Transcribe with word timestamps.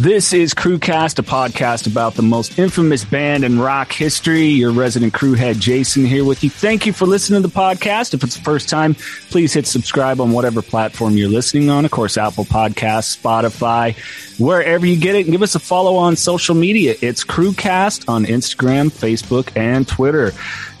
This 0.00 0.32
is 0.32 0.54
Crewcast, 0.54 1.18
a 1.18 1.22
podcast 1.22 1.88
about 1.88 2.14
the 2.14 2.22
most 2.22 2.56
infamous 2.56 3.04
band 3.04 3.42
in 3.42 3.58
rock 3.58 3.90
history. 3.90 4.44
Your 4.44 4.70
resident 4.70 5.12
crew 5.12 5.34
head, 5.34 5.58
Jason, 5.58 6.04
here 6.04 6.24
with 6.24 6.44
you. 6.44 6.50
Thank 6.50 6.86
you 6.86 6.92
for 6.92 7.04
listening 7.04 7.42
to 7.42 7.48
the 7.48 7.52
podcast. 7.52 8.14
If 8.14 8.22
it's 8.22 8.36
the 8.36 8.44
first 8.44 8.68
time, 8.68 8.94
please 9.30 9.52
hit 9.52 9.66
subscribe 9.66 10.20
on 10.20 10.30
whatever 10.30 10.62
platform 10.62 11.16
you're 11.16 11.28
listening 11.28 11.68
on. 11.68 11.84
Of 11.84 11.90
course, 11.90 12.16
Apple 12.16 12.44
Podcasts, 12.44 13.18
Spotify, 13.20 13.96
wherever 14.38 14.86
you 14.86 14.96
get 15.00 15.16
it. 15.16 15.26
And 15.26 15.32
give 15.32 15.42
us 15.42 15.56
a 15.56 15.58
follow 15.58 15.96
on 15.96 16.14
social 16.14 16.54
media. 16.54 16.94
It's 17.02 17.24
Crewcast 17.24 18.08
on 18.08 18.24
Instagram, 18.24 18.92
Facebook, 18.92 19.50
and 19.56 19.88
Twitter. 19.88 20.30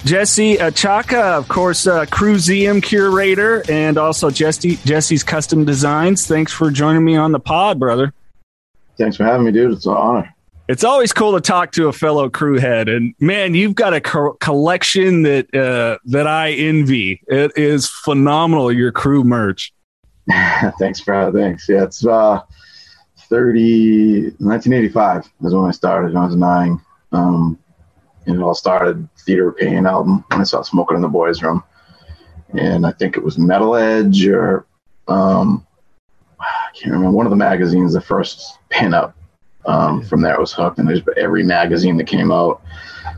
Jesse 0.04 0.58
Achaka, 0.58 1.36
of 1.36 1.48
course, 1.48 1.88
uh, 1.88 2.06
curator, 2.06 3.64
and 3.68 3.98
also 3.98 4.30
Jesse, 4.30 4.76
Jesse's 4.84 5.24
Custom 5.24 5.64
Designs. 5.64 6.24
Thanks 6.28 6.52
for 6.52 6.70
joining 6.70 7.04
me 7.04 7.16
on 7.16 7.32
the 7.32 7.40
pod, 7.40 7.80
brother. 7.80 8.14
Thanks 8.98 9.16
for 9.16 9.24
having 9.24 9.46
me, 9.46 9.52
dude. 9.52 9.72
It's 9.72 9.86
an 9.86 9.92
honor. 9.92 10.34
It's 10.68 10.84
always 10.84 11.14
cool 11.14 11.32
to 11.32 11.40
talk 11.40 11.72
to 11.72 11.88
a 11.88 11.92
fellow 11.92 12.28
crew 12.28 12.58
head, 12.58 12.90
and 12.90 13.14
man, 13.20 13.54
you've 13.54 13.74
got 13.74 13.94
a 13.94 14.02
co- 14.02 14.34
collection 14.34 15.22
that 15.22 15.54
uh, 15.54 15.98
that 16.04 16.26
I 16.26 16.50
envy. 16.50 17.22
It 17.26 17.52
is 17.56 17.88
phenomenal. 17.88 18.70
Your 18.70 18.92
crew 18.92 19.24
merch. 19.24 19.72
thanks, 20.78 21.00
bro. 21.00 21.32
Thanks. 21.32 21.66
Yeah, 21.68 21.84
it's 21.84 22.04
uh, 22.04 22.42
30, 23.30 24.22
1985 24.38 25.24
is 25.42 25.54
when 25.54 25.64
I 25.64 25.70
started. 25.70 26.12
When 26.12 26.22
I 26.22 26.26
was 26.26 26.36
nine. 26.36 26.80
Um, 27.12 27.58
and 28.26 28.36
it 28.36 28.42
all 28.42 28.54
started 28.54 29.08
Theater 29.20 29.52
Pain 29.52 29.86
album 29.86 30.22
when 30.28 30.40
I 30.40 30.44
saw 30.44 30.60
Smoking 30.60 30.96
in 30.96 31.02
the 31.02 31.08
Boys 31.08 31.42
Room, 31.42 31.64
and 32.52 32.86
I 32.86 32.92
think 32.92 33.16
it 33.16 33.22
was 33.22 33.38
Metal 33.38 33.74
Edge 33.74 34.26
or 34.26 34.66
um, 35.08 35.66
I 36.68 36.72
can't 36.72 36.92
remember. 36.92 37.16
One 37.16 37.26
of 37.26 37.30
the 37.30 37.36
magazines, 37.36 37.94
the 37.94 38.00
first 38.00 38.58
pinup 38.70 39.14
um, 39.64 40.02
from 40.02 40.20
there 40.20 40.38
was 40.38 40.52
hooked, 40.52 40.78
and 40.78 40.88
there's 40.88 41.00
every 41.16 41.42
magazine 41.42 41.96
that 41.96 42.06
came 42.06 42.30
out 42.30 42.62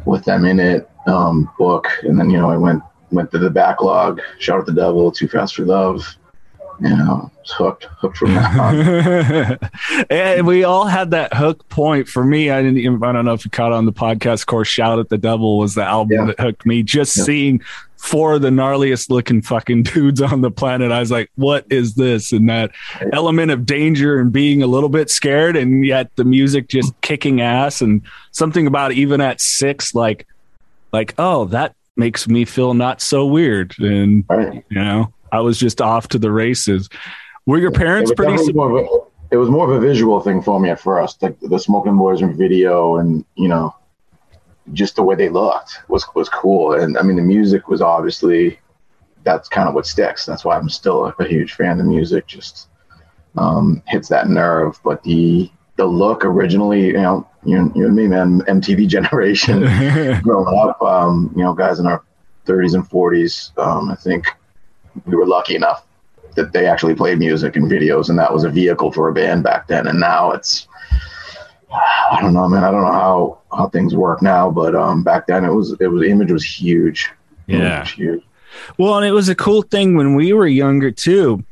with 0.04 0.24
them 0.24 0.44
in 0.44 0.60
it, 0.60 0.88
um, 1.06 1.50
book, 1.58 1.88
and 2.02 2.18
then 2.18 2.30
you 2.30 2.38
know 2.38 2.50
I 2.50 2.56
went 2.56 2.82
went 3.10 3.32
to 3.32 3.38
the 3.38 3.50
backlog, 3.50 4.20
Shout 4.38 4.60
at 4.60 4.66
the 4.66 4.72
Devil, 4.72 5.10
Too 5.10 5.26
Fast 5.26 5.56
for 5.56 5.64
Love, 5.64 6.16
you 6.80 6.96
know, 6.96 7.30
hooked, 7.46 7.84
hooked 7.84 8.16
from 8.16 8.34
that 8.34 9.70
and 10.10 10.46
we 10.46 10.64
all 10.64 10.86
had 10.86 11.10
that 11.10 11.34
hook 11.34 11.68
point. 11.68 12.08
For 12.08 12.24
me, 12.24 12.50
I 12.50 12.62
didn't 12.62 12.78
even, 12.78 13.02
I 13.02 13.12
don't 13.12 13.24
know 13.24 13.34
if 13.34 13.44
you 13.44 13.50
caught 13.50 13.72
on 13.72 13.84
the 13.84 13.92
podcast 13.92 14.46
course, 14.46 14.68
Shout 14.68 14.98
at 14.98 15.08
the 15.08 15.18
Devil 15.18 15.58
was 15.58 15.74
the 15.74 15.84
album 15.84 16.16
yeah. 16.18 16.24
that 16.26 16.40
hooked 16.40 16.64
me. 16.64 16.82
Just 16.82 17.16
yeah. 17.16 17.24
seeing 17.24 17.62
four 17.96 18.34
of 18.34 18.42
the 18.42 18.48
gnarliest 18.48 19.10
looking 19.10 19.42
fucking 19.42 19.82
dudes 19.84 20.22
on 20.22 20.40
the 20.40 20.50
planet. 20.50 20.90
I 20.90 21.00
was 21.00 21.10
like, 21.10 21.30
what 21.36 21.66
is 21.70 21.94
this? 21.94 22.32
And 22.32 22.48
that 22.48 22.70
element 23.12 23.50
of 23.50 23.66
danger 23.66 24.18
and 24.18 24.32
being 24.32 24.62
a 24.62 24.66
little 24.66 24.88
bit 24.88 25.10
scared, 25.10 25.56
and 25.56 25.84
yet 25.84 26.14
the 26.16 26.24
music 26.24 26.68
just 26.68 26.98
kicking 27.02 27.42
ass, 27.42 27.82
and 27.82 28.02
something 28.32 28.66
about 28.66 28.92
even 28.92 29.20
at 29.20 29.40
six, 29.40 29.94
like, 29.94 30.26
like, 30.92 31.14
oh, 31.18 31.44
that 31.46 31.74
makes 31.96 32.26
me 32.26 32.46
feel 32.46 32.72
not 32.72 33.02
so 33.02 33.26
weird. 33.26 33.78
And, 33.78 34.24
right. 34.28 34.64
you 34.70 34.80
know, 34.80 35.12
I 35.32 35.40
was 35.40 35.58
just 35.58 35.80
off 35.80 36.08
to 36.08 36.18
the 36.18 36.30
races. 36.30 36.88
Were 37.46 37.58
your 37.58 37.70
parents 37.70 38.12
pretty? 38.14 38.52
More 38.52 39.08
it 39.30 39.36
was 39.36 39.48
more 39.48 39.70
of 39.70 39.82
a 39.82 39.86
visual 39.86 40.20
thing 40.20 40.42
for 40.42 40.58
me 40.58 40.70
at 40.70 40.80
first, 40.80 41.22
like 41.22 41.38
the 41.40 41.58
Smoking 41.58 41.96
Boys 41.96 42.20
and 42.20 42.36
video, 42.36 42.96
and 42.96 43.24
you 43.36 43.48
know, 43.48 43.74
just 44.72 44.96
the 44.96 45.02
way 45.02 45.14
they 45.14 45.28
looked 45.28 45.78
was 45.88 46.04
was 46.14 46.28
cool. 46.28 46.74
And 46.74 46.98
I 46.98 47.02
mean, 47.02 47.16
the 47.16 47.22
music 47.22 47.68
was 47.68 47.80
obviously 47.80 48.58
that's 49.22 49.48
kind 49.48 49.68
of 49.68 49.74
what 49.74 49.86
sticks. 49.86 50.26
That's 50.26 50.44
why 50.44 50.56
I'm 50.56 50.68
still 50.68 51.06
a, 51.06 51.14
a 51.18 51.28
huge 51.28 51.52
fan 51.52 51.72
of 51.72 51.78
the 51.78 51.84
music. 51.84 52.26
Just 52.26 52.68
um, 53.36 53.82
hits 53.86 54.08
that 54.08 54.28
nerve. 54.28 54.80
But 54.82 55.02
the 55.04 55.50
the 55.76 55.86
look 55.86 56.24
originally, 56.24 56.88
you 56.88 56.92
know, 56.94 57.28
you, 57.44 57.72
you 57.74 57.86
and 57.86 57.96
me, 57.96 58.08
man, 58.08 58.40
MTV 58.42 58.88
generation, 58.96 59.60
growing 60.22 60.58
up, 60.58 60.82
um, 60.82 61.32
you 61.36 61.42
know, 61.42 61.54
guys 61.54 61.78
in 61.78 61.86
our 61.86 62.04
30s 62.46 62.74
and 62.74 62.88
40s. 62.88 63.56
Um, 63.58 63.90
I 63.90 63.94
think 63.94 64.26
we 65.06 65.16
were 65.16 65.26
lucky 65.26 65.54
enough 65.54 65.84
that 66.36 66.52
they 66.52 66.66
actually 66.66 66.94
played 66.94 67.18
music 67.18 67.56
and 67.56 67.70
videos, 67.70 68.08
and 68.08 68.18
that 68.18 68.32
was 68.32 68.44
a 68.44 68.50
vehicle 68.50 68.92
for 68.92 69.08
a 69.08 69.12
band 69.12 69.42
back 69.42 69.66
then. 69.66 69.86
And 69.86 69.98
now 69.98 70.30
it's 70.30 70.68
I 71.72 72.18
don't 72.20 72.34
know, 72.34 72.48
man. 72.48 72.64
I 72.64 72.70
don't 72.70 72.82
know 72.82 72.92
how 72.92 73.38
how 73.52 73.68
things 73.68 73.94
work 73.94 74.22
now, 74.22 74.50
but 74.50 74.74
um, 74.74 75.02
back 75.02 75.26
then 75.26 75.44
it 75.44 75.52
was 75.52 75.76
it 75.80 75.86
was 75.88 76.02
image 76.02 76.32
was 76.32 76.44
huge. 76.44 77.10
Yeah, 77.46 77.80
was 77.80 77.90
huge. 77.90 78.22
Well, 78.78 78.96
and 78.96 79.06
it 79.06 79.12
was 79.12 79.28
a 79.28 79.34
cool 79.34 79.62
thing 79.62 79.96
when 79.96 80.14
we 80.14 80.32
were 80.32 80.46
younger 80.46 80.90
too. 80.90 81.44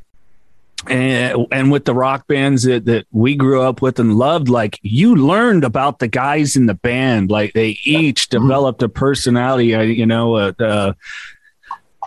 And, 0.87 1.45
and 1.51 1.71
with 1.73 1.83
the 1.83 1.93
rock 1.93 2.25
bands 2.27 2.63
that, 2.63 2.85
that 2.85 3.05
we 3.11 3.35
grew 3.35 3.61
up 3.61 3.81
with 3.81 3.99
and 3.99 4.15
loved, 4.15 4.47
like 4.47 4.79
you 4.81 5.13
learned 5.13 5.65
about 5.65 5.99
the 5.99 6.07
guys 6.07 6.55
in 6.55 6.67
the 6.67 6.73
band, 6.73 7.29
like 7.29 7.51
they 7.51 7.77
each 7.83 8.29
mm-hmm. 8.29 8.41
developed 8.41 8.81
a 8.81 8.87
personality. 8.87 9.75
Uh, 9.75 9.81
you 9.81 10.05
know, 10.05 10.35
uh, 10.35 10.53
uh, 10.59 10.93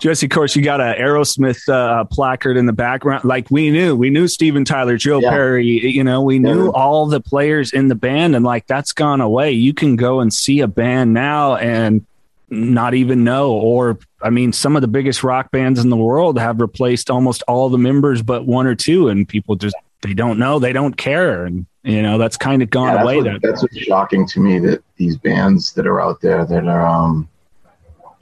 Jesse, 0.03 0.27
of 0.27 0.31
course, 0.31 0.57
you 0.57 0.63
got 0.63 0.81
a 0.81 0.97
Aerosmith 0.99 1.69
uh, 1.69 2.03
placard 2.07 2.57
in 2.57 2.67
the 2.67 2.73
background. 2.73 3.25
Like 3.25 3.53
we 3.53 3.71
knew, 3.71 3.95
we 3.95 4.11
knew 4.11 4.27
Steven 4.27 4.65
Tyler, 4.65 4.97
Joe 4.97 5.21
yeah. 5.21 5.31
Perry. 5.31 5.65
You 5.65 6.03
know, 6.03 6.23
we 6.23 6.41
knew 6.41 6.65
yeah. 6.65 6.71
all 6.73 7.07
the 7.07 7.21
players 7.21 7.73
in 7.73 7.87
the 7.87 7.95
band, 7.95 8.35
and 8.35 8.45
like 8.45 8.67
that's 8.67 8.91
gone 8.93 9.21
away. 9.21 9.53
You 9.53 9.73
can 9.73 9.95
go 9.95 10.19
and 10.19 10.35
see 10.35 10.59
a 10.59 10.67
band 10.67 11.15
now 11.15 11.55
and 11.55 12.05
not 12.51 12.95
even 12.95 13.23
know. 13.23 13.53
Or, 13.53 14.01
I 14.21 14.31
mean, 14.31 14.53
some 14.53 14.75
of 14.75 14.83
the 14.83 14.89
biggest 14.89 15.23
rock 15.23 15.53
bands 15.53 15.79
in 15.79 15.89
the 15.89 15.97
world 15.97 16.37
have 16.37 16.61
replaced 16.61 17.09
almost 17.09 17.45
all 17.47 17.69
the 17.69 17.79
members, 17.79 18.23
but 18.23 18.45
one 18.45 18.67
or 18.67 18.75
two, 18.75 19.09
and 19.09 19.29
people 19.29 19.55
just 19.55 19.77
they 20.03 20.15
don't 20.15 20.37
know, 20.37 20.59
they 20.59 20.73
don't 20.73 20.97
care, 20.97 21.45
and 21.45 21.65
you 21.85 22.03
know 22.03 22.19
that's 22.19 22.37
kind 22.37 22.61
of 22.61 22.71
gone 22.71 22.93
yeah, 22.93 23.03
away. 23.03 23.23
What, 23.23 23.41
that's 23.41 23.63
what's 23.63 23.79
shocking 23.79 24.27
to 24.27 24.41
me 24.41 24.59
that 24.59 24.83
these 24.97 25.17
bands 25.17 25.75
that 25.75 25.87
are 25.87 26.01
out 26.01 26.21
there 26.23 26.45
that 26.45 26.67
are 26.67 26.85
um 26.85 27.29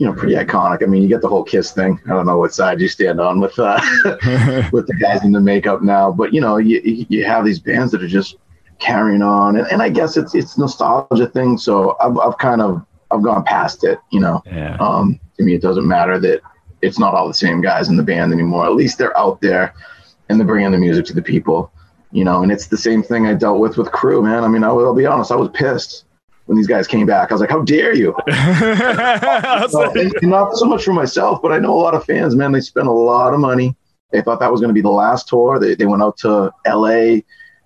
you 0.01 0.07
know, 0.07 0.15
pretty 0.15 0.35
iconic. 0.35 0.83
I 0.83 0.87
mean, 0.87 1.03
you 1.03 1.09
get 1.09 1.21
the 1.21 1.29
whole 1.29 1.45
Kiss 1.45 1.73
thing. 1.73 2.01
I 2.07 2.15
don't 2.15 2.25
know 2.25 2.39
what 2.39 2.55
side 2.55 2.81
you 2.81 2.89
stand 2.89 3.21
on 3.21 3.39
with 3.39 3.59
uh, 3.59 3.79
with 4.73 4.87
the 4.87 4.97
guys 4.99 5.23
in 5.25 5.33
the 5.33 5.41
makeup 5.41 5.83
now, 5.83 6.11
but 6.11 6.33
you 6.33 6.41
know, 6.41 6.57
you 6.57 6.81
you 7.11 7.23
have 7.27 7.45
these 7.45 7.61
bands 7.61 7.93
that 7.93 8.03
are 8.03 8.09
just 8.09 8.37
carrying 8.79 9.21
on, 9.21 9.57
and, 9.57 9.67
and 9.67 9.83
I 9.83 9.91
guess 9.91 10.17
it's 10.17 10.35
it's 10.35 10.57
nostalgia 10.57 11.27
thing. 11.27 11.59
So 11.59 11.99
I've 12.01 12.17
I've 12.17 12.39
kind 12.39 12.63
of 12.63 12.83
I've 13.11 13.23
gone 13.23 13.45
past 13.45 13.85
it. 13.85 13.99
You 14.11 14.21
know, 14.21 14.43
yeah. 14.47 14.79
um, 14.81 15.21
to 15.37 15.45
me, 15.45 15.55
it 15.55 15.61
doesn't 15.61 15.87
matter 15.87 16.19
that 16.19 16.41
it's 16.81 16.99
not 16.99 17.13
all 17.13 17.29
the 17.29 17.35
same 17.35 17.61
guys 17.61 17.91
in 17.91 17.99
the 17.99 18.03
band 18.03 18.33
anymore. 18.33 18.65
At 18.65 18.77
least 18.77 18.97
they're 18.97 19.17
out 19.19 19.43
there 19.43 19.75
and 20.31 20.41
they're 20.41 20.47
bringing 20.47 20.73
the 20.73 20.79
music 20.79 21.05
to 21.07 21.13
the 21.13 21.21
people. 21.21 21.71
You 22.11 22.25
know, 22.25 22.43
and 22.43 22.51
it's 22.51 22.69
the 22.69 22.79
same 22.79 23.03
thing 23.03 23.27
I 23.27 23.35
dealt 23.35 23.61
with 23.61 23.77
with 23.77 23.93
Crew, 23.93 24.23
man. 24.23 24.45
I 24.45 24.49
mean, 24.49 24.65
I, 24.65 24.69
I'll 24.69 24.95
be 24.95 25.05
honest, 25.05 25.31
I 25.31 25.37
was 25.37 25.51
pissed 25.53 26.07
when 26.51 26.57
these 26.57 26.67
guys 26.67 26.89
came 26.89 27.07
back. 27.07 27.31
I 27.31 27.35
was 27.35 27.41
like, 27.41 27.49
how 27.49 27.63
dare 27.63 27.95
you? 27.95 28.13
so, 28.29 29.93
and, 29.93 30.13
and 30.17 30.31
not 30.31 30.57
so 30.57 30.67
much 30.67 30.83
for 30.83 30.93
myself, 30.93 31.41
but 31.41 31.53
I 31.53 31.61
know 31.61 31.73
a 31.73 31.79
lot 31.79 31.95
of 31.95 32.05
fans, 32.05 32.35
man, 32.35 32.51
they 32.51 32.61
spent 32.61 32.89
a 32.89 32.93
lot 32.93 33.33
of 33.33 33.39
money. 33.39 33.77
They 34.11 34.21
thought 34.21 34.41
that 34.41 34.51
was 34.51 34.61
going 34.61 34.71
to 34.71 34.75
be 34.75 34.81
the 34.81 34.91
last 34.91 35.29
tour. 35.29 35.61
They, 35.61 35.77
they 35.77 35.87
went 35.87 36.03
out 36.03 36.17
to 36.19 36.53
LA, 36.67 37.21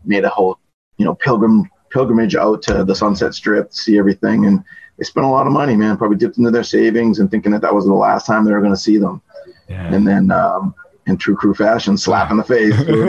made 0.05 0.25
a 0.25 0.29
whole, 0.29 0.59
you 0.99 1.07
know, 1.07 1.15
pilgrim 1.15 1.71
pilgrimage 1.89 2.37
out 2.37 2.61
to 2.65 2.85
the 2.85 2.95
Sunset 2.95 3.35
Strip 3.35 3.71
to 3.71 3.75
see 3.75 3.99
everything. 3.99 4.45
And 4.45 4.63
they 4.99 5.05
spent 5.05 5.25
a 5.25 5.31
lot 5.31 5.47
of 5.47 5.55
money, 5.55 5.77
man, 5.77 5.97
probably 5.97 6.19
dipped 6.19 6.37
into 6.37 6.51
their 6.51 6.63
savings 6.63 7.21
and 7.21 7.31
thinking 7.31 7.53
that 7.53 7.63
that 7.63 7.75
was 7.75 7.87
the 7.87 7.95
last 7.95 8.27
time 8.27 8.45
they 8.45 8.53
were 8.53 8.61
going 8.61 8.71
to 8.71 8.77
see 8.77 8.99
them. 8.99 9.23
Yeah. 9.67 9.95
And 9.95 10.07
then, 10.07 10.31
um, 10.31 10.75
in 11.07 11.17
true 11.17 11.37
crew 11.37 11.55
fashion, 11.55 11.97
slap 11.97 12.31
in 12.31 12.37
the 12.37 12.45
face. 12.45 12.79
you 12.87 13.07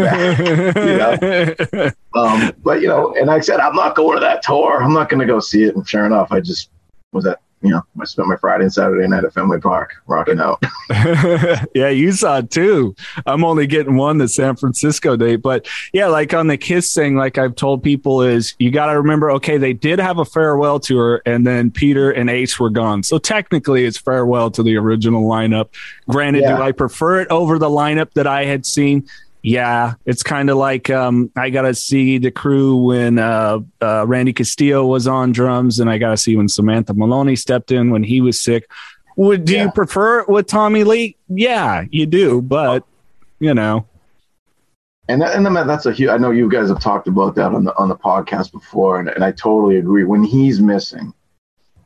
know? 0.98 1.92
um, 2.22 2.52
but 2.64 2.82
you 2.82 2.88
know, 2.88 3.16
and 3.16 3.30
I 3.30 3.40
said, 3.40 3.60
I'm 3.60 3.76
not 3.76 3.96
going 3.96 4.18
to 4.18 4.22
that 4.22 4.44
tour. 4.44 4.84
I'm 4.84 4.94
not 4.94 5.10
going 5.10 5.20
to 5.20 5.26
go 5.26 5.40
see 5.40 5.64
it. 5.64 5.76
And 5.76 5.88
sure 5.88 6.06
enough, 6.06 6.32
I 6.32 6.40
just 6.40 6.70
was 7.12 7.26
at 7.26 7.40
you 7.66 7.72
know, 7.72 7.82
I 8.00 8.06
spent 8.06 8.28
my 8.28 8.36
Friday 8.38 8.64
and 8.64 8.74
Saturday 8.74 9.08
night 9.08 9.24
at 9.24 9.34
Fenway 9.34 9.60
Park 9.60 9.96
rocking 10.08 10.40
out. 10.40 10.64
yeah, 11.74 11.90
you 11.90 12.12
saw 12.12 12.42
two. 12.42 12.96
I'm 13.26 13.44
only 13.44 13.68
getting 13.68 13.96
one, 13.96 14.18
the 14.18 14.28
San 14.28 14.56
Francisco 14.56 15.16
date. 15.16 15.38
But 15.38 15.68
yeah, 15.94 16.08
like 16.08 16.34
on 16.34 16.48
the 16.48 16.58
Kiss 16.58 16.94
thing, 16.94 17.16
like 17.16 17.38
I've 17.38 17.56
told 17.56 17.84
people, 17.84 18.22
is 18.22 18.56
you 18.60 18.72
got 18.72 18.88
to 18.88 18.98
remember, 18.98 19.32
okay, 19.32 19.58
they 19.58 19.74
did 19.74 20.00
have 20.00 20.20
a 20.20 20.26
farewell 20.26 20.80
tour 20.80 21.22
and 21.26 21.46
then 21.46 21.72
Peter 21.72 22.12
and 22.12 22.30
Ace 22.30 22.60
were 22.60 22.70
gone. 22.70 23.04
So 23.04 23.18
technically 23.18 23.86
it's 23.86 23.98
farewell 23.98 24.52
to 24.52 24.64
the 24.64 24.76
original 24.78 25.24
lineup. 25.24 25.70
Granted, 26.10 26.44
yeah. 26.44 26.58
do 26.58 26.64
I 26.64 26.72
prefer 26.72 27.22
it 27.22 27.28
over 27.30 27.58
the 27.58 27.70
lineup 27.70 28.14
that 28.14 28.28
I 28.28 28.46
had 28.46 28.66
seen? 28.66 29.08
Yeah, 29.46 29.94
it's 30.08 30.24
kind 30.24 30.50
of 30.50 30.58
like 30.58 30.90
um, 30.90 31.32
I 31.36 31.52
got 31.52 31.62
to 31.64 31.76
see 31.76 32.18
the 32.18 32.32
crew 32.32 32.78
when 32.78 33.20
uh, 33.20 33.60
uh, 33.80 34.08
Randy 34.08 34.34
Castillo 34.34 34.88
was 34.88 35.06
on 35.06 35.34
drums, 35.34 35.80
and 35.80 35.88
I 35.88 36.00
got 36.00 36.10
to 36.10 36.18
see 36.18 36.36
when 36.36 36.50
Samantha 36.50 36.96
Maloney 36.96 37.36
stepped 37.36 37.72
in 37.72 37.92
when 37.92 38.02
he 38.02 38.22
was 38.22 38.42
sick. 38.42 38.68
Would 39.18 39.46
do 39.46 39.54
yeah. 39.54 39.66
you 39.66 39.72
prefer 39.72 40.22
it 40.22 40.30
with 40.30 40.48
Tommy 40.48 40.84
Lee? 40.84 41.16
Yeah, 41.30 41.84
you 41.92 42.08
do, 42.08 42.42
but 42.42 42.86
you 43.38 43.54
know. 43.54 43.86
And 45.10 45.22
that, 45.22 45.36
and 45.36 45.46
that's 45.46 45.86
a 45.86 45.94
huge. 45.94 46.10
I 46.10 46.18
know 46.18 46.32
you 46.32 46.50
guys 46.50 46.70
have 46.70 46.80
talked 46.80 47.08
about 47.08 47.36
that 47.36 47.52
on 47.52 47.66
the 47.66 47.78
on 47.78 47.88
the 47.88 47.96
podcast 47.96 48.52
before, 48.52 49.00
and, 49.00 49.10
and 49.10 49.24
I 49.24 49.32
totally 49.32 49.78
agree. 49.78 50.06
When 50.06 50.24
he's 50.24 50.60
missing, 50.60 51.14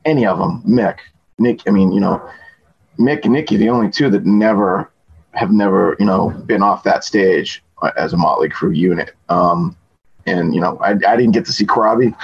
any 0.05 0.25
of 0.25 0.39
them, 0.39 0.63
Mick, 0.65 0.99
Nick. 1.39 1.67
I 1.67 1.71
mean, 1.71 1.91
you 1.91 1.99
know, 1.99 2.25
Mick 2.97 3.25
and 3.25 3.33
Nicky, 3.33 3.57
the 3.57 3.67
only 3.67 3.91
two 3.91 4.09
that 4.11 4.25
never 4.25 4.89
have 5.33 5.51
never, 5.51 5.95
you 5.99 6.05
know, 6.05 6.29
been 6.29 6.63
off 6.63 6.83
that 6.83 7.03
stage 7.03 7.63
as 7.97 8.13
a 8.13 8.17
Motley 8.17 8.49
Crue 8.49 8.75
unit. 8.75 9.13
Um, 9.29 9.75
and 10.25 10.53
you 10.53 10.61
know, 10.61 10.77
I, 10.79 10.91
I 10.91 11.15
didn't 11.15 11.31
get 11.31 11.45
to 11.45 11.53
see 11.53 11.65
Corabi. 11.65 12.15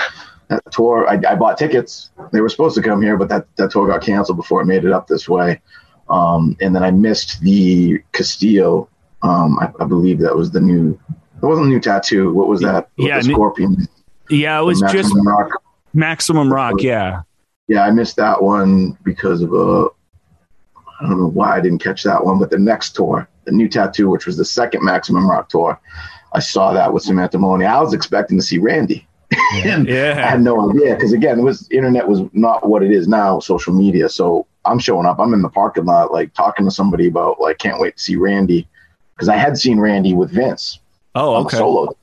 That 0.48 0.62
tour, 0.72 1.08
I, 1.10 1.20
I 1.28 1.36
bought 1.36 1.58
tickets. 1.58 2.12
They 2.32 2.40
were 2.40 2.50
supposed 2.50 2.76
to 2.76 2.82
come 2.82 3.02
here, 3.02 3.18
but 3.18 3.30
that, 3.30 3.48
that 3.56 3.72
tour 3.72 3.88
got 3.88 4.04
canceled 4.04 4.38
before 4.38 4.62
it 4.62 4.66
made 4.66 4.86
it 4.86 4.92
up 4.92 5.08
this 5.08 5.28
way. 5.28 5.60
Um, 6.08 6.56
and 6.62 6.76
then 6.76 6.84
I 6.84 6.92
missed 6.92 7.42
the 7.42 8.04
Castillo. 8.12 8.88
Um, 9.24 9.58
I, 9.60 9.72
I, 9.80 9.86
believe 9.86 10.20
that 10.20 10.36
was 10.36 10.52
the 10.52 10.60
new. 10.60 11.00
It 11.10 11.46
wasn't 11.46 11.68
a 11.68 11.70
new 11.70 11.80
tattoo. 11.80 12.32
What 12.32 12.48
was 12.48 12.62
that? 12.62 12.90
Yeah, 12.98 13.20
the 13.20 13.32
Scorpion. 13.32 13.88
Yeah, 14.30 14.60
it 14.60 14.64
was 14.64 14.82
Maximum 14.82 15.04
just 15.04 15.16
Rock. 15.26 15.64
Maximum 15.94 16.54
Rock. 16.54 16.76
Yeah. 16.80 17.22
Yeah, 17.68 17.84
I 17.84 17.92
missed 17.92 18.18
that 18.18 18.42
one 18.42 18.98
because 19.04 19.42
of 19.42 19.52
a. 19.54 19.88
I 21.00 21.08
don't 21.08 21.20
know 21.20 21.28
why 21.28 21.58
I 21.58 21.62
didn't 21.62 21.84
catch 21.84 22.04
that 22.04 22.26
one, 22.26 22.40
but 22.40 22.50
the 22.50 22.58
next 22.58 22.96
tour, 22.96 23.28
the 23.46 23.52
new 23.52 23.68
tattoo, 23.68 24.10
which 24.10 24.26
was 24.26 24.38
the 24.38 24.46
second 24.46 24.84
Maximum 24.84 25.30
Rock 25.30 25.50
tour, 25.50 25.80
I 26.34 26.40
saw 26.40 26.74
that 26.74 26.94
with 26.94 27.04
Samantha 27.04 27.38
Maloney. 27.38 27.66
I 27.66 27.80
was 27.82 27.94
expecting 27.94 28.38
to 28.38 28.44
see 28.44 28.58
Randy. 28.58 29.08
Yeah. 29.54 29.82
yeah. 29.88 30.24
I 30.26 30.30
had 30.32 30.42
no 30.42 30.70
idea 30.70 30.96
because 30.96 31.14
again, 31.14 31.40
it 31.40 31.44
was 31.44 31.70
internet 31.72 32.08
was 32.08 32.22
not 32.34 32.68
what 32.68 32.84
it 32.84 32.92
is 32.92 33.08
now, 33.08 33.40
social 33.40 33.74
media. 33.74 34.10
So 34.10 34.46
I'm 34.66 34.80
showing 34.80 35.06
up. 35.06 35.20
I'm 35.20 35.34
in 35.34 35.42
the 35.42 35.50
parking 35.50 35.86
lot, 35.86 36.12
like 36.12 36.34
talking 36.34 36.66
to 36.66 36.72
somebody 36.72 37.08
about 37.08 37.40
like 37.40 37.58
can't 37.58 37.80
wait 37.80 37.98
to 37.98 38.04
see 38.04 38.16
Randy 38.16 38.68
because 39.16 39.30
I 39.30 39.38
had 39.38 39.58
seen 39.58 39.80
Randy 39.80 40.14
with 40.14 40.32
Vince. 40.32 40.80
Oh, 41.16 41.36
okay. 41.46 41.58
Solo, 41.58 41.96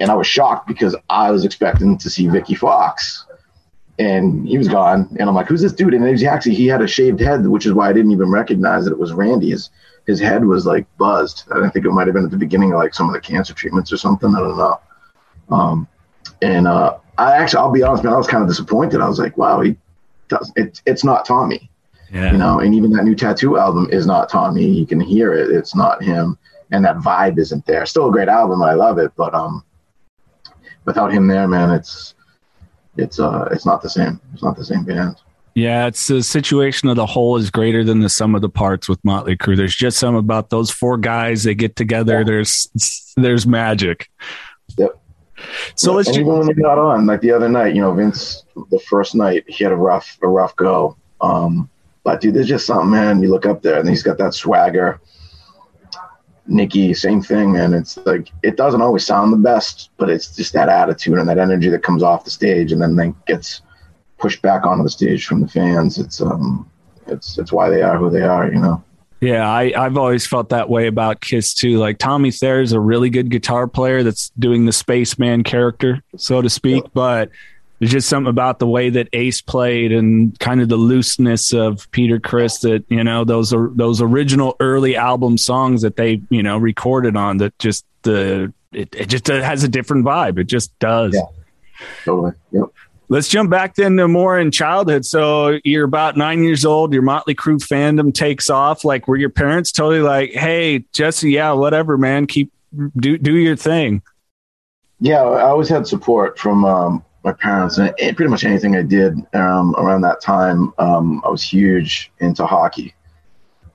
and 0.00 0.10
I 0.10 0.14
was 0.14 0.26
shocked 0.26 0.68
because 0.68 0.94
I 1.10 1.30
was 1.30 1.44
expecting 1.44 1.98
to 1.98 2.10
see 2.10 2.28
Vikki 2.28 2.54
Foxx, 2.54 3.26
and 3.98 4.46
he 4.46 4.58
was 4.58 4.68
gone. 4.68 5.08
And 5.18 5.28
I'm 5.28 5.34
like, 5.34 5.48
who's 5.48 5.62
this 5.62 5.72
dude? 5.72 5.94
And 5.94 6.18
he 6.18 6.26
actually 6.26 6.54
he 6.54 6.66
had 6.66 6.82
a 6.82 6.86
shaved 6.86 7.20
head, 7.20 7.46
which 7.46 7.66
is 7.66 7.72
why 7.72 7.88
I 7.88 7.92
didn't 7.92 8.12
even 8.12 8.30
recognize 8.30 8.84
that 8.84 8.92
it 8.92 8.98
was 8.98 9.12
Randy. 9.12 9.50
His 9.50 9.70
his 10.06 10.20
head 10.20 10.44
was 10.44 10.66
like 10.66 10.86
buzzed. 10.96 11.44
I 11.52 11.68
think 11.68 11.84
it 11.84 11.90
might 11.90 12.06
have 12.06 12.14
been 12.14 12.24
at 12.24 12.30
the 12.30 12.36
beginning 12.36 12.72
of 12.72 12.78
like 12.78 12.94
some 12.94 13.08
of 13.08 13.12
the 13.12 13.20
cancer 13.20 13.52
treatments 13.52 13.92
or 13.92 13.96
something. 13.96 14.34
I 14.34 14.38
don't 14.38 14.56
know. 14.56 14.80
Um, 15.50 15.88
and 16.40 16.66
uh, 16.66 16.96
I 17.18 17.36
actually, 17.36 17.58
I'll 17.58 17.72
be 17.72 17.82
honest, 17.82 18.04
man, 18.04 18.14
I 18.14 18.16
was 18.16 18.26
kind 18.26 18.42
of 18.42 18.48
disappointed. 18.48 19.00
I 19.00 19.08
was 19.08 19.18
like, 19.18 19.36
wow, 19.36 19.60
he 19.60 19.76
does. 20.28 20.52
It, 20.56 20.80
it's 20.86 21.04
not 21.04 21.26
Tommy. 21.26 21.68
Yeah. 22.10 22.32
You 22.32 22.38
know, 22.38 22.60
and 22.60 22.74
even 22.74 22.90
that 22.92 23.04
new 23.04 23.14
tattoo 23.14 23.58
album 23.58 23.88
is 23.92 24.06
not 24.06 24.30
Tommy. 24.30 24.66
You 24.66 24.86
can 24.86 25.00
hear 25.00 25.34
it. 25.34 25.50
It's 25.50 25.74
not 25.74 26.02
him. 26.02 26.38
And 26.70 26.84
that 26.84 26.96
vibe 26.98 27.38
isn't 27.38 27.66
there. 27.66 27.84
Still 27.84 28.08
a 28.08 28.12
great 28.12 28.28
album. 28.28 28.62
I 28.62 28.72
love 28.74 28.98
it. 28.98 29.12
But 29.16 29.34
um 29.34 29.62
without 30.86 31.12
him 31.12 31.26
there, 31.26 31.46
man, 31.46 31.70
it's 31.70 32.14
it's 32.98 33.18
uh 33.18 33.48
it's 33.50 33.64
not 33.64 33.80
the 33.80 33.88
same. 33.88 34.20
It's 34.34 34.42
not 34.42 34.56
the 34.56 34.64
same 34.64 34.84
band. 34.84 35.16
Yeah, 35.54 35.86
it's 35.86 36.06
the 36.06 36.22
situation 36.22 36.88
of 36.88 36.96
the 36.96 37.06
whole 37.06 37.36
is 37.36 37.50
greater 37.50 37.82
than 37.82 38.00
the 38.00 38.08
sum 38.08 38.34
of 38.34 38.42
the 38.42 38.48
parts 38.48 38.88
with 38.88 39.04
Motley 39.04 39.36
Crue. 39.36 39.56
There's 39.56 39.74
just 39.74 39.98
some 39.98 40.14
about 40.14 40.50
those 40.50 40.70
four 40.70 40.96
guys. 40.98 41.42
They 41.42 41.54
get 41.54 41.74
together. 41.74 42.18
Yeah. 42.18 42.24
There's 42.24 42.68
there's 43.16 43.46
magic. 43.46 44.10
Yep. 44.76 45.00
So 45.74 45.94
let's 45.94 46.08
just, 46.08 46.18
even 46.18 46.38
when 46.38 46.46
they 46.46 46.52
got 46.52 46.78
on, 46.78 47.06
like 47.06 47.20
the 47.20 47.30
other 47.32 47.48
night, 47.48 47.74
you 47.74 47.80
know, 47.80 47.92
Vince, 47.94 48.44
the 48.70 48.80
first 48.80 49.14
night 49.14 49.44
he 49.48 49.64
had 49.64 49.72
a 49.72 49.76
rough 49.76 50.18
a 50.22 50.28
rough 50.28 50.54
go. 50.56 50.96
Um, 51.20 51.68
but 52.04 52.20
dude, 52.20 52.34
there's 52.34 52.48
just 52.48 52.66
something, 52.66 52.90
man. 52.90 53.22
You 53.22 53.30
look 53.30 53.46
up 53.46 53.62
there 53.62 53.80
and 53.80 53.88
he's 53.88 54.02
got 54.02 54.18
that 54.18 54.34
swagger. 54.34 55.00
Nikki, 56.48 56.94
same 56.94 57.22
thing, 57.22 57.52
man. 57.52 57.74
It's 57.74 57.96
like 57.98 58.32
it 58.42 58.56
doesn't 58.56 58.82
always 58.82 59.04
sound 59.04 59.32
the 59.32 59.36
best, 59.36 59.90
but 59.98 60.08
it's 60.08 60.34
just 60.34 60.52
that 60.54 60.68
attitude 60.68 61.18
and 61.18 61.28
that 61.28 61.38
energy 61.38 61.68
that 61.68 61.82
comes 61.82 62.02
off 62.02 62.24
the 62.24 62.30
stage 62.30 62.72
and 62.72 62.80
then 62.80 62.96
then 62.96 63.14
gets 63.26 63.62
pushed 64.18 64.42
back 64.42 64.66
onto 64.66 64.82
the 64.82 64.90
stage 64.90 65.26
from 65.26 65.40
the 65.40 65.48
fans. 65.48 65.98
It's 65.98 66.20
um 66.20 66.68
it's 67.06 67.38
it's 67.38 67.52
why 67.52 67.70
they 67.70 67.82
are 67.82 67.98
who 67.98 68.10
they 68.10 68.22
are, 68.22 68.50
you 68.50 68.60
know. 68.60 68.82
Yeah, 69.20 69.48
I, 69.50 69.72
I've 69.76 69.98
always 69.98 70.26
felt 70.26 70.50
that 70.50 70.70
way 70.70 70.86
about 70.86 71.20
Kiss 71.20 71.52
too. 71.52 71.78
Like 71.78 71.98
Tommy 71.98 72.30
Thayer 72.30 72.60
is 72.60 72.72
a 72.72 72.80
really 72.80 73.10
good 73.10 73.30
guitar 73.30 73.66
player 73.66 74.02
that's 74.02 74.30
doing 74.38 74.64
the 74.64 74.72
spaceman 74.72 75.42
character, 75.42 76.02
so 76.16 76.40
to 76.40 76.48
speak, 76.48 76.84
but 76.94 77.30
there's 77.78 77.92
just 77.92 78.08
something 78.08 78.30
about 78.30 78.58
the 78.58 78.66
way 78.66 78.90
that 78.90 79.08
Ace 79.12 79.40
played 79.40 79.92
and 79.92 80.38
kind 80.40 80.60
of 80.60 80.68
the 80.68 80.76
looseness 80.76 81.52
of 81.52 81.88
Peter 81.92 82.18
Criss 82.18 82.58
that 82.60 82.84
you 82.88 83.04
know 83.04 83.24
those 83.24 83.52
are 83.52 83.70
those 83.74 84.02
original 84.02 84.56
early 84.60 84.96
album 84.96 85.38
songs 85.38 85.82
that 85.82 85.96
they 85.96 86.20
you 86.30 86.42
know 86.42 86.58
recorded 86.58 87.16
on 87.16 87.38
that 87.38 87.56
just 87.58 87.84
the 88.02 88.52
it, 88.72 88.94
it 88.94 89.08
just 89.08 89.28
has 89.28 89.64
a 89.64 89.68
different 89.68 90.04
vibe. 90.04 90.38
It 90.38 90.44
just 90.44 90.76
does. 90.78 91.14
Yeah, 91.14 91.22
totally. 92.04 92.32
Yep. 92.52 92.64
Let's 93.10 93.28
jump 93.28 93.48
back 93.48 93.74
then 93.74 93.96
to 93.96 94.06
more 94.06 94.38
in 94.38 94.50
childhood. 94.50 95.06
So 95.06 95.58
you're 95.64 95.86
about 95.86 96.18
nine 96.18 96.42
years 96.42 96.66
old. 96.66 96.92
Your 96.92 97.00
Motley 97.00 97.34
Crue 97.34 97.56
fandom 97.56 98.12
takes 98.12 98.50
off. 98.50 98.84
Like, 98.84 99.08
were 99.08 99.16
your 99.16 99.30
parents 99.30 99.72
totally 99.72 100.00
like, 100.00 100.32
"Hey, 100.32 100.84
Jesse, 100.92 101.30
yeah, 101.30 101.52
whatever, 101.52 101.96
man, 101.96 102.26
keep 102.26 102.52
do 102.96 103.16
do 103.16 103.36
your 103.36 103.56
thing"? 103.56 104.02
Yeah, 105.00 105.22
I 105.22 105.42
always 105.42 105.68
had 105.68 105.86
support 105.86 106.38
from 106.38 106.64
um, 106.64 107.04
my 107.28 107.34
parents 107.34 107.76
and 107.78 107.94
pretty 108.16 108.28
much 108.28 108.44
anything 108.44 108.74
I 108.74 108.82
did 108.82 109.14
um, 109.34 109.74
around 109.76 110.00
that 110.00 110.20
time. 110.22 110.72
Um, 110.78 111.20
I 111.24 111.28
was 111.28 111.42
huge 111.42 112.10
into 112.20 112.46
hockey. 112.46 112.94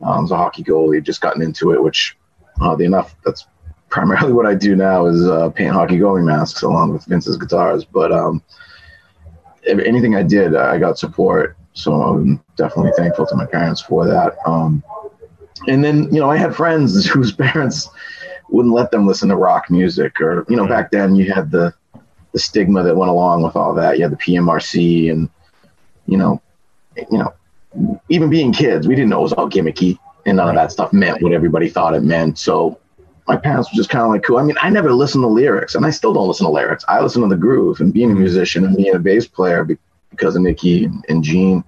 Um, 0.01 0.09
I 0.09 0.21
was 0.21 0.31
a 0.31 0.38
hockey 0.38 0.63
goalie, 0.63 1.03
just 1.03 1.21
gotten 1.21 1.41
into 1.44 1.71
it, 1.71 1.81
which 1.81 2.17
oddly 2.61 2.85
enough, 2.85 3.15
that's 3.23 3.45
primarily 3.89 4.33
what 4.38 4.47
I 4.47 4.55
do 4.55 4.75
now 4.75 5.05
is 5.05 5.27
uh, 5.27 5.50
paint 5.50 5.71
hockey 5.71 5.97
goalie 5.97 6.23
masks 6.23 6.63
along 6.63 6.94
with 6.94 7.05
Vince's 7.05 7.38
guitars. 7.38 7.85
But 7.85 8.11
um, 8.11 8.41
anything 9.67 10.15
I 10.15 10.23
did, 10.23 10.55
I 10.55 10.79
got 10.79 10.97
support. 10.97 11.55
So 11.73 11.94
I'm 11.94 12.44
definitely 12.55 12.91
thankful 12.97 13.27
to 13.27 13.35
my 13.35 13.45
parents 13.45 13.81
for 13.81 14.07
that. 14.07 14.35
Um, 14.47 14.83
and 15.67 15.83
then, 15.83 16.11
you 16.13 16.19
know, 16.19 16.29
I 16.29 16.38
had 16.38 16.55
friends 16.55 17.05
whose 17.13 17.31
parents 17.31 17.88
wouldn't 18.50 18.73
let 18.73 18.89
them 18.89 19.05
listen 19.05 19.29
to 19.29 19.35
rock 19.35 19.69
music 19.69 20.19
or, 20.19 20.44
you 20.50 20.55
know, 20.55 20.67
back 20.67 20.89
then 20.89 21.15
you 21.15 21.31
had 21.31 21.51
the, 21.51 21.73
the 22.33 22.39
stigma 22.39 22.83
that 22.83 22.97
went 22.97 23.12
along 23.12 23.44
with 23.44 23.56
all 23.56 23.74
that. 23.75 23.97
You 23.97 24.03
had 24.03 24.12
the 24.12 24.18
PMRC 24.18 25.12
and, 25.12 25.30
you 26.07 26.18
know, 26.18 26.41
you 27.09 27.18
know, 27.18 27.33
even 28.09 28.30
being 28.30 28.51
kids, 28.51 28.88
we 28.88 28.95
didn't 28.95 29.09
know 29.09 29.19
it 29.19 29.24
was 29.24 29.33
all 29.33 29.50
gimmicky 29.50 29.97
and 30.25 30.38
none 30.38 30.50
of 30.50 30.56
that 30.56 30.71
stuff 30.71 30.94
meant 30.94 31.21
what 31.21 31.33
everybody 31.33 31.69
thought 31.69 31.95
it 31.95 32.03
meant. 32.03 32.38
So 32.38 32.80
my 33.27 33.38
parents 33.38 33.71
were 33.71 33.77
just 33.77 33.89
kind 33.89 34.03
of 34.03 34.09
like 34.09 34.24
cool. 34.24 34.38
I 34.38 34.44
mean, 34.44 34.57
I 34.62 34.69
never 34.69 34.94
listened 34.94 35.24
to 35.24 35.27
lyrics 35.27 35.75
and 35.75 35.85
I 35.85 35.91
still 35.91 36.13
don't 36.13 36.27
listen 36.27 36.45
to 36.45 36.51
lyrics. 36.51 36.83
I 36.88 37.01
listen 37.01 37.21
to 37.21 37.27
the 37.27 37.35
groove 37.35 37.80
and 37.80 37.94
being 37.94 38.12
a 38.12 38.15
musician 38.15 38.65
and 38.65 38.75
being 38.75 38.95
a 38.95 39.00
bass 39.00 39.27
player 39.27 39.65
because 40.09 40.36
of 40.36 40.41
Nikki 40.41 40.89
and, 41.09 41.24
Gene, 41.24 41.63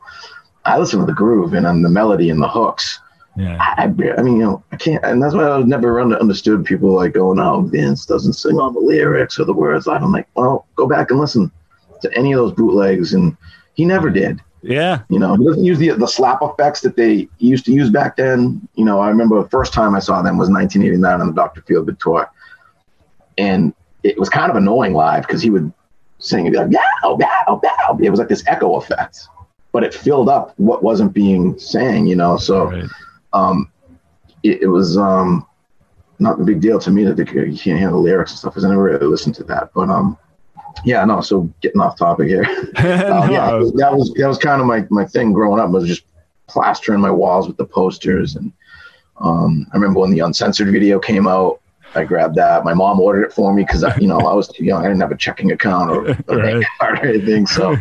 I 0.66 0.78
listen 0.78 1.00
to 1.00 1.06
the 1.06 1.14
groove 1.14 1.54
and, 1.54 1.66
and 1.66 1.84
the 1.84 1.90
melody 1.90 2.30
and 2.30 2.42
the 2.42 2.48
hooks. 2.48 3.00
Yeah. 3.38 3.58
I, 3.60 3.84
I, 3.84 4.22
mean, 4.22 4.38
you 4.38 4.44
know, 4.44 4.64
I 4.72 4.78
can't, 4.78 5.04
and 5.04 5.22
that's 5.22 5.36
why 5.36 5.50
I 5.50 5.62
never 5.64 6.02
understood 6.02 6.64
people 6.64 6.92
like 6.92 7.14
going, 7.14 7.40
"Oh, 7.40 7.62
Vince 7.62 8.06
doesn't 8.06 8.34
sing 8.34 8.58
all 8.58 8.72
the 8.72 8.80
lyrics 8.80 9.38
or 9.38 9.46
the 9.46 9.54
words." 9.54 9.88
I'm 9.88 10.12
like, 10.12 10.28
well, 10.36 10.66
go 10.76 10.88
back 10.88 11.12
and 11.12 11.20
listen 11.20 11.52
to 12.02 12.18
any 12.18 12.32
of 12.32 12.40
those 12.40 12.54
bootlegs, 12.54 13.14
and 13.14 13.36
he 13.74 13.84
never 13.84 14.10
did. 14.10 14.40
Yeah, 14.62 15.02
you 15.10 15.20
know, 15.20 15.36
he 15.36 15.46
doesn't 15.46 15.66
use 15.66 15.78
the 15.78 15.90
the 15.92 16.08
slap 16.08 16.40
effects 16.42 16.80
that 16.82 16.96
they 16.96 17.28
used 17.40 17.66
to 17.66 17.74
use 17.74 17.90
back 17.90 18.16
then. 18.16 18.66
You 18.76 18.86
know, 18.86 19.00
I 19.00 19.10
remember 19.10 19.42
the 19.44 19.50
first 19.50 19.74
time 19.74 19.96
I 19.96 20.00
saw 20.00 20.22
them 20.22 20.38
was 20.38 20.50
1989 20.50 21.22
on 21.22 21.28
the 21.28 21.34
Dr. 21.34 21.62
Feelgood 21.62 22.00
tour, 22.00 22.32
and 23.38 23.74
it 24.04 24.18
was 24.18 24.30
kind 24.30 24.50
of 24.50 24.56
annoying 24.56 24.94
live 24.94 25.28
because 25.28 25.42
he 25.42 25.50
would 25.50 25.74
sing 26.20 26.48
and 26.48 26.54
be 26.54 26.58
like, 26.58 26.72
"Bow, 26.72 27.18
bow, 27.18 27.60
bow." 27.62 28.00
It 28.02 28.10
was 28.10 28.20
like 28.20 28.30
this 28.30 28.48
echo 28.48 28.76
effect, 28.78 29.28
but 29.74 29.84
it 29.84 29.94
filled 29.94 30.30
up 30.30 30.54
what 30.56 30.84
wasn't 30.84 31.12
being 31.12 31.60
sang. 31.60 32.08
You 32.08 32.16
know, 32.16 32.38
so. 32.38 32.72
Right 32.72 32.90
um, 33.36 33.72
it, 34.44 34.64
it, 34.64 34.68
was 34.68 34.98
um, 34.98 35.48
not 36.20 36.40
a 36.40 36.44
big 36.44 36.62
deal 36.62 36.80
to 36.80 36.92
me 36.92 37.04
that 37.04 37.18
you 37.18 37.58
can't 37.58 37.80
handle 37.80 38.02
lyrics 38.02 38.32
and 38.32 38.40
stuff 38.40 38.54
because 38.54 38.66
I 38.66 38.70
never 38.70 38.84
really 38.84 39.06
listened 39.06 39.36
to 39.36 39.44
that. 39.46 39.72
But 39.74 39.90
um, 39.90 40.18
yeah, 40.84 41.04
no. 41.06 41.22
So 41.22 41.52
getting 41.62 41.82
off 41.82 41.98
topic 41.98 42.28
here. 42.28 42.44
um, 42.76 43.32
yeah, 43.32 43.62
that 43.76 43.92
was 43.94 44.14
that 44.14 44.28
was 44.28 44.38
kind 44.38 44.62
of 44.62 44.68
my 44.68 44.86
my 44.90 45.06
thing 45.06 45.34
growing 45.34 45.60
up 45.60 45.70
was 45.70 45.88
just 45.88 46.04
plastering 46.48 47.02
my 47.02 47.12
walls 47.12 47.48
with 47.48 47.58
the 47.58 47.66
posters 47.66 48.36
and 48.36 48.54
um, 49.18 49.68
I 49.72 49.78
remember 49.78 50.00
when 50.00 50.12
the 50.12 50.20
uncensored 50.20 50.72
video 50.72 51.00
came 51.00 51.28
out. 51.28 51.62
I 51.94 52.04
grabbed 52.04 52.36
that. 52.36 52.66
My 52.66 52.74
mom 52.74 53.00
ordered 53.00 53.24
it 53.24 53.34
for 53.34 53.54
me 53.54 53.64
because 53.64 53.86
you 54.00 54.08
know 54.08 54.20
I 54.20 54.34
was 54.34 54.50
too 54.50 54.66
young. 54.66 54.84
I 54.84 54.90
didn't 54.90 55.02
have 55.02 55.12
a 55.12 55.18
checking 55.18 55.52
account 55.52 55.92
or 55.92 56.08
a 56.08 56.14
right. 56.28 56.44
bank 56.44 56.66
card 56.80 57.00
or 57.00 57.08
anything. 57.08 57.48
So 57.48 57.78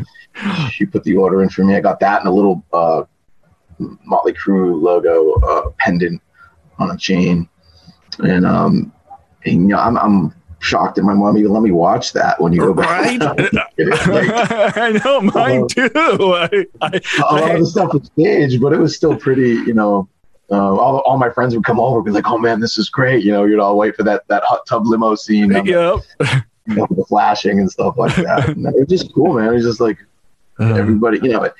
she 0.70 0.86
put 0.86 1.02
the 1.04 1.16
order 1.16 1.42
in 1.42 1.48
for 1.48 1.64
me. 1.64 1.74
I 1.74 1.80
got 1.80 1.98
that 2.00 2.20
and 2.20 2.28
a 2.28 2.32
little 2.32 2.64
uh, 2.72 3.04
Motley 3.78 4.32
Crue 4.32 4.80
logo 4.80 5.34
uh, 5.40 5.70
pendant 5.78 6.20
on 6.78 6.90
a 6.90 6.96
chain, 6.96 7.48
and 8.22 8.46
um, 8.46 8.92
and, 9.44 9.54
you 9.54 9.68
know, 9.68 9.78
I'm 9.78 9.96
I'm 9.98 10.34
shocked 10.64 10.96
that 10.96 11.02
my 11.02 11.12
mom 11.12 11.36
even 11.36 11.52
let 11.52 11.62
me 11.62 11.70
watch 11.70 12.14
that 12.14 12.40
when 12.40 12.52
you 12.52 12.60
go 12.60 12.74
back. 12.74 13.20
Right? 13.20 13.20
like, 13.52 13.76
I 14.76 15.00
know 15.04 15.20
mine 15.20 15.64
uh, 15.64 15.66
too. 15.68 15.90
I, 15.94 16.66
I, 16.80 17.00
a 17.18 17.34
lot 17.34 17.50
of 17.54 17.60
the 17.60 17.66
stuff 17.66 17.92
was 17.92 18.06
staged, 18.06 18.60
but 18.60 18.72
it 18.72 18.78
was 18.78 18.96
still 18.96 19.16
pretty. 19.16 19.50
You 19.50 19.74
know, 19.74 20.08
uh, 20.50 20.56
all, 20.56 21.00
all 21.00 21.18
my 21.18 21.30
friends 21.30 21.54
would 21.54 21.64
come 21.64 21.78
over, 21.78 21.98
and 21.98 22.04
be 22.04 22.10
like, 22.10 22.28
"Oh 22.28 22.38
man, 22.38 22.60
this 22.60 22.78
is 22.78 22.88
great!" 22.88 23.24
You 23.24 23.32
know, 23.32 23.44
you'd 23.44 23.60
all 23.60 23.76
wait 23.76 23.94
for 23.94 24.02
that 24.04 24.26
that 24.28 24.42
hot 24.44 24.66
tub 24.66 24.86
limo 24.86 25.14
scene. 25.14 25.50
Yep. 25.50 25.66
You 25.66 26.76
know, 26.76 26.86
the 26.90 27.04
flashing 27.06 27.60
and 27.60 27.70
stuff 27.70 27.98
like 27.98 28.16
that. 28.16 28.48
And 28.48 28.66
it 28.66 28.74
was 28.74 28.88
just 28.88 29.12
cool, 29.14 29.34
man. 29.34 29.50
It 29.50 29.54
was 29.56 29.64
just 29.64 29.80
like 29.80 29.98
uh, 30.58 30.74
everybody, 30.74 31.18
you 31.22 31.28
know, 31.30 31.50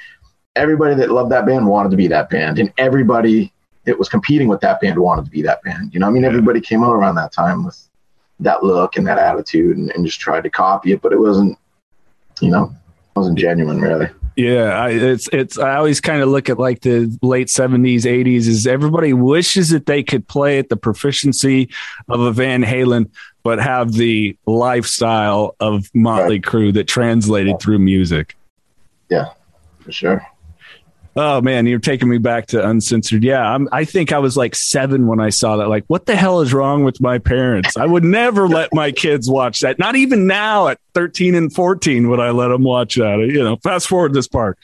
everybody 0.57 0.95
that 0.97 1.11
loved 1.11 1.31
that 1.33 1.47
band 1.47 1.67
wanted 1.67 1.91
to 1.91 1.97
be 1.97 2.07
that 2.09 2.31
band, 2.31 2.59
and 2.59 2.73
everybody 2.79 3.53
that 3.85 3.99
was 3.99 4.09
competing 4.09 4.49
with 4.49 4.61
that 4.61 4.81
band 4.81 4.99
wanted 4.99 5.25
to 5.27 5.31
be 5.31 5.43
that 5.43 5.63
band. 5.63 5.93
You 5.93 6.01
know, 6.01 6.07
I 6.07 6.11
mean, 6.11 6.23
yeah. 6.23 6.29
everybody 6.29 6.61
came 6.61 6.83
out 6.83 6.95
around 6.95 7.17
that 7.17 7.33
time 7.33 7.65
with 7.65 7.79
that 8.41 8.63
look 8.63 8.97
and 8.97 9.07
that 9.07 9.19
attitude 9.19 9.77
and, 9.77 9.91
and 9.93 10.05
just 10.05 10.21
tried 10.21 10.43
to 10.43 10.51
copy 10.51 10.93
it, 10.93 11.03
but 11.03 11.13
it 11.13 11.21
wasn't, 11.21 11.59
you 12.41 12.51
know, 12.51 12.75
wasn't 13.15 13.39
genuine 13.39 13.81
really. 13.81 14.09
Yeah, 14.37 14.71
I, 14.71 14.91
it's 14.91 15.29
it's. 15.33 15.59
I 15.59 15.77
always 15.77 16.01
kind 16.01 16.21
of 16.21 16.29
look 16.29 16.49
at 16.49 16.59
like 16.59 16.81
the 16.81 17.17
late 17.23 17.49
seventies, 17.49 18.05
eighties. 18.05 18.49
Is 18.49 18.67
everybody 18.67 19.13
wishes 19.13 19.71
that 19.71 19.87
they 19.87 20.03
could 20.03 20.27
play 20.27 20.59
at 20.59 20.71
the 20.71 20.77
proficiency 20.77 21.71
of 22.09 22.21
a 22.21 22.33
Van 22.33 22.65
Halen, 22.65 23.11
but 23.45 23.61
have 23.61 23.93
the 23.93 24.37
lifestyle 24.45 25.55
of 25.61 25.89
Motley 25.95 26.37
right. 26.37 26.43
Crue 26.43 26.75
that 26.75 26.89
translated 26.89 27.61
through 27.61 27.79
music. 27.79 28.37
Yeah, 29.09 29.27
for 29.79 29.93
sure. 29.93 30.27
Oh 31.17 31.41
man, 31.41 31.67
you're 31.67 31.79
taking 31.79 32.09
me 32.09 32.19
back 32.19 32.47
to 32.49 32.69
uncensored. 32.69 33.23
Yeah, 33.23 33.41
I'm, 33.41 33.69
I 33.71 33.85
think 33.85 34.13
I 34.13 34.19
was 34.19 34.37
like 34.37 34.55
seven 34.55 35.07
when 35.07 35.21
I 35.21 35.31
saw 35.31 35.57
that. 35.59 35.69
Like, 35.69 35.85
what 35.87 36.07
the 36.07 36.17
hell 36.17 36.41
is 36.41 36.53
wrong 36.53 36.83
with 36.83 37.01
my 37.01 37.19
parents? 37.19 37.77
I 37.77 37.87
would 37.87 38.05
never 38.05 38.49
let 38.49 38.75
my 38.75 38.91
kids 38.91 39.31
watch 39.31 39.61
that. 39.61 39.79
Not 39.79 39.95
even 39.95 40.27
now 40.27 40.69
at 40.69 40.81
13 40.95 41.35
and 41.35 41.53
14 41.53 42.09
would 42.09 42.21
I 42.21 42.31
let 42.31 42.49
them 42.49 42.65
watch 42.65 42.97
that. 42.97 43.19
You 43.19 43.45
know, 43.45 43.57
fast 43.57 43.87
forward 43.87 44.13
this 44.13 44.27
part. 44.27 44.59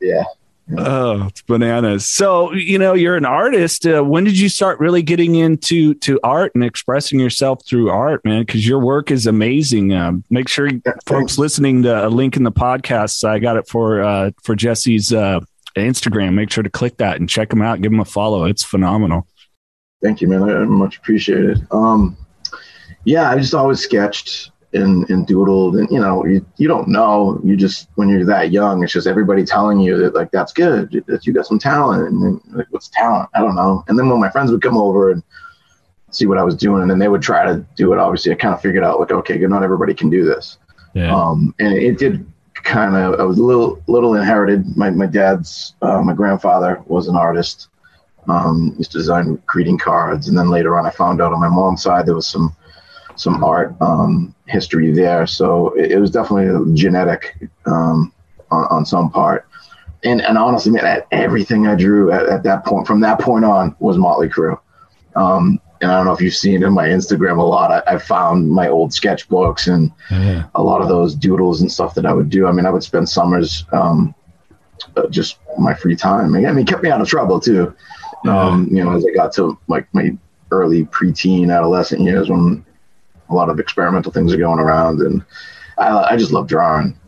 Yeah. 0.00 0.24
Oh, 0.78 1.26
it's 1.26 1.42
bananas. 1.42 2.08
So, 2.08 2.52
you 2.54 2.78
know, 2.78 2.94
you're 2.94 3.16
an 3.16 3.26
artist. 3.26 3.86
Uh, 3.86 4.02
when 4.02 4.24
did 4.24 4.38
you 4.38 4.48
start 4.48 4.80
really 4.80 5.02
getting 5.02 5.34
into 5.34 5.92
to 5.96 6.18
art 6.24 6.52
and 6.54 6.64
expressing 6.64 7.20
yourself 7.20 7.66
through 7.66 7.90
art, 7.90 8.24
man? 8.24 8.42
Because 8.42 8.66
your 8.66 8.78
work 8.78 9.10
is 9.10 9.26
amazing. 9.26 9.92
Um, 9.92 10.24
make 10.30 10.48
sure 10.48 10.70
folks 11.04 11.36
listening 11.36 11.82
to 11.82 12.06
a 12.06 12.08
link 12.08 12.38
in 12.38 12.44
the 12.44 12.52
podcast. 12.52 13.24
I 13.24 13.38
got 13.40 13.58
it 13.58 13.68
for 13.68 14.02
uh, 14.02 14.30
for 14.42 14.56
Jesse's 14.56 15.12
uh, 15.12 15.40
Instagram. 15.82 16.34
Make 16.34 16.50
sure 16.50 16.62
to 16.62 16.70
click 16.70 16.96
that 16.98 17.18
and 17.18 17.28
check 17.28 17.50
them 17.50 17.62
out. 17.62 17.80
Give 17.80 17.90
them 17.90 18.00
a 18.00 18.04
follow. 18.04 18.44
It's 18.44 18.64
phenomenal. 18.64 19.26
Thank 20.02 20.20
you, 20.20 20.28
man. 20.28 20.42
I 20.42 20.64
much 20.64 20.98
appreciated. 20.98 21.66
Um, 21.70 22.16
yeah, 23.04 23.30
I 23.30 23.38
just 23.38 23.54
always 23.54 23.80
sketched 23.80 24.50
and, 24.72 25.08
and 25.08 25.26
doodled, 25.26 25.78
and 25.78 25.88
you 25.90 26.00
know, 26.00 26.24
you, 26.26 26.44
you 26.56 26.68
don't 26.68 26.88
know. 26.88 27.40
You 27.44 27.56
just 27.56 27.88
when 27.94 28.08
you're 28.08 28.24
that 28.26 28.50
young, 28.50 28.82
it's 28.82 28.92
just 28.92 29.06
everybody 29.06 29.44
telling 29.44 29.78
you 29.80 29.96
that 29.98 30.14
like 30.14 30.30
that's 30.30 30.52
good, 30.52 31.04
that 31.06 31.26
you 31.26 31.32
got 31.32 31.46
some 31.46 31.58
talent, 31.58 32.08
and 32.08 32.22
then, 32.22 32.40
like 32.52 32.66
what's 32.70 32.88
talent? 32.88 33.30
I 33.34 33.40
don't 33.40 33.54
know. 33.54 33.84
And 33.88 33.98
then 33.98 34.08
when 34.08 34.20
my 34.20 34.30
friends 34.30 34.50
would 34.50 34.62
come 34.62 34.76
over 34.76 35.12
and 35.12 35.22
see 36.10 36.26
what 36.26 36.38
I 36.38 36.42
was 36.42 36.56
doing, 36.56 36.82
and 36.82 36.90
then 36.90 36.98
they 36.98 37.08
would 37.08 37.22
try 37.22 37.44
to 37.44 37.64
do 37.76 37.92
it. 37.92 37.98
Obviously, 37.98 38.32
I 38.32 38.36
kind 38.36 38.54
of 38.54 38.60
figured 38.60 38.84
out 38.84 39.00
like, 39.00 39.10
okay, 39.10 39.38
good, 39.38 39.50
not 39.50 39.62
everybody 39.62 39.94
can 39.94 40.10
do 40.10 40.24
this. 40.24 40.58
Yeah. 40.94 41.14
Um, 41.14 41.54
and 41.58 41.74
it 41.74 41.98
did 41.98 42.26
kind 42.64 42.96
of 42.96 43.20
I 43.20 43.24
was 43.24 43.38
a 43.38 43.42
little 43.42 43.82
little 43.86 44.14
inherited. 44.14 44.76
My 44.76 44.90
my 44.90 45.06
dad's 45.06 45.74
uh, 45.82 46.02
my 46.02 46.14
grandfather 46.14 46.82
was 46.86 47.08
an 47.08 47.16
artist. 47.16 47.68
Um, 48.26 48.74
used 48.78 48.92
to 48.92 48.98
design 48.98 49.40
greeting 49.44 49.78
cards, 49.78 50.28
and 50.28 50.38
then 50.38 50.48
later 50.48 50.78
on, 50.78 50.86
I 50.86 50.90
found 50.90 51.20
out 51.20 51.34
on 51.34 51.40
my 51.40 51.48
mom's 51.48 51.82
side 51.82 52.06
there 52.06 52.14
was 52.14 52.26
some 52.26 52.56
some 53.16 53.44
art 53.44 53.74
um, 53.80 54.34
history 54.46 54.92
there. 54.92 55.26
So 55.26 55.74
it, 55.74 55.92
it 55.92 55.98
was 55.98 56.10
definitely 56.10 56.74
genetic 56.74 57.36
um, 57.66 58.12
on, 58.50 58.64
on, 58.70 58.86
some 58.86 59.10
part. 59.10 59.46
And 60.04 60.22
and 60.22 60.38
honestly, 60.38 60.72
man, 60.72 61.02
everything 61.12 61.66
I 61.66 61.74
drew 61.74 62.10
at, 62.12 62.26
at, 62.26 62.42
that 62.44 62.64
point, 62.64 62.86
from 62.86 63.00
that 63.00 63.20
point 63.20 63.44
on, 63.44 63.76
was 63.78 63.98
Motley 63.98 64.28
Crue. 64.28 64.58
Um, 65.16 65.60
and 65.84 65.92
I 65.92 65.96
don't 65.96 66.06
know 66.06 66.12
if 66.12 66.20
you've 66.20 66.34
seen 66.34 66.62
in 66.62 66.72
my 66.72 66.88
Instagram 66.88 67.38
a 67.38 67.42
lot. 67.42 67.70
I, 67.70 67.94
I 67.94 67.98
found 67.98 68.48
my 68.48 68.68
old 68.68 68.90
sketchbooks 68.90 69.72
and 69.72 69.92
yeah. 70.10 70.46
a 70.54 70.62
lot 70.62 70.80
of 70.80 70.88
those 70.88 71.14
doodles 71.14 71.60
and 71.60 71.70
stuff 71.70 71.94
that 71.94 72.06
I 72.06 72.12
would 72.12 72.30
do. 72.30 72.46
I 72.46 72.52
mean, 72.52 72.64
I 72.64 72.70
would 72.70 72.82
spend 72.82 73.08
summers 73.08 73.66
um, 73.72 74.14
uh, 74.96 75.06
just 75.08 75.38
my 75.58 75.74
free 75.74 75.94
time. 75.94 76.34
I 76.34 76.40
mean, 76.40 76.58
it 76.58 76.66
kept 76.66 76.82
me 76.82 76.90
out 76.90 77.02
of 77.02 77.08
trouble 77.08 77.38
too. 77.38 77.74
Um, 78.26 78.68
you 78.72 78.82
know, 78.82 78.96
as 78.96 79.04
I 79.04 79.14
got 79.14 79.32
to 79.34 79.58
like 79.68 79.86
my 79.92 80.16
early 80.50 80.86
preteen, 80.86 81.54
adolescent 81.54 82.00
years 82.00 82.30
when 82.30 82.64
a 83.28 83.34
lot 83.34 83.50
of 83.50 83.60
experimental 83.60 84.10
things 84.10 84.32
are 84.32 84.38
going 84.38 84.58
around, 84.58 85.00
and 85.00 85.22
I, 85.76 86.12
I 86.12 86.16
just 86.16 86.32
love 86.32 86.48
drawing. 86.48 86.98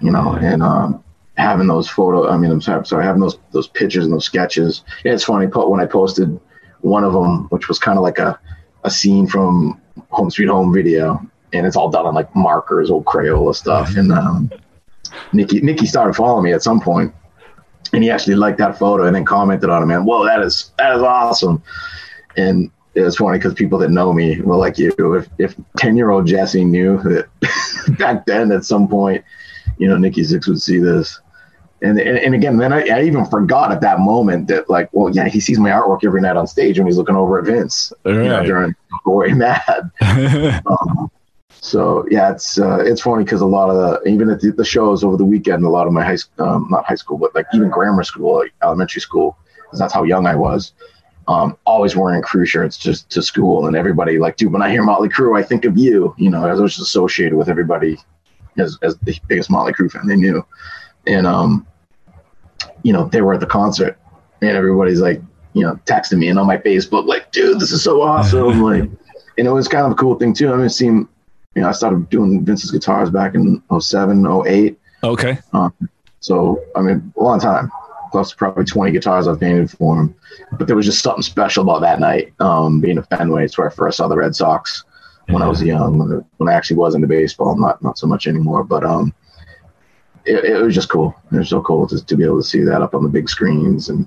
You 0.00 0.10
know, 0.10 0.32
and 0.32 0.62
um, 0.62 1.04
having 1.36 1.66
those 1.66 1.88
photo. 1.88 2.28
I 2.28 2.38
mean, 2.38 2.50
I'm 2.50 2.62
sorry, 2.62 2.86
sorry, 2.86 3.04
having 3.04 3.20
those 3.20 3.38
those 3.52 3.68
pictures 3.68 4.04
and 4.04 4.14
those 4.14 4.24
sketches. 4.24 4.82
Yeah, 5.04 5.12
it's 5.12 5.24
funny. 5.24 5.46
Put 5.46 5.68
when 5.68 5.80
I 5.80 5.86
posted 5.86 6.40
one 6.84 7.02
of 7.02 7.14
them, 7.14 7.44
which 7.44 7.68
was 7.68 7.78
kind 7.78 7.96
of 7.96 8.02
like 8.02 8.18
a, 8.18 8.38
a 8.84 8.90
scene 8.90 9.26
from 9.26 9.80
Home 10.10 10.30
Sweet 10.30 10.48
Home 10.48 10.72
video, 10.72 11.18
and 11.54 11.66
it's 11.66 11.76
all 11.76 11.88
done 11.88 12.04
on 12.04 12.14
like 12.14 12.34
markers, 12.36 12.90
old 12.90 13.06
Crayola 13.06 13.54
stuff. 13.54 13.96
And 13.96 14.12
um, 14.12 14.50
Nikki 15.32 15.60
Nikki 15.60 15.86
started 15.86 16.14
following 16.14 16.44
me 16.44 16.52
at 16.52 16.62
some 16.62 16.80
point, 16.80 17.14
and 17.94 18.02
he 18.02 18.10
actually 18.10 18.34
liked 18.34 18.58
that 18.58 18.78
photo 18.78 19.06
and 19.06 19.16
then 19.16 19.24
commented 19.24 19.70
on 19.70 19.82
it. 19.82 19.86
Man, 19.86 20.04
whoa, 20.04 20.26
that 20.26 20.42
is 20.42 20.72
that 20.76 20.94
is 20.94 21.02
awesome. 21.02 21.62
And 22.36 22.70
it 22.94 23.00
was 23.00 23.16
funny 23.16 23.38
because 23.38 23.54
people 23.54 23.78
that 23.78 23.90
know 23.90 24.12
me 24.12 24.40
were 24.42 24.56
like 24.56 24.76
you. 24.76 24.92
If 25.14 25.28
if 25.38 25.54
ten 25.78 25.96
year 25.96 26.10
old 26.10 26.26
Jesse 26.26 26.66
knew 26.66 26.98
that 26.98 27.28
back 27.98 28.26
then 28.26 28.52
at 28.52 28.66
some 28.66 28.88
point, 28.88 29.24
you 29.78 29.88
know, 29.88 29.96
Nikki 29.96 30.20
Sixx 30.20 30.46
would 30.48 30.60
see 30.60 30.78
this, 30.78 31.18
and, 31.84 31.98
and, 32.00 32.18
and 32.18 32.34
again, 32.34 32.56
then 32.56 32.72
I, 32.72 32.86
I, 32.88 33.02
even 33.02 33.26
forgot 33.26 33.70
at 33.70 33.80
that 33.82 34.00
moment 34.00 34.48
that 34.48 34.70
like, 34.70 34.88
well, 34.92 35.14
yeah, 35.14 35.28
he 35.28 35.38
sees 35.38 35.58
my 35.58 35.70
artwork 35.70 36.04
every 36.04 36.20
night 36.20 36.36
on 36.36 36.46
stage 36.46 36.78
when 36.78 36.86
he's 36.86 36.96
looking 36.96 37.14
over 37.14 37.38
at 37.38 37.44
Vince, 37.44 37.92
right. 38.04 38.14
you 38.14 38.24
know, 38.24 38.42
during 38.42 38.74
Gory 39.04 39.34
Mad. 39.34 39.90
um, 40.66 41.10
so 41.50 42.06
yeah, 42.10 42.32
it's 42.32 42.58
uh, 42.58 42.78
it's 42.84 43.02
funny 43.02 43.24
because 43.24 43.40
a 43.40 43.46
lot 43.46 43.70
of 43.70 43.76
the 43.76 44.08
even 44.08 44.30
at 44.30 44.40
the, 44.40 44.52
the, 44.52 44.64
shows 44.64 45.04
over 45.04 45.16
the 45.16 45.24
weekend, 45.24 45.64
a 45.64 45.68
lot 45.68 45.86
of 45.86 45.92
my 45.92 46.04
high 46.04 46.16
um, 46.38 46.66
not 46.70 46.84
high 46.84 46.94
school, 46.94 47.18
but 47.18 47.34
like 47.34 47.46
even 47.54 47.70
grammar 47.70 48.02
school, 48.02 48.38
like 48.40 48.52
elementary 48.62 49.00
school, 49.00 49.36
because 49.62 49.78
that's 49.78 49.92
how 49.92 50.02
young 50.04 50.26
I 50.26 50.36
was. 50.36 50.72
Um, 51.26 51.56
always 51.64 51.96
wearing 51.96 52.20
crew 52.20 52.44
shirts 52.44 52.76
just 52.76 53.08
to 53.10 53.22
school, 53.22 53.66
and 53.66 53.76
everybody 53.76 54.18
like, 54.18 54.36
dude, 54.36 54.52
when 54.52 54.60
I 54.60 54.70
hear 54.70 54.82
Motley 54.82 55.08
Crue, 55.08 55.38
I 55.38 55.42
think 55.42 55.64
of 55.64 55.78
you. 55.78 56.14
You 56.18 56.28
know, 56.28 56.46
as 56.46 56.58
I 56.58 56.62
was 56.62 56.76
just 56.76 56.88
associated 56.88 57.36
with 57.36 57.48
everybody 57.48 57.98
as 58.58 58.78
as 58.82 58.98
the 58.98 59.18
biggest 59.26 59.50
Motley 59.50 59.72
Crue 59.72 59.90
fan 59.90 60.06
they 60.06 60.16
knew, 60.16 60.44
and 61.06 61.26
um, 61.26 61.66
you 62.84 62.92
know, 62.92 63.08
they 63.08 63.22
were 63.22 63.34
at 63.34 63.40
the 63.40 63.46
concert 63.46 63.98
and 64.40 64.50
everybody's 64.56 65.00
like, 65.00 65.20
you 65.54 65.62
know, 65.62 65.74
texting 65.86 66.18
me 66.18 66.28
and 66.28 66.38
on 66.38 66.46
my 66.46 66.58
Facebook, 66.58 67.06
like, 67.06 67.32
dude, 67.32 67.58
this 67.58 67.72
is 67.72 67.82
so 67.82 68.02
awesome. 68.02 68.62
like, 68.62 68.82
and 68.82 69.48
it 69.48 69.50
was 69.50 69.66
kind 69.66 69.86
of 69.86 69.92
a 69.92 69.94
cool 69.96 70.14
thing 70.16 70.32
too. 70.32 70.52
I 70.52 70.56
mean, 70.56 70.66
it 70.66 70.70
seemed, 70.70 71.08
you 71.56 71.62
know, 71.62 71.68
I 71.68 71.72
started 71.72 72.08
doing 72.10 72.44
Vince's 72.44 72.70
guitars 72.70 73.10
back 73.10 73.34
in 73.34 73.62
07, 73.76 74.26
08. 74.46 74.78
Okay. 75.02 75.38
Um, 75.52 75.72
so, 76.20 76.62
I 76.76 76.82
mean, 76.82 77.12
a 77.16 77.22
long 77.22 77.40
time, 77.40 77.70
plus 78.10 78.32
probably 78.32 78.64
20 78.64 78.92
guitars 78.92 79.26
I've 79.26 79.40
painted 79.40 79.70
for 79.70 80.00
him. 80.00 80.14
But 80.52 80.66
there 80.66 80.76
was 80.76 80.86
just 80.86 81.02
something 81.02 81.22
special 81.22 81.62
about 81.62 81.80
that 81.80 82.00
night, 82.00 82.32
um, 82.40 82.80
being 82.80 82.98
a 82.98 83.02
Fenway. 83.04 83.44
It's 83.44 83.56
where 83.56 83.70
I 83.70 83.74
first 83.74 83.98
saw 83.98 84.08
the 84.08 84.16
Red 84.16 84.34
Sox 84.34 84.84
when 85.26 85.38
yeah. 85.38 85.46
I 85.46 85.48
was 85.48 85.62
young, 85.62 86.24
when 86.36 86.48
I 86.48 86.52
actually 86.52 86.76
was 86.76 86.94
into 86.94 87.06
baseball, 87.06 87.56
not, 87.56 87.82
not 87.82 87.98
so 87.98 88.06
much 88.06 88.26
anymore. 88.26 88.64
But, 88.64 88.84
um, 88.84 89.14
it, 90.26 90.44
it, 90.44 90.62
was 90.62 90.74
just 90.74 90.88
cool. 90.88 91.14
It 91.32 91.36
was 91.36 91.48
so 91.48 91.62
cool 91.62 91.86
to, 91.88 92.04
to 92.04 92.16
be 92.16 92.24
able 92.24 92.40
to 92.40 92.48
see 92.48 92.62
that 92.62 92.82
up 92.82 92.94
on 92.94 93.02
the 93.02 93.08
big 93.08 93.28
screens 93.28 93.88
and 93.88 94.06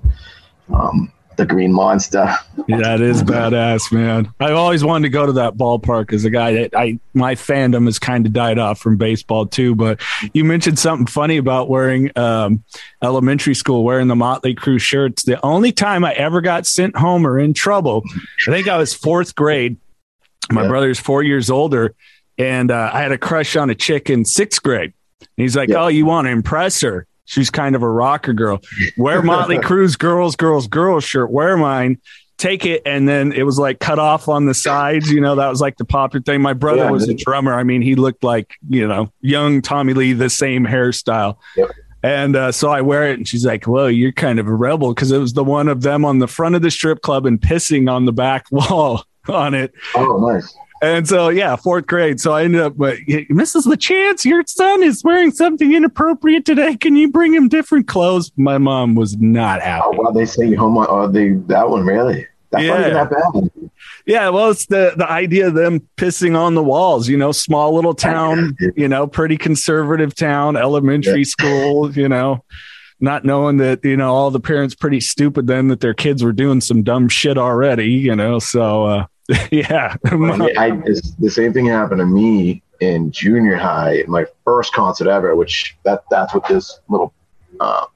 um, 0.72 1.12
the 1.38 1.46
green 1.46 1.72
monster. 1.72 2.34
Yeah, 2.66 2.78
that 2.78 3.00
is 3.00 3.22
badass, 3.24 3.90
man. 3.90 4.30
I've 4.38 4.56
always 4.56 4.84
wanted 4.84 5.04
to 5.04 5.10
go 5.10 5.24
to 5.24 5.32
that 5.32 5.54
ballpark 5.54 6.12
as 6.12 6.24
a 6.24 6.30
guy 6.30 6.52
that 6.52 6.76
I 6.76 6.98
my 7.14 7.34
fandom 7.34 7.86
has 7.86 7.98
kind 7.98 8.26
of 8.26 8.32
died 8.34 8.58
off 8.58 8.78
from 8.78 8.98
baseball 8.98 9.46
too. 9.46 9.74
But 9.74 10.00
you 10.34 10.44
mentioned 10.44 10.78
something 10.78 11.06
funny 11.06 11.38
about 11.38 11.70
wearing 11.70 12.10
um, 12.18 12.64
elementary 13.02 13.54
school, 13.54 13.84
wearing 13.84 14.08
the 14.08 14.16
Motley 14.16 14.54
Crue 14.54 14.80
shirts. 14.80 15.22
The 15.22 15.42
only 15.44 15.72
time 15.72 16.04
I 16.04 16.12
ever 16.12 16.42
got 16.42 16.66
sent 16.66 16.96
home 16.96 17.26
or 17.26 17.38
in 17.38 17.54
trouble, 17.54 18.02
I 18.46 18.50
think 18.50 18.68
I 18.68 18.76
was 18.76 18.92
fourth 18.92 19.34
grade. 19.34 19.78
My 20.50 20.62
yeah. 20.62 20.68
brother's 20.68 20.98
four 20.98 21.22
years 21.22 21.50
older, 21.50 21.94
and 22.36 22.70
uh, 22.70 22.90
I 22.92 23.02
had 23.02 23.12
a 23.12 23.18
crush 23.18 23.54
on 23.54 23.70
a 23.70 23.74
chick 23.74 24.10
in 24.10 24.24
sixth 24.24 24.62
grade. 24.62 24.92
And 25.20 25.28
he's 25.36 25.56
like, 25.56 25.68
yeah. 25.68 25.84
"Oh, 25.84 25.88
you 25.88 26.06
want 26.06 26.26
to 26.26 26.30
impress 26.30 26.80
her? 26.80 27.06
She's 27.24 27.50
kind 27.50 27.76
of 27.76 27.82
a 27.82 27.88
rocker 27.88 28.32
girl. 28.32 28.62
Wear 28.96 29.22
Motley 29.22 29.58
Crue's 29.62 29.96
girls, 29.96 30.36
girls, 30.36 30.66
girls 30.66 31.04
shirt. 31.04 31.30
Wear 31.30 31.56
mine." 31.56 32.00
Take 32.36 32.64
it, 32.64 32.82
and 32.86 33.08
then 33.08 33.32
it 33.32 33.42
was 33.42 33.58
like 33.58 33.80
cut 33.80 33.98
off 33.98 34.28
on 34.28 34.46
the 34.46 34.54
sides. 34.54 35.10
You 35.10 35.20
know, 35.20 35.34
that 35.34 35.48
was 35.48 35.60
like 35.60 35.76
the 35.76 35.84
popular 35.84 36.22
thing. 36.22 36.40
My 36.40 36.52
brother 36.52 36.84
yeah, 36.84 36.90
was 36.92 37.08
a 37.08 37.14
drummer. 37.14 37.52
I 37.52 37.64
mean, 37.64 37.82
he 37.82 37.96
looked 37.96 38.22
like 38.22 38.54
you 38.68 38.86
know 38.86 39.12
young 39.20 39.60
Tommy 39.60 39.92
Lee, 39.92 40.12
the 40.12 40.30
same 40.30 40.64
hairstyle. 40.64 41.38
Yep. 41.56 41.70
And 42.02 42.36
uh, 42.36 42.52
so 42.52 42.70
I 42.70 42.80
wear 42.80 43.10
it, 43.10 43.18
and 43.18 43.26
she's 43.26 43.44
like, 43.44 43.66
"Well, 43.66 43.90
you're 43.90 44.12
kind 44.12 44.38
of 44.38 44.46
a 44.46 44.54
rebel," 44.54 44.94
because 44.94 45.10
it 45.10 45.18
was 45.18 45.32
the 45.32 45.42
one 45.42 45.66
of 45.66 45.82
them 45.82 46.04
on 46.04 46.20
the 46.20 46.28
front 46.28 46.54
of 46.54 46.62
the 46.62 46.70
strip 46.70 47.02
club 47.02 47.26
and 47.26 47.40
pissing 47.40 47.90
on 47.90 48.04
the 48.04 48.12
back 48.12 48.46
wall 48.52 49.04
on 49.28 49.54
it. 49.54 49.72
Oh, 49.96 50.18
nice. 50.32 50.54
And 50.80 51.08
so, 51.08 51.28
yeah, 51.28 51.56
fourth 51.56 51.86
grade. 51.86 52.20
So 52.20 52.32
I 52.32 52.44
ended 52.44 52.60
up, 52.60 52.76
but 52.76 52.98
Mrs. 52.98 53.66
LaChance, 53.66 54.24
your 54.24 54.44
son 54.46 54.82
is 54.82 55.02
wearing 55.02 55.32
something 55.32 55.72
inappropriate 55.74 56.44
today. 56.44 56.76
Can 56.76 56.94
you 56.96 57.10
bring 57.10 57.34
him 57.34 57.48
different 57.48 57.88
clothes? 57.88 58.30
My 58.36 58.58
mom 58.58 58.94
was 58.94 59.16
not 59.16 59.60
happy. 59.60 59.84
Oh, 59.86 59.94
well, 59.98 60.12
they 60.12 60.24
say 60.24 60.54
homo. 60.54 60.86
Oh, 60.86 61.08
they 61.08 61.30
that 61.30 61.68
one 61.68 61.84
really. 61.84 62.26
That's 62.50 62.64
yeah. 62.64 63.06
Yeah, 64.06 64.30
well, 64.30 64.50
it's 64.50 64.66
the 64.66 64.94
the 64.96 65.10
idea 65.10 65.48
of 65.48 65.54
them 65.54 65.86
pissing 65.96 66.38
on 66.38 66.54
the 66.54 66.62
walls. 66.62 67.08
You 67.08 67.16
know, 67.16 67.32
small 67.32 67.74
little 67.74 67.94
town. 67.94 68.56
You 68.76 68.88
know, 68.88 69.06
pretty 69.06 69.36
conservative 69.36 70.14
town, 70.14 70.56
elementary 70.56 71.18
yeah. 71.18 71.24
school. 71.24 71.92
You 71.92 72.08
know, 72.08 72.44
not 73.00 73.24
knowing 73.24 73.58
that 73.58 73.84
you 73.84 73.96
know 73.96 74.14
all 74.14 74.30
the 74.30 74.40
parents 74.40 74.74
pretty 74.74 75.00
stupid 75.00 75.46
then 75.46 75.68
that 75.68 75.80
their 75.80 75.92
kids 75.92 76.22
were 76.22 76.32
doing 76.32 76.60
some 76.62 76.82
dumb 76.82 77.08
shit 77.08 77.36
already. 77.36 77.90
You 77.90 78.14
know, 78.16 78.38
so. 78.38 78.86
uh 78.86 79.06
yeah. 79.50 79.94
I, 80.58 80.70
the 81.18 81.30
same 81.30 81.52
thing 81.52 81.66
happened 81.66 81.98
to 82.00 82.06
me 82.06 82.62
in 82.80 83.10
junior 83.10 83.56
high, 83.56 84.04
my 84.06 84.26
first 84.44 84.72
concert 84.72 85.08
ever, 85.08 85.34
which 85.36 85.76
that 85.84 86.04
that's 86.10 86.34
what 86.34 86.46
this 86.48 86.80
little 86.88 87.12
uh, 87.60 87.86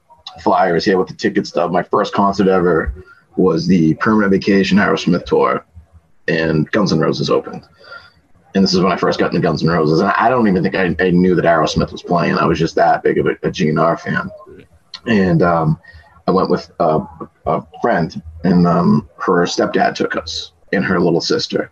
flyer 0.41 0.75
is 0.75 0.85
here 0.85 0.97
with 0.97 1.07
the 1.07 1.13
ticket 1.13 1.47
stuff. 1.47 1.71
My 1.71 1.83
first 1.83 2.13
concert 2.13 2.47
ever 2.47 2.93
was 3.35 3.67
the 3.67 3.95
Permanent 3.95 4.31
Vacation 4.31 4.77
Aerosmith 4.77 5.25
tour, 5.25 5.65
and 6.27 6.69
Guns 6.71 6.93
N' 6.93 6.99
Roses 6.99 7.29
opened. 7.29 7.67
And 8.55 8.63
this 8.63 8.73
is 8.73 8.81
when 8.81 8.91
I 8.91 8.97
first 8.97 9.19
got 9.19 9.33
into 9.33 9.41
Guns 9.41 9.63
N' 9.63 9.69
Roses, 9.69 9.99
and 9.99 10.11
I 10.11 10.29
don't 10.29 10.47
even 10.47 10.61
think 10.61 10.75
I, 10.75 10.95
I 11.03 11.09
knew 11.09 11.33
that 11.35 11.45
Aerosmith 11.45 11.91
was 11.91 12.03
playing. 12.03 12.37
I 12.37 12.45
was 12.45 12.59
just 12.59 12.75
that 12.75 13.01
big 13.03 13.17
of 13.17 13.25
a, 13.25 13.31
a 13.31 13.49
GNR 13.49 13.99
fan, 13.99 14.29
and 15.07 15.41
um, 15.41 15.79
I 16.27 16.31
went 16.31 16.49
with 16.49 16.71
uh, 16.79 17.05
a 17.45 17.63
friend, 17.81 18.21
and 18.43 18.67
um, 18.67 19.09
her 19.17 19.43
stepdad 19.45 19.95
took 19.95 20.15
us, 20.15 20.52
and 20.73 20.85
her 20.85 20.99
little 20.99 21.21
sister 21.21 21.71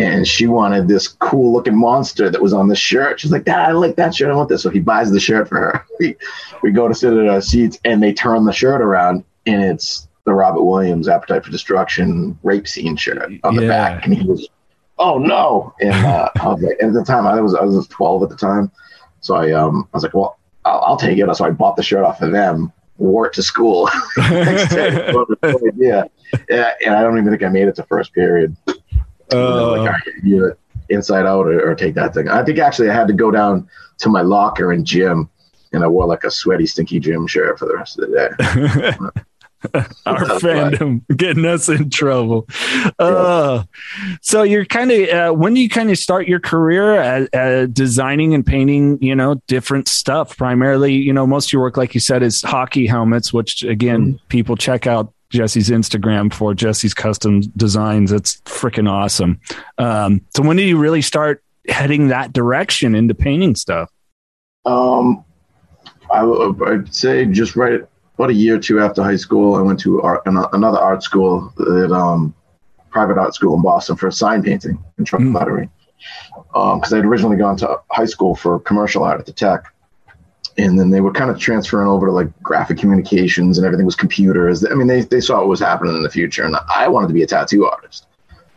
and 0.00 0.26
she 0.26 0.46
wanted 0.46 0.88
this 0.88 1.08
cool 1.08 1.52
looking 1.52 1.76
monster 1.76 2.30
that 2.30 2.40
was 2.40 2.52
on 2.52 2.68
the 2.68 2.76
shirt. 2.76 3.20
She's 3.20 3.30
like, 3.30 3.44
Dad, 3.44 3.68
I 3.68 3.72
like 3.72 3.96
that 3.96 4.14
shirt. 4.14 4.30
I 4.30 4.34
want 4.34 4.48
this. 4.48 4.62
So 4.62 4.70
he 4.70 4.80
buys 4.80 5.10
the 5.10 5.20
shirt 5.20 5.48
for 5.48 5.58
her. 5.58 5.86
We, 6.00 6.16
we 6.62 6.70
go 6.70 6.88
to 6.88 6.94
sit 6.94 7.12
at 7.12 7.28
our 7.28 7.42
seats 7.42 7.78
and 7.84 8.02
they 8.02 8.14
turn 8.14 8.46
the 8.46 8.52
shirt 8.52 8.80
around 8.80 9.22
and 9.44 9.62
it's 9.62 10.08
the 10.24 10.32
Robert 10.32 10.62
Williams 10.62 11.08
Appetite 11.08 11.44
for 11.44 11.50
Destruction 11.50 12.38
rape 12.42 12.66
scene 12.66 12.96
shirt 12.96 13.30
on 13.44 13.54
the 13.54 13.64
yeah. 13.64 13.68
back. 13.68 14.06
And 14.06 14.14
he 14.14 14.26
was, 14.26 14.48
oh 14.96 15.18
no. 15.18 15.74
And 15.82 16.06
uh, 16.06 16.30
I 16.40 16.48
was 16.48 16.62
like, 16.62 16.78
at 16.82 16.94
the 16.94 17.04
time 17.04 17.26
I 17.26 17.38
was, 17.38 17.54
I 17.54 17.64
was 17.64 17.86
12 17.86 18.22
at 18.22 18.28
the 18.30 18.36
time. 18.36 18.70
So 19.20 19.34
I, 19.34 19.52
um, 19.52 19.86
I 19.92 19.96
was 19.98 20.02
like, 20.02 20.14
well, 20.14 20.38
I'll, 20.64 20.80
I'll 20.80 20.96
take 20.96 21.18
it. 21.18 21.36
So 21.36 21.44
I 21.44 21.50
bought 21.50 21.76
the 21.76 21.82
shirt 21.82 22.04
off 22.04 22.22
of 22.22 22.32
them, 22.32 22.72
wore 23.10 23.26
it 23.26 23.32
to 23.32 23.42
school. 23.42 23.88
yeah. 25.76 26.04
And 26.84 26.94
I 26.94 27.02
don't 27.02 27.18
even 27.18 27.30
think 27.30 27.42
I 27.42 27.48
made 27.48 27.66
it 27.66 27.76
to 27.76 27.82
first 27.84 28.12
period. 28.12 28.54
Uh, 29.32 29.70
like, 29.70 29.90
I 29.90 29.98
you 30.22 30.46
it 30.46 30.58
inside 30.90 31.24
out 31.24 31.46
or, 31.46 31.70
or, 31.70 31.74
take 31.74 31.94
that 31.94 32.12
thing. 32.12 32.28
I 32.28 32.44
think 32.44 32.58
actually 32.58 32.90
I 32.90 32.94
had 32.94 33.06
to 33.06 33.14
go 33.14 33.30
down 33.30 33.68
to 33.98 34.08
my 34.08 34.22
locker 34.22 34.72
and 34.72 34.84
gym, 34.84 35.30
and 35.72 35.84
I 35.84 35.86
wore 35.86 36.06
like 36.06 36.24
a 36.24 36.30
sweaty, 36.30 36.66
stinky 36.66 36.98
gym 36.98 37.26
shirt 37.28 37.58
for 37.58 37.66
the 37.66 37.76
rest 37.76 37.98
of 37.98 38.10
the 38.10 38.98
day. 39.14 39.20
Our 40.06 40.24
fandom 40.40 41.02
getting 41.16 41.44
us 41.44 41.68
in 41.68 41.90
trouble. 41.90 42.48
Uh, 42.98 43.64
so 44.22 44.42
you're 44.42 44.64
kind 44.64 44.90
of 44.90 45.08
uh, 45.08 45.32
when 45.32 45.52
do 45.52 45.60
you 45.60 45.68
kind 45.68 45.90
of 45.90 45.98
start 45.98 46.26
your 46.26 46.40
career 46.40 46.96
at, 46.96 47.34
at, 47.34 47.74
designing 47.74 48.32
and 48.32 48.44
painting? 48.44 49.02
You 49.02 49.14
know, 49.14 49.34
different 49.46 49.86
stuff. 49.88 50.36
Primarily, 50.36 50.94
you 50.94 51.12
know, 51.12 51.26
most 51.26 51.48
of 51.48 51.52
your 51.52 51.62
work, 51.62 51.76
like 51.76 51.94
you 51.94 52.00
said, 52.00 52.22
is 52.22 52.40
hockey 52.40 52.86
helmets, 52.86 53.32
which 53.32 53.62
again, 53.62 54.14
mm-hmm. 54.14 54.26
people 54.28 54.56
check 54.56 54.86
out 54.86 55.12
Jesse's 55.28 55.68
Instagram 55.68 56.32
for 56.32 56.54
Jesse's 56.54 56.94
custom 56.94 57.40
designs. 57.56 58.12
It's 58.12 58.40
freaking 58.42 58.90
awesome. 58.90 59.40
Um, 59.78 60.22
so 60.34 60.42
when 60.42 60.56
did 60.56 60.68
you 60.68 60.78
really 60.78 61.02
start 61.02 61.44
heading 61.68 62.08
that 62.08 62.32
direction 62.32 62.94
into 62.94 63.14
painting 63.14 63.54
stuff? 63.54 63.90
Um, 64.64 65.24
I 66.10 66.24
would 66.24 66.94
say 66.94 67.26
just 67.26 67.56
right 67.56 67.82
about 68.20 68.30
a 68.30 68.34
year 68.34 68.56
or 68.56 68.58
two 68.58 68.80
after 68.80 69.02
high 69.02 69.16
school, 69.16 69.54
I 69.54 69.62
went 69.62 69.80
to 69.80 70.02
art, 70.02 70.22
another 70.26 70.78
art 70.78 71.02
school, 71.02 71.52
at, 71.58 71.90
um, 71.90 72.34
private 72.90 73.16
art 73.16 73.34
school 73.34 73.54
in 73.54 73.62
Boston 73.62 73.96
for 73.96 74.10
sign 74.10 74.42
painting 74.42 74.82
and 74.98 75.06
truck 75.06 75.22
mm. 75.22 75.34
lettering. 75.34 75.70
Because 76.52 76.92
um, 76.92 76.98
I'd 76.98 77.04
originally 77.04 77.36
gone 77.36 77.56
to 77.58 77.80
high 77.90 78.06
school 78.06 78.34
for 78.34 78.58
commercial 78.60 79.04
art 79.04 79.20
at 79.20 79.26
the 79.26 79.32
Tech, 79.32 79.72
and 80.58 80.78
then 80.78 80.90
they 80.90 81.00
were 81.00 81.12
kind 81.12 81.30
of 81.30 81.38
transferring 81.38 81.86
over 81.86 82.06
to 82.06 82.12
like 82.12 82.28
graphic 82.42 82.78
communications 82.78 83.56
and 83.56 83.64
everything 83.64 83.86
was 83.86 83.94
computers. 83.94 84.66
I 84.66 84.74
mean, 84.74 84.86
they, 84.86 85.02
they 85.02 85.20
saw 85.20 85.38
what 85.38 85.48
was 85.48 85.60
happening 85.60 85.94
in 85.94 86.02
the 86.02 86.10
future, 86.10 86.44
and 86.44 86.56
I 86.68 86.88
wanted 86.88 87.08
to 87.08 87.14
be 87.14 87.22
a 87.22 87.26
tattoo 87.26 87.66
artist. 87.66 88.06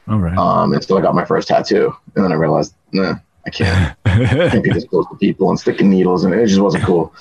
All 0.07 0.19
right. 0.19 0.37
Um, 0.37 0.73
and 0.73 0.83
so 0.83 0.97
I 0.97 1.01
got 1.01 1.15
my 1.15 1.25
first 1.25 1.47
tattoo, 1.47 1.95
and 2.15 2.25
then 2.25 2.31
I 2.31 2.35
realized, 2.35 2.73
nah, 2.91 3.15
I 3.45 3.49
can't. 3.49 3.97
I 4.05 4.25
can't 4.49 4.63
be 4.63 4.71
this 4.71 4.85
close 4.85 5.07
to 5.09 5.15
people 5.15 5.49
and 5.49 5.59
sticking 5.59 5.89
needles, 5.89 6.25
and 6.25 6.33
it 6.33 6.47
just 6.47 6.59
wasn't 6.59 6.83
cool. 6.83 7.13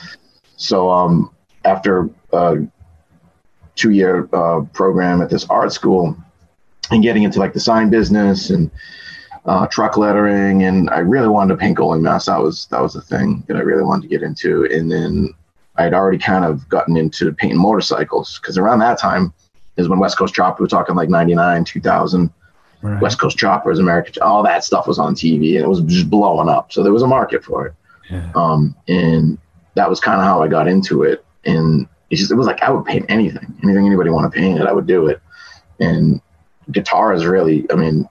So 0.57 0.91
um, 0.91 1.31
after 1.65 2.11
a 2.33 2.59
two-year 3.75 4.29
uh, 4.33 4.61
program 4.73 5.23
at 5.23 5.31
this 5.31 5.45
art 5.47 5.73
school, 5.73 6.17
and 6.91 7.03
getting 7.03 7.23
into 7.23 7.39
like 7.39 7.53
the 7.53 7.61
sign 7.61 7.91
business 7.91 8.51
and 8.51 8.71
uh, 9.47 9.67
truck 9.67 9.97
lettering, 9.97 10.63
and 10.63 10.89
I 10.91 10.99
really 10.99 11.29
wanted 11.29 11.55
to 11.55 11.59
paint 11.59 11.79
goalie 11.79 12.01
masks. 12.01 12.27
That 12.27 12.41
was 12.41 12.67
that 12.67 12.81
was 12.81 12.95
the 12.95 13.01
thing 13.01 13.43
that 13.49 13.57
I 13.57 13.61
really 13.61 13.83
wanted 13.83 14.03
to 14.03 14.09
get 14.09 14.23
into. 14.23 14.65
And 14.67 14.91
then 14.91 15.35
I'd 15.77 15.95
already 15.95 16.19
kind 16.19 16.45
of 16.45 16.69
gotten 16.69 16.97
into 16.97 17.33
painting 17.33 17.59
motorcycles 17.59 18.39
because 18.39 18.59
around 18.59 18.81
that 18.81 18.99
time 18.99 19.33
is 19.77 19.89
when 19.89 19.99
West 19.99 20.19
Coast 20.19 20.35
Chopper, 20.35 20.63
we're 20.63 20.69
talking 20.69 20.95
like 20.95 21.09
'99, 21.09 21.65
2000. 21.65 22.31
Right. 22.83 23.01
West 23.01 23.21
Coast 23.21 23.39
Choppers, 23.39 23.79
American, 23.79 24.21
all 24.25 24.43
that 24.43 24.65
stuff 24.65 24.89
was 24.89 24.99
on 24.99 25.15
TV 25.15 25.55
and 25.55 25.65
it 25.65 25.69
was 25.69 25.83
just 25.83 26.11
blowing 26.11 26.49
up. 26.49 26.73
So 26.73 26.83
there 26.83 26.93
was 26.93 27.03
a 27.03 27.07
market 27.07 27.45
for 27.45 27.67
it. 27.69 27.75
Yeah. 28.11 28.29
Um, 28.35 28.75
and 28.89 29.39
that 29.77 29.89
was 29.89 30.01
kind 30.01 30.21
of 30.21 30.27
how 30.27 30.43
I 30.43 30.49
got 30.49 30.67
into 30.67 31.05
it. 31.05 31.25
And 31.45 31.89
it 32.11 32.17
just, 32.17 32.31
it 32.31 32.37
was 32.37 32.47
like, 32.47 32.63
I 32.63 32.71
would 32.71 32.85
paint 32.85 33.07
anything, 33.09 33.55
anything 33.63 33.87
anybody 33.87 34.11
want 34.11 34.33
to 34.33 34.39
paint 34.39 34.61
it, 34.61 34.67
I 34.67 34.73
would 34.73 34.87
do 34.87 35.07
it. 35.09 35.21
And 35.81 36.21
guitar 36.71 37.13
is 37.13 37.27
really, 37.27 37.67
I 37.71 37.75
mean, 37.75 38.09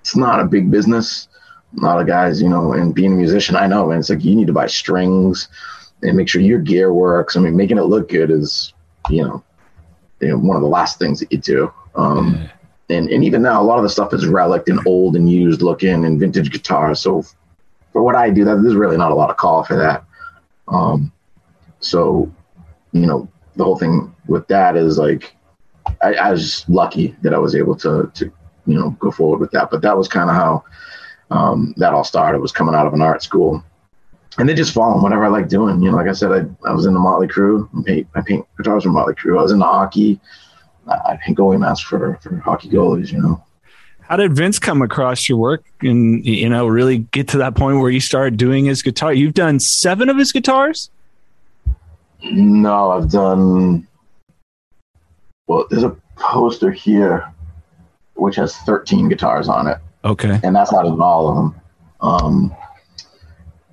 it's 0.00 0.16
not 0.16 0.40
a 0.40 0.44
big 0.44 0.70
business. 0.70 1.28
A 1.78 1.84
lot 1.84 2.00
of 2.00 2.06
guys, 2.06 2.40
you 2.40 2.48
know, 2.48 2.72
and 2.72 2.94
being 2.94 3.12
a 3.12 3.16
musician, 3.16 3.56
I 3.56 3.66
know, 3.66 3.88
man, 3.88 3.98
it's 3.98 4.08
like 4.08 4.24
you 4.24 4.34
need 4.34 4.46
to 4.46 4.52
buy 4.52 4.66
strings 4.66 5.48
and 6.02 6.16
make 6.16 6.28
sure 6.28 6.40
your 6.40 6.60
gear 6.60 6.92
works. 6.92 7.36
I 7.36 7.40
mean, 7.40 7.56
making 7.56 7.78
it 7.78 7.82
look 7.82 8.08
good 8.08 8.30
is, 8.30 8.72
you 9.10 9.24
know, 9.24 9.42
you 10.20 10.28
know 10.28 10.38
one 10.38 10.56
of 10.56 10.62
the 10.62 10.68
last 10.68 10.98
things 10.98 11.20
that 11.20 11.32
you 11.32 11.38
do. 11.38 11.72
Um, 11.94 12.34
yeah. 12.88 12.96
and, 12.96 13.10
and 13.10 13.24
even 13.24 13.42
now, 13.42 13.60
a 13.60 13.64
lot 13.64 13.78
of 13.78 13.82
the 13.82 13.90
stuff 13.90 14.14
is 14.14 14.26
relic 14.26 14.68
and 14.68 14.80
old 14.86 15.16
and 15.16 15.30
used 15.30 15.62
looking 15.62 16.04
and 16.04 16.20
vintage 16.20 16.50
guitars. 16.50 17.00
So 17.00 17.24
for 17.92 18.02
what 18.02 18.14
I 18.14 18.30
do, 18.30 18.44
that 18.44 18.62
there's 18.62 18.74
really 18.74 18.96
not 18.96 19.12
a 19.12 19.14
lot 19.14 19.30
of 19.30 19.36
call 19.36 19.64
for 19.64 19.76
that. 19.76 20.04
Um, 20.68 21.12
so, 21.80 22.32
you 23.00 23.06
know, 23.06 23.28
the 23.56 23.64
whole 23.64 23.78
thing 23.78 24.14
with 24.26 24.46
that 24.48 24.76
is 24.76 24.98
like, 24.98 25.34
I, 26.02 26.14
I 26.14 26.30
was 26.32 26.68
lucky 26.68 27.14
that 27.22 27.32
I 27.32 27.38
was 27.38 27.54
able 27.54 27.76
to, 27.76 28.10
to 28.14 28.32
you 28.66 28.78
know 28.78 28.90
go 28.90 29.10
forward 29.10 29.40
with 29.40 29.50
that. 29.52 29.70
But 29.70 29.82
that 29.82 29.96
was 29.96 30.08
kind 30.08 30.28
of 30.28 30.36
how 30.36 30.64
um, 31.30 31.74
that 31.76 31.94
all 31.94 32.04
started. 32.04 32.40
Was 32.40 32.52
coming 32.52 32.74
out 32.74 32.86
of 32.86 32.94
an 32.94 33.00
art 33.00 33.22
school, 33.22 33.62
and 34.38 34.48
then 34.48 34.56
just 34.56 34.74
following 34.74 35.02
whatever 35.02 35.24
I 35.24 35.28
like 35.28 35.48
doing. 35.48 35.82
You 35.82 35.90
know, 35.90 35.96
like 35.96 36.08
I 36.08 36.12
said, 36.12 36.32
I, 36.32 36.68
I 36.68 36.72
was 36.72 36.86
in 36.86 36.94
the 36.94 37.00
Motley 37.00 37.28
Crue. 37.28 37.68
I 37.78 37.82
paint, 37.82 38.08
I 38.14 38.20
paint 38.20 38.46
guitars 38.56 38.82
for 38.82 38.90
Motley 38.90 39.14
Crue. 39.14 39.38
I 39.38 39.42
was 39.42 39.52
in 39.52 39.58
the 39.58 39.64
hockey. 39.64 40.20
I 40.88 41.18
paint 41.24 41.38
goalie 41.38 41.58
masks 41.58 41.86
for 41.86 42.18
for 42.22 42.36
hockey 42.38 42.68
goalies. 42.68 43.12
You 43.12 43.20
know. 43.20 43.42
How 44.00 44.16
did 44.16 44.34
Vince 44.34 44.60
come 44.60 44.82
across 44.82 45.28
your 45.28 45.38
work 45.38 45.64
and 45.82 46.24
you 46.24 46.48
know 46.48 46.66
really 46.66 46.98
get 46.98 47.28
to 47.28 47.38
that 47.38 47.56
point 47.56 47.80
where 47.80 47.90
you 47.90 48.00
started 48.00 48.36
doing 48.36 48.66
his 48.66 48.82
guitar? 48.82 49.12
You've 49.12 49.34
done 49.34 49.58
seven 49.58 50.08
of 50.08 50.16
his 50.16 50.32
guitars. 50.32 50.90
No, 52.32 52.90
I've 52.90 53.10
done. 53.10 53.86
Well, 55.46 55.66
there's 55.70 55.84
a 55.84 55.96
poster 56.16 56.70
here 56.70 57.32
which 58.14 58.36
has 58.36 58.56
13 58.58 59.08
guitars 59.08 59.48
on 59.48 59.66
it. 59.66 59.78
Okay. 60.04 60.40
And 60.42 60.54
that's 60.54 60.72
not 60.72 60.86
even 60.86 61.00
all 61.00 61.28
of 61.28 61.36
them. 61.36 61.60
Um, 62.00 62.56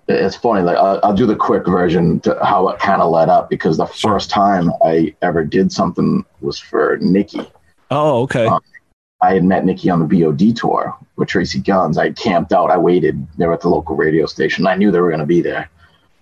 it's 0.08 0.36
funny. 0.36 0.62
Like 0.62 0.78
I'll, 0.78 1.00
I'll, 1.04 1.14
do 1.14 1.26
the 1.26 1.36
quick 1.36 1.66
version 1.66 2.20
to 2.22 2.38
how 2.44 2.68
it 2.70 2.80
kind 2.80 3.02
of 3.02 3.12
led 3.12 3.30
up 3.30 3.50
because 3.50 3.78
the 3.78 3.86
first 3.86 4.30
time 4.30 4.72
I 4.84 5.16
ever 5.22 5.44
did 5.44 5.72
something 5.72 6.26
was 6.42 6.60
for 6.60 6.98
Nikki. 7.02 7.42
Oh, 7.90 8.22
okay. 8.24 8.48
Um, 8.48 8.60
I 9.22 9.34
had 9.34 9.46
met 9.46 9.66
Nikki 9.66 9.90
on 9.90 10.06
the 10.06 10.06
BOD 10.06 10.58
tour 10.58 10.96
with 11.16 11.30
Tracii 11.30 11.64
Guns. 11.64 11.98
I 11.98 12.12
camped 12.12 12.52
out. 12.52 12.72
I 12.72 12.78
waited 12.78 13.26
there 13.38 13.54
at 13.54 13.62
the 13.62 13.70
local 13.70 13.96
radio 13.96 14.26
station. 14.26 14.68
I 14.68 14.76
knew 14.76 14.92
they 14.92 15.00
were 15.00 15.10
going 15.10 15.22
to 15.22 15.26
be 15.26 15.42
there, 15.42 15.70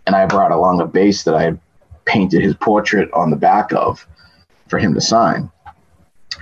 and 0.06 0.16
I 0.16 0.26
brought 0.28 0.52
along 0.52 0.82
a 0.82 0.86
bass 0.86 1.24
that 1.24 1.34
I 1.34 1.42
had 1.42 1.60
painted 2.06 2.42
his 2.42 2.56
portrait 2.56 3.10
on 3.14 3.30
the 3.30 3.36
back 3.36 3.72
of 3.74 4.06
for 4.68 4.80
him 4.80 4.94
to 4.94 5.02
sign 5.02 5.52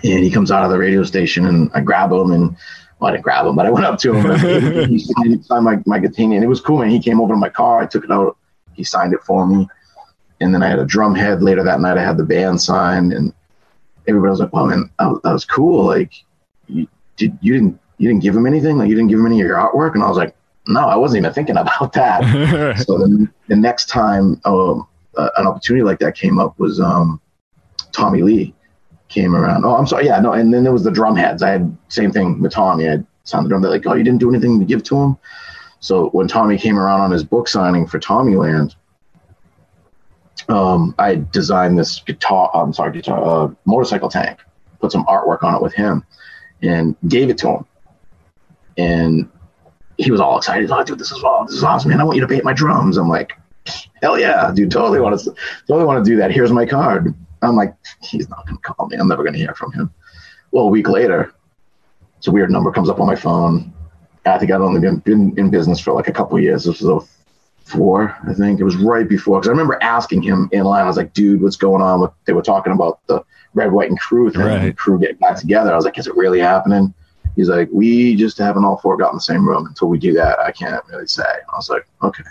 and 0.03 0.23
he 0.23 0.31
comes 0.31 0.51
out 0.51 0.63
of 0.63 0.71
the 0.71 0.77
radio 0.77 1.03
station 1.03 1.45
and 1.45 1.69
I 1.73 1.81
grab 1.81 2.11
him 2.11 2.31
and 2.31 2.55
well, 2.99 3.09
I 3.09 3.11
didn't 3.13 3.23
grab 3.23 3.45
him, 3.45 3.55
but 3.55 3.65
I 3.65 3.69
went 3.69 3.85
up 3.85 3.97
to 3.99 4.13
him 4.13 4.29
and 4.29 4.91
he 4.91 4.99
signed, 5.17 5.45
signed 5.45 5.65
my, 5.65 5.79
my 5.85 5.99
guitar 5.99 6.25
and 6.25 6.43
it 6.43 6.47
was 6.47 6.59
cool, 6.59 6.79
man. 6.79 6.89
He 6.89 6.99
came 6.99 7.21
over 7.21 7.33
to 7.33 7.37
my 7.37 7.49
car. 7.49 7.81
I 7.81 7.85
took 7.85 8.03
it 8.03 8.11
out. 8.11 8.37
He 8.73 8.83
signed 8.83 9.13
it 9.13 9.23
for 9.23 9.47
me. 9.47 9.67
And 10.41 10.53
then 10.53 10.63
I 10.63 10.67
had 10.67 10.79
a 10.79 10.85
drum 10.85 11.15
head 11.15 11.41
later 11.41 11.63
that 11.63 11.79
night. 11.79 11.97
I 11.97 12.03
had 12.03 12.17
the 12.17 12.23
band 12.23 12.61
signed 12.61 13.13
and 13.13 13.33
everybody 14.07 14.31
was 14.31 14.39
like, 14.39 14.53
wow, 14.53 14.65
man, 14.65 14.89
that 14.99 15.05
was, 15.05 15.21
that 15.23 15.33
was 15.33 15.45
cool. 15.45 15.85
Like 15.85 16.13
you, 16.67 16.87
did, 17.15 17.37
you 17.41 17.53
didn't, 17.53 17.79
you 17.97 18.09
didn't 18.09 18.21
give 18.21 18.35
him 18.35 18.45
anything? 18.45 18.77
Like 18.77 18.89
you 18.89 18.95
didn't 18.95 19.09
give 19.09 19.19
him 19.19 19.25
any 19.25 19.41
of 19.41 19.47
your 19.47 19.57
artwork? 19.57 19.93
And 19.93 20.03
I 20.03 20.09
was 20.09 20.17
like, 20.17 20.35
no, 20.67 20.87
I 20.87 20.95
wasn't 20.95 21.19
even 21.19 21.33
thinking 21.33 21.57
about 21.57 21.93
that. 21.93 22.79
so 22.85 22.97
then 22.97 23.33
the 23.47 23.55
next 23.55 23.87
time 23.87 24.41
um, 24.43 24.87
uh, 25.19 25.29
an 25.37 25.47
opportunity 25.47 25.83
like 25.83 25.99
that 25.99 26.15
came 26.15 26.39
up 26.39 26.57
was 26.59 26.79
um, 26.79 27.19
Tommy 27.91 28.21
Lee 28.21 28.53
came 29.09 29.35
around. 29.35 29.65
Oh, 29.65 29.75
I'm 29.75 29.87
sorry. 29.87 30.05
Yeah, 30.05 30.19
no. 30.19 30.33
And 30.33 30.53
then 30.53 30.63
there 30.63 30.73
was 30.73 30.83
the 30.83 30.91
drum 30.91 31.15
heads. 31.15 31.43
I 31.43 31.49
had 31.49 31.77
same 31.87 32.11
thing 32.11 32.41
with 32.41 32.53
Tommy. 32.53 32.89
I 32.89 33.03
signed 33.23 33.45
the 33.45 33.49
drum. 33.49 33.61
They're 33.61 33.71
like, 33.71 33.85
oh, 33.87 33.95
you 33.95 34.03
didn't 34.03 34.19
do 34.19 34.29
anything 34.29 34.59
to 34.59 34.65
give 34.65 34.83
to 34.83 34.95
him. 34.95 35.17
So 35.79 36.09
when 36.09 36.27
Tommy 36.27 36.57
came 36.57 36.77
around 36.77 37.01
on 37.01 37.11
his 37.11 37.23
book 37.23 37.47
signing 37.47 37.87
for 37.87 37.99
Tommyland, 37.99 38.75
um, 40.47 40.95
I 40.97 41.15
designed 41.15 41.77
this 41.77 41.99
guitar. 42.01 42.49
I'm 42.53 42.73
sorry, 42.73 42.91
guitar 42.91 43.23
uh, 43.23 43.53
motorcycle 43.65 44.09
tank. 44.09 44.39
Put 44.79 44.91
some 44.91 45.05
artwork 45.05 45.43
on 45.43 45.55
it 45.55 45.61
with 45.61 45.73
him, 45.73 46.05
and 46.61 46.95
gave 47.07 47.29
it 47.29 47.37
to 47.39 47.49
him. 47.49 47.65
And 48.77 49.29
he 49.97 50.11
was 50.11 50.21
all 50.21 50.37
excited. 50.37 50.69
Like, 50.69 50.85
dude, 50.85 50.99
this 50.99 51.11
is 51.11 51.23
awesome. 51.23 51.47
This 51.47 51.57
is 51.57 51.63
awesome, 51.63 51.91
man. 51.91 51.99
I 51.99 52.03
want 52.03 52.15
you 52.15 52.21
to 52.21 52.27
paint 52.27 52.45
my 52.45 52.53
drums. 52.53 52.97
I'm 52.97 53.09
like, 53.09 53.33
hell 54.01 54.19
yeah, 54.19 54.51
dude, 54.53 54.71
totally 54.71 54.99
want 54.99 55.19
to, 55.19 55.33
totally 55.67 55.85
want 55.85 56.03
to 56.03 56.09
do 56.09 56.17
that. 56.17 56.31
Here's 56.31 56.51
my 56.51 56.65
card. 56.65 57.13
I'm 57.41 57.55
like, 57.55 57.73
he's 58.01 58.29
not 58.29 58.45
going 58.45 58.57
to 58.57 58.61
call 58.61 58.87
me. 58.87 58.97
I'm 58.97 59.07
never 59.07 59.23
going 59.23 59.33
to 59.33 59.39
hear 59.39 59.53
from 59.53 59.71
him. 59.71 59.91
Well, 60.51 60.65
a 60.65 60.69
week 60.69 60.89
later, 60.89 61.33
it's 62.17 62.27
a 62.27 62.31
weird 62.31 62.51
number 62.51 62.71
comes 62.71 62.89
up 62.89 62.99
on 62.99 63.07
my 63.07 63.15
phone. 63.15 63.73
I 64.25 64.37
think 64.37 64.51
I'd 64.51 64.61
only 64.61 64.81
been, 64.81 64.97
been 64.97 65.37
in 65.37 65.49
business 65.49 65.79
for 65.79 65.93
like 65.93 66.07
a 66.07 66.11
couple 66.11 66.39
years. 66.39 66.65
This 66.65 66.81
was 66.81 67.07
04, 67.63 68.17
I 68.27 68.33
think. 68.33 68.59
It 68.59 68.63
was 68.63 68.75
right 68.75 69.07
before. 69.07 69.39
Because 69.39 69.47
I 69.47 69.51
remember 69.51 69.77
asking 69.81 70.21
him 70.21 70.49
in 70.51 70.63
line, 70.63 70.83
I 70.83 70.87
was 70.87 70.97
like, 70.97 71.13
dude, 71.13 71.41
what's 71.41 71.55
going 71.55 71.81
on? 71.81 72.01
With, 72.01 72.11
they 72.25 72.33
were 72.33 72.41
talking 72.41 72.73
about 72.73 72.99
the 73.07 73.23
Red, 73.53 73.71
White, 73.71 73.89
and 73.89 73.99
Crew 73.99 74.29
thing, 74.29 74.41
right. 74.41 74.77
crew 74.77 74.99
getting 74.99 75.17
back 75.17 75.37
together. 75.37 75.71
I 75.71 75.75
was 75.75 75.85
like, 75.85 75.97
is 75.97 76.07
it 76.07 76.15
really 76.15 76.39
happening? 76.39 76.93
He's 77.35 77.49
like, 77.49 77.69
we 77.71 78.15
just 78.15 78.37
haven't 78.37 78.65
all 78.65 78.77
four 78.77 78.97
got 78.97 79.11
in 79.11 79.15
the 79.17 79.21
same 79.21 79.47
room. 79.47 79.65
Until 79.65 79.87
we 79.87 79.97
do 79.97 80.13
that, 80.13 80.39
I 80.39 80.51
can't 80.51 80.83
really 80.87 81.07
say. 81.07 81.23
I 81.23 81.55
was 81.55 81.69
like, 81.69 81.87
okay. 82.03 82.23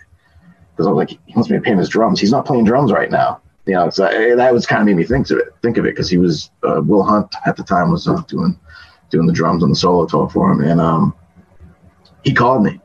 Because 0.79 0.87
I 0.87 0.91
was 0.93 0.97
like, 0.97 1.19
he 1.27 1.35
wants 1.35 1.51
me 1.51 1.57
to 1.57 1.61
paint 1.61 1.81
his 1.81 1.88
drums. 1.88 2.21
He's 2.21 2.31
not 2.31 2.47
playing 2.47 2.64
drums 2.64 2.93
right 2.93 3.11
now. 3.11 3.41
You 3.67 3.75
know, 3.75 3.91
so 3.91 4.05
eh, 4.07 4.37
that 4.37 4.55
was 4.55 4.64
kind 4.64 4.81
of 4.81 4.87
made 4.87 4.95
me 4.95 5.03
think 5.03 5.29
of 5.29 5.38
it. 5.38 5.49
Think 5.61 5.77
of 5.77 5.85
it 5.85 5.91
because 5.97 6.09
he 6.09 6.19
was 6.19 6.53
uh, 6.62 6.81
Will 6.85 7.03
Hunt 7.03 7.35
at 7.47 7.57
the 7.57 7.64
time 7.64 7.91
was 7.91 8.07
uh, 8.07 8.23
doing 8.29 8.57
doing 9.11 9.27
the 9.27 9.33
drums 9.33 9.64
on 9.64 9.71
the 9.71 9.75
solo 9.75 10.07
tour 10.07 10.29
for 10.29 10.53
him, 10.53 10.61
and 10.61 10.81
um, 10.81 11.17
he 12.23 12.33
called 12.33 12.62
me. 12.62 12.81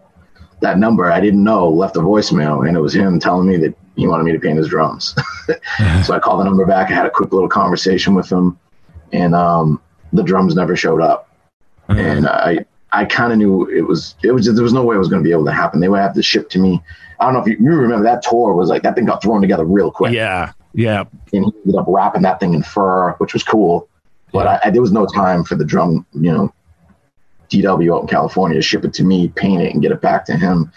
That 0.61 0.79
number 0.79 1.11
I 1.11 1.19
didn't 1.19 1.43
know 1.43 1.69
left 1.69 1.97
a 1.97 1.99
voicemail, 1.99 2.67
and 2.67 2.75
it 2.75 2.79
was 2.79 2.95
him 2.95 3.19
telling 3.19 3.47
me 3.47 3.57
that 3.57 3.75
he 3.95 4.07
wanted 4.07 4.23
me 4.23 4.31
to 4.31 4.39
paint 4.39 4.57
his 4.57 4.69
drums. 4.69 5.13
so 6.03 6.15
I 6.15 6.19
called 6.19 6.39
the 6.39 6.45
number 6.45 6.65
back. 6.65 6.89
I 6.89 6.95
had 6.95 7.05
a 7.05 7.11
quick 7.11 7.31
little 7.31 7.47
conversation 7.47 8.15
with 8.15 8.31
him, 8.31 8.57
and 9.11 9.35
um, 9.35 9.79
the 10.13 10.23
drums 10.23 10.55
never 10.55 10.75
showed 10.75 10.99
up. 10.99 11.29
Mm-hmm. 11.89 11.99
And 11.99 12.27
I 12.27 12.65
I 12.93 13.05
kind 13.05 13.31
of 13.31 13.39
knew 13.39 13.67
it 13.69 13.81
was 13.81 14.15
it 14.23 14.31
was 14.31 14.45
just, 14.45 14.55
there 14.55 14.63
was 14.63 14.73
no 14.73 14.83
way 14.83 14.95
it 14.95 14.99
was 14.99 15.09
going 15.09 15.21
to 15.21 15.27
be 15.27 15.31
able 15.31 15.45
to 15.45 15.51
happen. 15.51 15.79
They 15.79 15.89
would 15.89 15.99
have 15.99 16.13
to 16.13 16.23
ship 16.23 16.49
to 16.51 16.59
me. 16.59 16.81
I 17.19 17.25
don't 17.25 17.33
know 17.33 17.41
if 17.41 17.47
you, 17.47 17.57
you 17.59 17.75
remember 17.75 18.03
that 18.03 18.21
tour 18.21 18.53
was 18.53 18.69
like 18.69 18.83
that 18.83 18.95
thing 18.95 19.05
got 19.05 19.21
thrown 19.21 19.41
together 19.41 19.65
real 19.65 19.91
quick. 19.91 20.13
Yeah, 20.13 20.53
yeah. 20.73 21.05
And 21.33 21.45
he 21.45 21.51
ended 21.65 21.75
up 21.75 21.85
wrapping 21.87 22.21
that 22.21 22.39
thing 22.39 22.53
in 22.53 22.63
fur, 22.63 23.13
which 23.13 23.33
was 23.33 23.43
cool. 23.43 23.89
But 24.31 24.45
yeah. 24.45 24.59
I, 24.63 24.67
I, 24.67 24.69
there 24.71 24.81
was 24.81 24.91
no 24.91 25.05
time 25.05 25.43
for 25.43 25.55
the 25.55 25.65
drum, 25.65 26.05
you 26.13 26.31
know, 26.31 26.53
DW 27.49 27.95
out 27.95 28.01
in 28.01 28.07
California 28.07 28.57
to 28.57 28.61
ship 28.61 28.83
it 28.85 28.93
to 28.95 29.03
me, 29.03 29.29
paint 29.29 29.61
it, 29.61 29.73
and 29.73 29.81
get 29.81 29.91
it 29.91 30.01
back 30.01 30.25
to 30.25 30.35
him. 30.35 30.71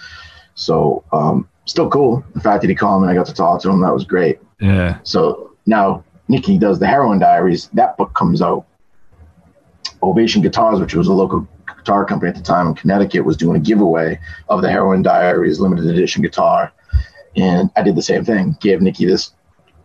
So 0.55 1.05
um, 1.13 1.49
still 1.65 1.89
cool. 1.89 2.25
The 2.35 2.41
fact 2.41 2.63
that 2.63 2.69
he 2.69 2.75
called 2.75 3.03
me, 3.03 3.09
I 3.09 3.15
got 3.15 3.27
to 3.27 3.35
talk 3.35 3.61
to 3.63 3.71
him. 3.71 3.81
That 3.81 3.93
was 3.93 4.05
great. 4.05 4.39
Yeah. 4.61 4.99
So 5.03 5.55
now 5.67 6.05
Nikki 6.29 6.59
does 6.59 6.79
the 6.79 6.87
Heroin 6.87 7.19
Diaries. 7.19 7.69
That 7.75 7.97
book 7.97 8.15
comes 8.15 8.41
out. 8.41 8.67
Ovation 10.03 10.43
Guitars, 10.43 10.79
which 10.79 10.95
was 10.95 11.09
a 11.09 11.13
local 11.13 11.49
guitar 11.87 12.05
company 12.05 12.29
at 12.29 12.37
the 12.37 12.43
time 12.43 12.67
in 12.67 12.75
Connecticut, 12.75 13.25
was 13.25 13.37
doing 13.37 13.57
a 13.57 13.61
giveaway 13.61 14.19
of 14.49 14.61
the 14.61 14.69
Heroin 14.69 15.03
Diaries 15.03 15.61
limited 15.61 15.87
edition 15.87 16.21
guitar. 16.21 16.73
And 17.37 17.71
I 17.77 17.83
did 17.83 17.95
the 17.95 18.03
same 18.03 18.25
thing. 18.25 18.57
Gave 18.61 18.83
Nikki 18.83 19.07
this 19.07 19.33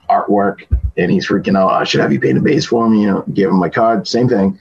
artwork, 0.09 0.65
and 0.97 1.11
he's 1.11 1.27
freaking 1.27 1.55
out. 1.55 1.69
Oh, 1.69 1.73
I 1.73 1.83
should 1.83 2.01
have 2.01 2.11
you 2.11 2.19
paint 2.19 2.39
a 2.39 2.41
bass 2.41 2.65
for 2.65 2.89
me. 2.89 3.03
You 3.03 3.11
know, 3.11 3.21
gave 3.33 3.49
him 3.49 3.59
my 3.59 3.69
card. 3.69 4.07
Same 4.07 4.27
thing. 4.27 4.57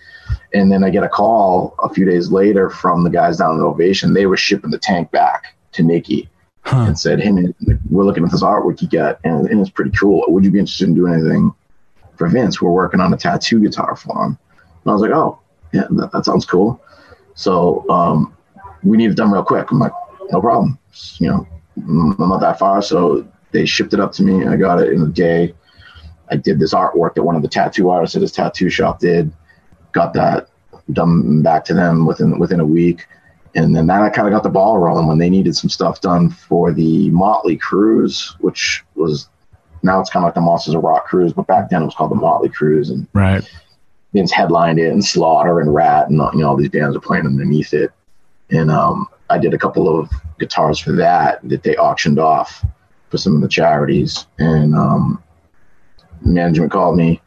And 0.52 0.70
then 0.70 0.84
I 0.84 0.90
get 0.90 1.02
a 1.02 1.08
call 1.08 1.74
a 1.82 1.88
few 1.88 2.04
days 2.04 2.30
later 2.30 2.68
from 2.68 3.04
the 3.04 3.10
guys 3.10 3.38
down 3.38 3.56
at 3.56 3.62
Ovation. 3.62 4.12
They 4.12 4.26
were 4.26 4.36
shipping 4.36 4.70
the 4.70 4.78
tank 4.78 5.10
back 5.10 5.56
to 5.72 5.82
Nikki 5.82 6.28
huh. 6.64 6.84
and 6.88 6.98
said, 6.98 7.20
"Hey 7.20 7.30
man, 7.30 7.54
we're 7.88 8.04
looking 8.04 8.24
at 8.24 8.32
this 8.32 8.42
artwork 8.42 8.82
you 8.82 8.88
got, 8.88 9.18
and, 9.24 9.48
and, 9.48 9.60
it's 9.60 9.70
pretty 9.70 9.92
cool. 9.92 10.24
Would 10.28 10.44
you 10.44 10.50
be 10.50 10.58
interested 10.58 10.88
in 10.88 10.94
doing 10.94 11.14
anything 11.14 11.54
for 12.16 12.28
Vince? 12.28 12.60
We're 12.60 12.70
working 12.70 13.00
on 13.00 13.14
a 13.14 13.16
tattoo 13.16 13.60
guitar 13.60 13.96
for 13.96 14.24
him." 14.24 14.38
And 14.84 14.90
I 14.90 14.92
was 14.92 15.00
like, 15.00 15.12
"Oh, 15.12 15.38
yeah, 15.72 15.86
that, 15.90 16.12
that 16.12 16.24
sounds 16.26 16.44
cool." 16.44 16.82
So 17.40 17.88
um, 17.88 18.36
we 18.82 18.98
need 18.98 19.10
it 19.10 19.16
done 19.16 19.32
real 19.32 19.42
quick. 19.42 19.70
I'm 19.70 19.78
like, 19.78 19.92
"No 20.30 20.42
problem. 20.42 20.78
You 21.18 21.28
know, 21.28 21.48
I'm 21.78 22.14
not 22.18 22.42
that 22.42 22.58
far." 22.58 22.82
So 22.82 23.26
they 23.52 23.64
shipped 23.64 23.94
it 23.94 24.00
up 24.00 24.12
to 24.12 24.22
me. 24.22 24.46
I 24.46 24.56
got 24.56 24.78
it 24.78 24.92
in 24.92 25.00
a 25.00 25.08
day. 25.08 25.54
I 26.30 26.36
did 26.36 26.60
this 26.60 26.74
artwork 26.74 27.14
that 27.14 27.22
one 27.22 27.36
of 27.36 27.42
the 27.42 27.48
tattoo 27.48 27.88
artists 27.88 28.14
at 28.14 28.20
his 28.20 28.30
tattoo 28.32 28.68
shop 28.68 29.00
did. 29.00 29.32
Got 29.92 30.12
that 30.12 30.48
done 30.92 31.40
back 31.40 31.64
to 31.64 31.74
them 31.74 32.04
within 32.04 32.38
within 32.38 32.60
a 32.60 32.66
week, 32.66 33.06
and 33.54 33.74
then 33.74 33.86
that 33.86 34.12
kind 34.12 34.28
of 34.28 34.34
got 34.34 34.42
the 34.42 34.50
ball 34.50 34.78
rolling 34.78 35.06
when 35.06 35.16
they 35.16 35.30
needed 35.30 35.56
some 35.56 35.70
stuff 35.70 36.02
done 36.02 36.28
for 36.28 36.74
the 36.74 37.08
Motley 37.08 37.56
Cruise, 37.56 38.36
which 38.40 38.84
was 38.96 39.30
now 39.82 39.98
it's 39.98 40.10
kind 40.10 40.24
of 40.24 40.26
like 40.26 40.34
the 40.34 40.42
Monsters 40.42 40.74
of 40.74 40.84
Rock 40.84 41.06
cruise, 41.06 41.32
but 41.32 41.46
back 41.46 41.70
then 41.70 41.80
it 41.80 41.86
was 41.86 41.94
called 41.94 42.10
the 42.10 42.16
Motley 42.16 42.50
Cruise, 42.50 42.90
and 42.90 43.08
right. 43.14 43.50
Vince 44.12 44.32
headlined 44.32 44.78
it, 44.78 44.92
and 44.92 45.04
Slaughter 45.04 45.60
and 45.60 45.72
Ratt 45.72 46.08
and 46.08 46.18
you 46.34 46.40
know 46.40 46.48
all 46.48 46.56
these 46.56 46.68
bands 46.68 46.96
are 46.96 47.00
playing 47.00 47.26
underneath 47.26 47.72
it, 47.72 47.92
and 48.50 48.70
um, 48.70 49.06
I 49.28 49.38
did 49.38 49.54
a 49.54 49.58
couple 49.58 49.88
of 49.88 50.10
guitars 50.38 50.78
for 50.78 50.92
that 50.92 51.40
that 51.48 51.62
they 51.62 51.76
auctioned 51.76 52.18
off 52.18 52.64
for 53.08 53.18
some 53.18 53.34
of 53.34 53.42
the 53.42 53.48
charities, 53.48 54.26
and 54.38 54.74
um, 54.74 55.22
management 56.22 56.72
called 56.72 56.96
me, 56.96 57.20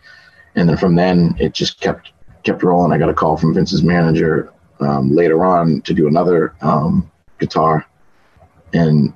and 0.56 0.68
then 0.68 0.78
from 0.78 0.96
then 0.96 1.36
it 1.40 1.54
just 1.54 1.80
kept 1.80 2.12
kept 2.44 2.64
rolling. 2.64 2.92
I 2.92 2.98
got 2.98 3.10
a 3.10 3.14
call 3.14 3.38
from 3.38 3.54
Vince's 3.54 3.84
manager 3.84 4.52
um, 4.80 5.16
later 5.16 5.46
on 5.46 5.82
to 5.84 5.94
do 5.94 6.08
another 6.08 6.54
um, 6.62 7.10
guitar, 7.40 7.86
and 8.74 9.14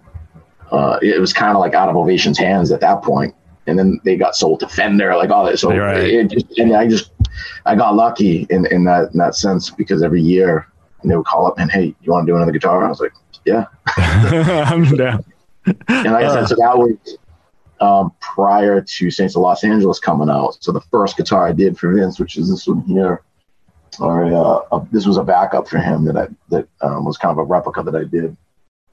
uh, 0.71 0.99
it 1.01 1.19
was 1.19 1.33
kind 1.33 1.51
of 1.51 1.59
like 1.59 1.73
out 1.73 1.89
of 1.89 1.95
Ovation's 1.95 2.37
hands 2.37 2.71
at 2.71 2.81
that 2.81 3.01
point. 3.01 3.33
And 3.67 3.77
then 3.77 3.99
they 4.05 4.15
got 4.15 4.33
sold 4.33 4.61
to 4.61 4.67
Fender, 4.69 5.13
like 5.17 5.29
all 5.29 5.45
that. 5.45 5.59
So 5.59 5.75
right. 5.75 5.97
it 5.97 6.29
just, 6.29 6.57
and 6.57 6.73
I 6.73 6.87
just 6.87 7.11
I 7.65 7.75
got 7.75 7.95
lucky 7.95 8.47
in, 8.49 8.65
in 8.67 8.83
that 8.85 9.11
in 9.11 9.19
that 9.19 9.35
sense 9.35 9.69
because 9.69 10.03
every 10.03 10.21
year 10.21 10.67
they 11.03 11.15
would 11.15 11.25
call 11.25 11.47
up 11.47 11.59
and 11.59 11.71
hey, 11.71 11.95
you 12.01 12.11
want 12.11 12.25
to 12.25 12.31
do 12.31 12.35
another 12.35 12.51
guitar? 12.51 12.85
I 12.85 12.89
was 12.89 12.99
like, 12.99 13.13
yeah, 13.45 13.65
I'm 13.97 14.83
down. 14.95 15.23
and 15.65 16.11
like 16.11 16.25
I 16.25 16.33
said, 16.33 16.47
so 16.47 16.55
that 16.55 16.77
was 16.77 17.17
um, 17.79 18.11
prior 18.19 18.81
to 18.81 19.11
Saints 19.11 19.35
of 19.35 19.41
Los 19.41 19.63
Angeles 19.63 19.99
coming 19.99 20.29
out. 20.29 20.57
So 20.61 20.71
the 20.71 20.81
first 20.81 21.17
guitar 21.17 21.47
I 21.47 21.51
did 21.51 21.77
for 21.77 21.93
Vince, 21.93 22.19
which 22.19 22.37
is 22.37 22.49
this 22.49 22.67
one 22.67 22.81
here, 22.81 23.21
or 23.99 24.25
uh, 24.25 24.61
a, 24.71 24.87
this 24.91 25.05
was 25.05 25.17
a 25.17 25.23
backup 25.23 25.67
for 25.67 25.77
him 25.77 26.05
that 26.05 26.17
I 26.17 26.27
that 26.49 26.67
um, 26.81 27.05
was 27.05 27.17
kind 27.17 27.31
of 27.31 27.37
a 27.37 27.43
replica 27.43 27.83
that 27.83 27.95
I 27.95 28.03
did 28.03 28.35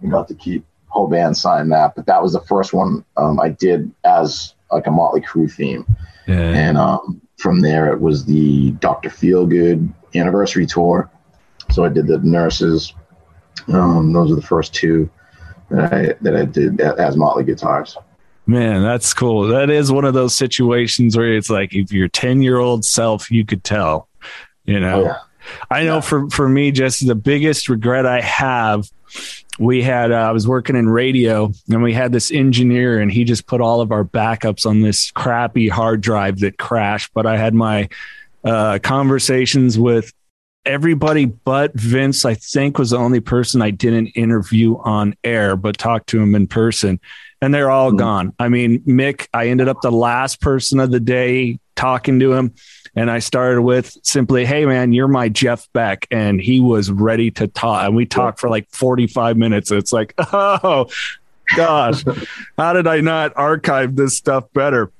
and 0.01 0.11
got 0.11 0.29
to 0.29 0.35
keep. 0.35 0.65
Whole 0.89 1.09
band 1.09 1.37
signed 1.37 1.73
that, 1.73 1.97
but 1.97 2.07
that 2.07 2.23
was 2.23 2.35
the 2.35 2.41
first 2.43 2.73
one 2.73 3.05
um, 3.17 3.41
I 3.41 3.49
did 3.49 3.91
as 4.05 4.55
like 4.71 4.87
a 4.87 4.93
Motley 4.93 5.21
Crue 5.21 5.51
theme. 5.51 5.85
Yeah. 6.29 6.37
And 6.37 6.79
um, 6.79 7.21
from 7.37 7.61
there, 7.61 7.93
it 7.93 8.01
was 8.01 8.25
the 8.25 8.73
Doctor 8.73 9.09
Feelgood 9.09 9.93
anniversary 10.15 10.67
tour. 10.67 11.11
So 11.71 11.85
I 11.85 11.89
did 11.89 12.07
the 12.07 12.19
nurses. 12.19 12.95
Um, 13.69 14.13
those 14.13 14.31
are 14.31 14.37
the 14.37 14.43
first 14.43 14.75
two 14.75 15.09
that 15.71 15.93
I 15.93 16.15
that 16.21 16.37
I 16.37 16.45
did 16.45 16.81
as 16.81 17.17
Motley 17.17 17.45
guitars. 17.45 17.97
Man, 18.47 18.83
that's 18.83 19.15
cool. 19.15 19.49
That 19.49 19.71
is 19.71 19.91
one 19.91 20.05
of 20.05 20.13
those 20.13 20.35
situations 20.35 21.17
where 21.17 21.33
it's 21.33 21.49
like 21.49 21.75
if 21.75 21.93
your 21.93 22.09
10 22.09 22.43
year 22.43 22.59
old 22.59 22.85
self, 22.85 23.31
you 23.31 23.45
could 23.45 23.65
tell, 23.65 24.09
you 24.65 24.81
know. 24.81 25.01
Oh, 25.01 25.05
yeah. 25.05 25.19
I 25.71 25.85
know 25.85 25.97
yeah. 25.97 26.01
for, 26.01 26.31
for 26.31 26.49
me, 26.49 26.71
just 26.71 27.07
the 27.07 27.15
biggest 27.15 27.69
regret 27.69 28.07
I 28.07 28.21
have, 28.21 28.91
we 29.59 29.83
had, 29.83 30.11
uh, 30.11 30.17
I 30.17 30.33
was 30.33 30.49
working 30.49 30.77
in 30.77 30.89
radio 30.89 31.53
and 31.71 31.83
we 31.83 31.93
had 31.93 32.13
this 32.13 32.31
engineer 32.31 33.01
and 33.01 33.11
he 33.11 33.25
just 33.25 33.47
put 33.47 33.61
all 33.61 33.81
of 33.81 33.93
our 33.93 34.05
backups 34.05 34.67
on 34.67 34.81
this 34.81 35.11
crappy 35.13 35.69
hard 35.69 36.01
drive 36.01 36.41
that 36.41 36.59
crashed. 36.59 37.13
But 37.15 37.27
I 37.27 37.37
had 37.37 37.55
my 37.55 37.89
uh, 38.43 38.79
conversations 38.83 39.79
with 39.79 40.13
everybody 40.67 41.27
but 41.27 41.75
Vince, 41.75 42.25
I 42.25 42.35
think, 42.35 42.79
was 42.79 42.91
the 42.91 42.97
only 42.97 43.21
person 43.21 43.63
I 43.63 43.71
didn't 43.71 44.09
interview 44.09 44.79
on 44.79 45.15
air, 45.23 45.57
but 45.57 45.79
talked 45.79 46.09
to 46.09 46.21
him 46.21 46.35
in 46.35 46.47
person 46.47 47.01
and 47.45 47.53
they're 47.53 47.71
all 47.71 47.91
mm-hmm. 47.91 47.99
gone. 47.99 48.33
I 48.39 48.49
mean, 48.49 48.81
Mick, 48.81 49.29
I 49.33 49.49
ended 49.49 49.69
up 49.69 49.83
the 49.83 49.93
last 49.93 50.41
person 50.41 50.81
of 50.81 50.91
the 50.91 51.01
day 51.01 51.59
talking 51.77 52.21
to 52.21 52.33
him. 52.33 52.55
And 52.97 53.11
I 53.11 53.19
started 53.19 53.63
with 53.63 53.97
simply, 54.03 54.45
Hey 54.45 54.67
man, 54.67 54.93
you're 54.93 55.09
my 55.09 55.29
Jeff 55.29 55.69
Beck. 55.73 56.07
And 56.11 56.41
he 56.41 56.61
was 56.61 56.91
ready 56.91 57.31
to 57.33 57.47
talk. 57.47 57.87
And 57.87 57.97
we 57.97 58.07
talked 58.07 58.41
for 58.41 58.49
like 58.49 58.69
45 58.71 59.37
minutes. 59.37 59.71
It's 59.71 59.93
like, 59.93 60.15
Oh 60.19 60.89
gosh, 61.57 62.05
how 62.57 62.73
did 62.73 62.87
I 62.87 63.01
not 63.01 63.33
archive 63.37 63.97
this 63.97 64.17
stuff 64.17 64.45
better? 64.53 64.91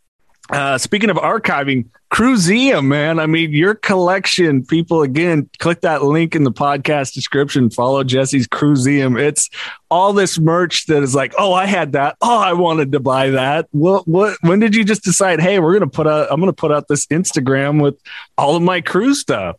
Uh, 0.51 0.77
speaking 0.77 1.11
of 1.11 1.17
archiving, 1.17 1.87
Cruiseum, 2.11 2.87
man. 2.87 3.19
I 3.19 3.27
mean, 3.27 3.53
your 3.53 3.75
collection, 3.75 4.65
people, 4.65 5.03
again, 5.03 5.51
click 5.59 5.81
that 5.81 6.05
link 6.05 6.37
in 6.37 6.45
the 6.45 6.53
podcast 6.53 7.13
description. 7.13 7.71
Follow 7.71 8.05
Jesse's 8.05 8.47
Cruiseum. 8.47 9.17
It's 9.17 9.51
all 9.91 10.13
this 10.13 10.39
merch 10.39 10.87
that 10.87 11.03
is 11.03 11.15
like, 11.15 11.35
oh, 11.39 11.53
I 11.53 11.67
had 11.67 11.93
that. 11.93 12.17
Oh, 12.21 12.39
I 12.39 12.53
wanted 12.53 12.93
to 12.93 13.01
buy 13.01 13.31
that. 13.31 13.67
What, 13.73 14.07
what, 14.07 14.37
when 14.43 14.61
did 14.61 14.77
you 14.77 14.85
just 14.85 15.03
decide, 15.03 15.41
hey, 15.41 15.59
we're 15.59 15.73
going 15.73 15.91
to 15.91 15.97
put 15.97 16.07
out, 16.07 16.29
I'm 16.31 16.39
going 16.41 16.53
to 16.53 16.53
put 16.53 16.71
out 16.71 16.87
this 16.87 17.07
Instagram 17.07 17.83
with 17.83 17.97
all 18.39 18.55
of 18.55 18.63
my 18.63 18.81
cruise 18.81 19.21
stuff? 19.21 19.57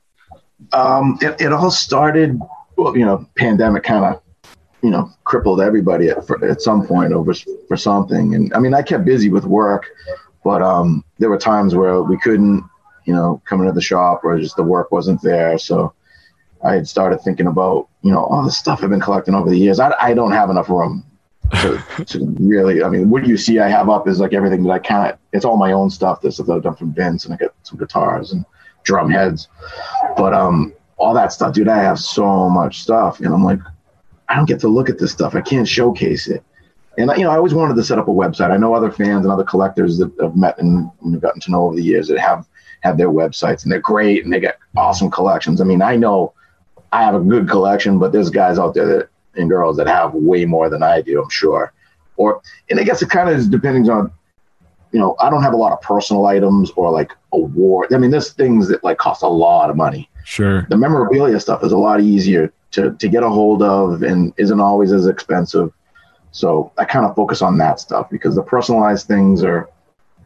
Um, 0.71 1.17
it, 1.21 1.41
it 1.41 1.51
all 1.51 1.71
started, 1.71 2.39
well, 2.77 2.95
you 2.95 3.05
know, 3.05 3.27
pandemic 3.35 3.83
kind 3.83 4.05
of 4.05 4.21
you 4.81 4.91
know 4.91 5.09
crippled 5.23 5.61
everybody 5.61 6.09
at, 6.09 6.17
at 6.43 6.61
some 6.61 6.85
point 6.85 7.11
over 7.11 7.33
for 7.67 7.75
something 7.75 8.35
and 8.35 8.53
i 8.53 8.59
mean 8.59 8.73
i 8.73 8.83
kept 8.83 9.03
busy 9.03 9.29
with 9.29 9.43
work 9.43 9.87
but 10.45 10.61
um, 10.61 11.03
there 11.17 11.31
were 11.31 11.39
times 11.39 11.73
where 11.73 12.03
we 12.03 12.19
couldn't, 12.19 12.63
you 13.05 13.15
know, 13.15 13.41
come 13.45 13.61
into 13.61 13.73
the 13.73 13.81
shop 13.81 14.23
or 14.23 14.39
just 14.39 14.55
the 14.55 14.63
work 14.63 14.91
wasn't 14.91 15.19
there. 15.23 15.57
So 15.57 15.91
I 16.63 16.75
had 16.75 16.87
started 16.87 17.17
thinking 17.17 17.47
about, 17.47 17.89
you 18.03 18.11
know, 18.11 18.23
all 18.25 18.43
the 18.43 18.51
stuff 18.51 18.83
I've 18.83 18.91
been 18.91 19.01
collecting 19.01 19.33
over 19.33 19.49
the 19.49 19.57
years. 19.57 19.79
I, 19.79 19.95
I 19.99 20.13
don't 20.13 20.33
have 20.33 20.51
enough 20.51 20.69
room 20.69 21.03
to, 21.61 21.83
to 22.05 22.35
really, 22.39 22.83
I 22.83 22.89
mean, 22.89 23.09
what 23.09 23.25
you 23.25 23.37
see 23.37 23.57
I 23.57 23.67
have 23.69 23.89
up 23.89 24.07
is 24.07 24.19
like 24.19 24.33
everything 24.33 24.61
that 24.63 24.69
I 24.69 24.77
can't, 24.77 25.17
it's 25.33 25.45
all 25.45 25.57
my 25.57 25.71
own 25.71 25.89
stuff. 25.89 26.21
This 26.21 26.35
stuff 26.35 26.45
that 26.45 26.53
I've 26.53 26.63
done 26.63 26.75
from 26.75 26.93
Vince 26.93 27.25
and 27.25 27.33
I 27.33 27.37
got 27.37 27.55
some 27.63 27.79
guitars 27.79 28.31
and 28.31 28.45
drum 28.83 29.09
heads. 29.09 29.47
But 30.15 30.35
um, 30.35 30.73
all 30.97 31.15
that 31.15 31.33
stuff, 31.33 31.55
dude, 31.55 31.69
I 31.69 31.77
have 31.77 31.97
so 31.97 32.51
much 32.51 32.83
stuff. 32.83 33.19
And 33.19 33.33
I'm 33.33 33.43
like, 33.43 33.59
I 34.29 34.35
don't 34.35 34.47
get 34.47 34.59
to 34.59 34.67
look 34.67 34.91
at 34.91 34.99
this 34.99 35.11
stuff. 35.11 35.33
I 35.33 35.41
can't 35.41 35.67
showcase 35.67 36.27
it. 36.27 36.43
And 36.97 37.11
you 37.17 37.23
know, 37.23 37.31
I 37.31 37.35
always 37.35 37.53
wanted 37.53 37.75
to 37.75 37.83
set 37.83 37.99
up 37.99 38.07
a 38.07 38.11
website. 38.11 38.51
I 38.51 38.57
know 38.57 38.73
other 38.73 38.91
fans 38.91 39.25
and 39.25 39.31
other 39.31 39.43
collectors 39.43 39.97
that 39.97 40.11
I've 40.23 40.35
met 40.35 40.57
and 40.59 40.89
gotten 41.21 41.41
to 41.41 41.51
know 41.51 41.65
over 41.65 41.75
the 41.75 41.83
years 41.83 42.07
that 42.07 42.19
have 42.19 42.47
have 42.81 42.97
their 42.97 43.09
websites 43.09 43.63
and 43.63 43.71
they're 43.71 43.79
great 43.79 44.23
and 44.23 44.31
they 44.31 44.39
get 44.39 44.59
awesome 44.77 45.09
collections. 45.09 45.59
I 45.59 45.63
mean, 45.63 45.81
I 45.81 45.95
know 45.95 46.33
I 46.91 47.03
have 47.03 47.15
a 47.15 47.19
good 47.19 47.49
collection, 47.49 47.97
but 47.99 48.11
there's 48.11 48.29
guys 48.29 48.59
out 48.59 48.73
there 48.73 48.85
that 48.87 49.09
and 49.37 49.49
girls 49.49 49.77
that 49.77 49.87
have 49.87 50.13
way 50.13 50.45
more 50.45 50.69
than 50.69 50.83
I 50.83 51.01
do, 51.01 51.21
I'm 51.21 51.29
sure. 51.29 51.73
Or 52.17 52.41
and 52.69 52.79
I 52.79 52.83
guess 52.83 53.01
it 53.01 53.09
kind 53.09 53.29
of 53.29 53.37
is 53.37 53.47
depending 53.47 53.89
on, 53.89 54.11
you 54.91 54.99
know, 54.99 55.15
I 55.19 55.29
don't 55.29 55.43
have 55.43 55.53
a 55.53 55.57
lot 55.57 55.73
of 55.73 55.81
personal 55.81 56.25
items 56.25 56.71
or 56.71 56.91
like 56.91 57.11
award. 57.33 57.93
I 57.93 57.97
mean, 57.97 58.11
there's 58.11 58.31
things 58.31 58.69
that 58.69 58.83
like 58.83 58.97
cost 58.97 59.23
a 59.23 59.27
lot 59.27 59.69
of 59.69 59.75
money. 59.75 60.09
Sure. 60.23 60.65
The 60.69 60.77
memorabilia 60.77 61.39
stuff 61.39 61.63
is 61.63 61.71
a 61.71 61.77
lot 61.77 61.99
easier 62.01 62.53
to 62.71 62.93
to 62.93 63.07
get 63.07 63.23
a 63.23 63.29
hold 63.29 63.61
of 63.61 64.03
and 64.03 64.33
isn't 64.37 64.59
always 64.59 64.91
as 64.91 65.07
expensive. 65.07 65.73
So 66.35 66.73
I 66.77 66.83
kind 66.83 67.05
of 67.05 67.15
focus 67.15 67.41
on 67.41 67.57
that 67.59 67.79
stuff 67.79 68.09
because 68.09 68.35
the 68.35 68.43
personalized 68.43 69.07
things 69.07 69.41
are, 69.41 69.69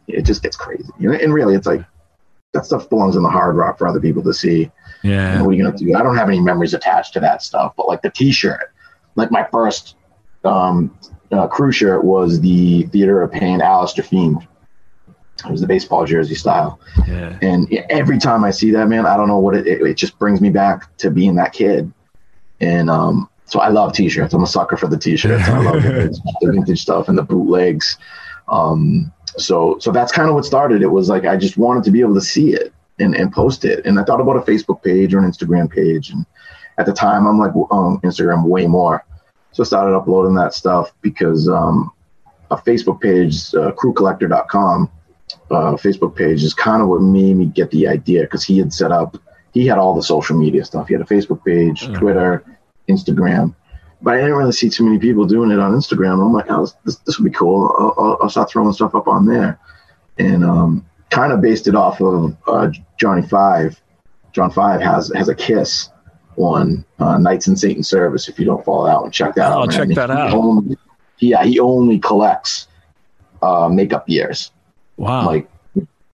it 0.08 0.24
just 0.24 0.42
gets 0.42 0.58
crazy. 0.58 0.90
You 0.98 1.12
know, 1.12 1.16
and 1.16 1.32
really, 1.32 1.54
it's 1.54 1.68
like 1.68 1.86
that 2.54 2.66
stuff 2.66 2.90
belongs 2.90 3.16
in 3.16 3.22
the 3.22 3.30
hard 3.30 3.56
rock 3.56 3.78
for 3.78 3.88
other 3.88 4.00
people 4.00 4.24
to 4.24 4.34
see. 4.34 4.72
Yeah. 5.04 5.34
And 5.34 5.46
what 5.46 5.52
are 5.52 5.54
you 5.54 5.64
gonna 5.64 5.78
do? 5.78 5.94
I 5.94 6.02
don't 6.02 6.18
have 6.18 6.28
any 6.28 6.40
memories 6.40 6.74
attached 6.74 7.14
to 7.14 7.20
that 7.20 7.44
stuff, 7.44 7.74
but 7.78 7.88
like 7.88 8.02
the 8.02 8.10
T-shirt, 8.10 8.74
like 9.16 9.30
my 9.30 9.48
first 9.52 9.98
um, 10.44 10.98
uh, 11.32 11.48
crew 11.48 11.72
shirt 11.72 12.04
was 12.04 12.42
the 12.42 12.84
Theater 12.88 13.22
of 13.22 13.32
Pain 13.32 13.62
Allister 13.62 14.02
Fiend. 14.02 14.48
It 15.46 15.52
was 15.52 15.62
the 15.62 15.68
baseball 15.68 16.06
jersey 16.08 16.34
style. 16.34 16.80
Yeah. 17.08 17.38
And 17.44 17.72
every 17.92 18.18
time 18.18 18.44
I 18.44 18.50
see 18.50 18.72
that, 18.72 18.88
man, 18.88 19.06
I 19.06 19.16
don't 19.16 19.28
know 19.28 19.38
what 19.38 19.56
it, 19.56 19.68
it, 19.68 19.82
it 19.84 19.94
just 19.94 20.18
brings 20.18 20.42
me 20.42 20.50
back 20.50 20.98
to 20.98 21.12
being 21.12 21.36
that 21.36 21.54
kid. 21.54 21.94
And 22.60 22.90
um, 22.90 23.29
so 23.50 23.60
I 23.60 23.70
love 23.70 23.94
t-shirts. 23.94 24.34
I'm 24.34 24.44
a 24.44 24.48
sucker 24.48 24.78
for 24.78 24.88
the 24.88 24.98
t-shirts. 24.98 25.48
I 25.48 25.58
love 25.60 25.82
the 25.84 26.52
vintage, 26.52 26.82
stuff 26.88 27.10
and 27.10 27.18
the 27.18 27.24
bootlegs. 27.24 27.98
Um, 28.48 29.12
so, 29.38 29.78
so 29.80 29.92
that's 29.92 30.12
kind 30.12 30.30
of 30.30 30.36
what 30.36 30.46
started. 30.46 30.82
It 30.82 30.88
was 30.88 31.10
like, 31.10 31.26
I 31.26 31.36
just 31.36 31.58
wanted 31.58 31.84
to 31.86 31.92
be 31.92 32.02
able 32.02 32.14
to 32.16 32.22
see 32.22 32.54
it 32.54 32.74
and, 33.00 33.16
and 33.16 33.32
post 33.32 33.66
it. 33.66 33.86
And 33.86 34.00
I 34.00 34.04
thought 34.04 34.22
about 34.22 34.38
a 34.38 34.42
Facebook 34.42 34.84
page 34.84 35.14
or 35.14 35.20
an 35.20 35.30
Instagram 35.30 35.70
page. 35.70 36.10
And 36.12 36.26
at 36.78 36.86
the 36.86 36.94
time 36.94 37.26
I'm 37.28 37.40
like, 37.40 37.52
um, 37.72 38.00
Instagram 38.04 38.44
way 38.44 38.68
more. 38.68 39.06
So 39.52 39.64
I 39.64 39.66
started 39.66 39.96
uploading 39.96 40.36
that 40.36 40.54
stuff 40.54 40.94
because, 41.02 41.50
um, 41.50 41.92
a 42.52 42.58
Facebook 42.58 43.02
page, 43.02 43.54
uh, 43.56 43.72
crewcollector.com, 43.72 44.90
uh, 45.52 45.74
Facebook 45.74 46.16
page 46.16 46.44
is 46.44 46.54
kind 46.54 46.82
of 46.82 46.88
what 46.88 47.02
made 47.02 47.36
me 47.36 47.46
get 47.46 47.70
the 47.72 47.88
idea 47.88 48.22
because 48.22 48.44
he 48.44 48.58
had 48.58 48.74
set 48.74 48.92
up, 48.92 49.18
he 49.54 49.68
had 49.68 49.78
all 49.78 49.96
the 49.96 50.04
social 50.04 50.38
media 50.38 50.66
stuff. 50.66 50.88
He 50.88 50.94
had 50.94 51.02
a 51.02 51.06
Facebook 51.06 51.44
page, 51.46 51.82
Mm. 51.88 52.00
Twitter, 52.00 52.44
Instagram, 52.90 53.56
but 54.02 54.14
I 54.16 54.18
didn't 54.18 54.34
really 54.36 54.52
see 54.52 54.70
too 54.70 54.84
many 54.84 55.00
people 55.00 55.26
doing 55.26 55.52
it 55.52 55.60
on 55.60 55.72
Instagram. 55.74 56.14
I'm 56.26 56.34
like, 56.34 56.50
oh, 56.50 56.68
this, 56.86 56.98
this 57.06 57.18
would 57.20 57.26
be 57.26 57.36
cool. 57.38 57.74
I'll, 57.80 57.94
I'll, 57.98 58.18
I'll 58.24 58.30
start 58.30 58.50
throwing 58.52 58.74
stuff 58.74 58.96
up 58.96 59.08
on 59.08 59.26
there. 59.26 59.60
And 60.18 60.44
um, 60.44 60.86
kind 61.10 61.32
of 61.32 61.42
based 61.42 61.68
it 61.68 61.76
off 61.76 62.02
of 62.02 62.36
uh, 62.48 62.70
Johnny 63.00 63.22
Five. 63.28 63.80
John 64.34 64.52
Five 64.52 64.82
has 64.82 65.12
has 65.16 65.30
a 65.30 65.36
kiss 65.36 65.90
on 66.38 66.86
uh, 67.00 67.18
Knights 67.18 67.48
in 67.48 67.56
Satan 67.56 67.84
Service. 67.84 68.28
If 68.30 68.38
you 68.40 68.46
don't 68.46 68.64
follow 68.66 68.86
that 68.86 69.02
one, 69.02 69.12
check 69.12 69.36
that 69.36 69.52
Oh, 69.52 69.62
out. 69.64 69.68
man. 69.70 69.78
check 69.78 69.96
that 69.96 70.10
He 70.10 70.16
out. 70.16 70.34
Only, 70.34 70.78
yeah, 71.20 71.44
he 71.44 71.60
only 71.60 72.00
collects 72.00 72.68
uh, 73.42 73.70
makeup 73.70 74.08
years 74.10 74.52
Wow. 74.98 75.26
like 75.28 75.50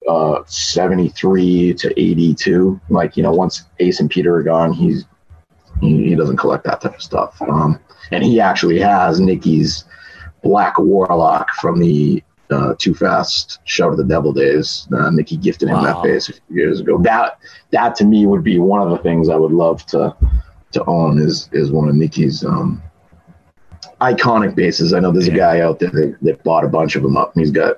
uh 0.08 0.44
73 0.46 1.74
to 1.74 2.00
82 2.00 2.80
like 2.90 3.18
you 3.18 3.24
know 3.24 3.32
once 3.32 3.64
ace 3.80 4.00
and 4.00 4.08
peter 4.12 4.36
are 4.36 4.44
gone 4.44 4.72
he's 4.72 5.06
he, 5.82 6.10
he 6.10 6.16
doesn't 6.16 6.38
collect 6.38 6.64
that 6.66 6.82
type 6.82 6.96
of 6.96 7.02
stuff. 7.02 7.42
Um 7.42 7.80
and 8.12 8.24
he 8.24 8.40
actually 8.40 8.80
has 8.80 9.20
nikki's 9.20 9.86
black 10.44 10.78
warlock 10.78 11.50
from 11.56 11.80
the 11.80 12.24
uh 12.52 12.76
too 12.78 12.94
fast 12.94 13.60
shout 13.66 13.92
of 13.92 13.98
the 13.98 14.04
devil 14.04 14.32
days. 14.32 14.88
Uh, 14.96 15.10
nikki 15.10 15.38
gifted 15.38 15.70
him 15.70 15.76
Wow. 15.76 15.84
that 15.84 16.04
bass 16.04 16.30
a 16.30 16.34
few 16.34 16.56
years 16.56 16.80
ago. 16.80 16.98
That 17.00 17.40
that 17.72 17.96
to 17.96 18.06
me 18.06 18.26
would 18.26 18.44
be 18.44 18.60
one 18.60 18.82
of 18.82 18.90
the 18.92 18.98
things 19.00 19.30
i 19.30 19.36
would 19.36 19.52
love 19.52 19.86
to 19.88 20.16
to 20.72 20.84
own 20.86 21.20
is 21.20 21.50
is 21.54 21.72
one 21.72 21.90
of 21.90 21.96
nikki's 21.96 22.44
um 22.46 22.82
iconic 24.02 24.56
basses. 24.56 24.94
I 24.94 25.00
know 25.00 25.12
there's 25.12 25.28
a 25.28 25.32
guy 25.32 25.62
out 25.62 25.80
there 25.80 25.90
that, 25.90 26.18
that 26.22 26.44
bought 26.44 26.66
a 26.66 26.68
bunch 26.68 26.96
of 26.96 27.04
them 27.04 27.16
up. 27.18 27.34
And 27.34 27.42
he's 27.42 27.52
got 27.52 27.78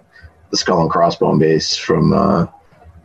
the 0.49 0.57
skull 0.57 0.81
and 0.81 0.89
crossbone 0.89 1.39
bass 1.39 1.75
from 1.77 2.13
uh, 2.13 2.47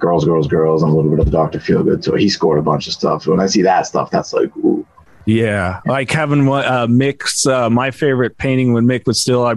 Girls, 0.02 0.24
Girls, 0.24 0.48
Girls, 0.48 0.82
and 0.82 0.92
a 0.92 0.94
little 0.94 1.10
bit 1.10 1.20
of 1.20 1.30
Doctor 1.30 1.60
Feelgood. 1.60 2.02
So 2.02 2.16
he 2.16 2.28
scored 2.28 2.58
a 2.58 2.62
bunch 2.62 2.88
of 2.88 2.92
stuff. 2.92 3.22
So 3.22 3.30
when 3.30 3.40
I 3.40 3.46
see 3.46 3.62
that 3.62 3.86
stuff, 3.86 4.10
that's 4.10 4.32
like, 4.32 4.54
ooh, 4.56 4.84
Yeah, 5.26 5.80
like 5.86 6.10
having 6.10 6.48
uh, 6.48 6.88
Mick's 6.88 7.46
uh, 7.46 7.70
my 7.70 7.92
favorite 7.92 8.36
painting 8.36 8.72
when 8.72 8.84
Mick 8.84 9.06
was 9.06 9.20
still 9.20 9.44
uh, 9.46 9.54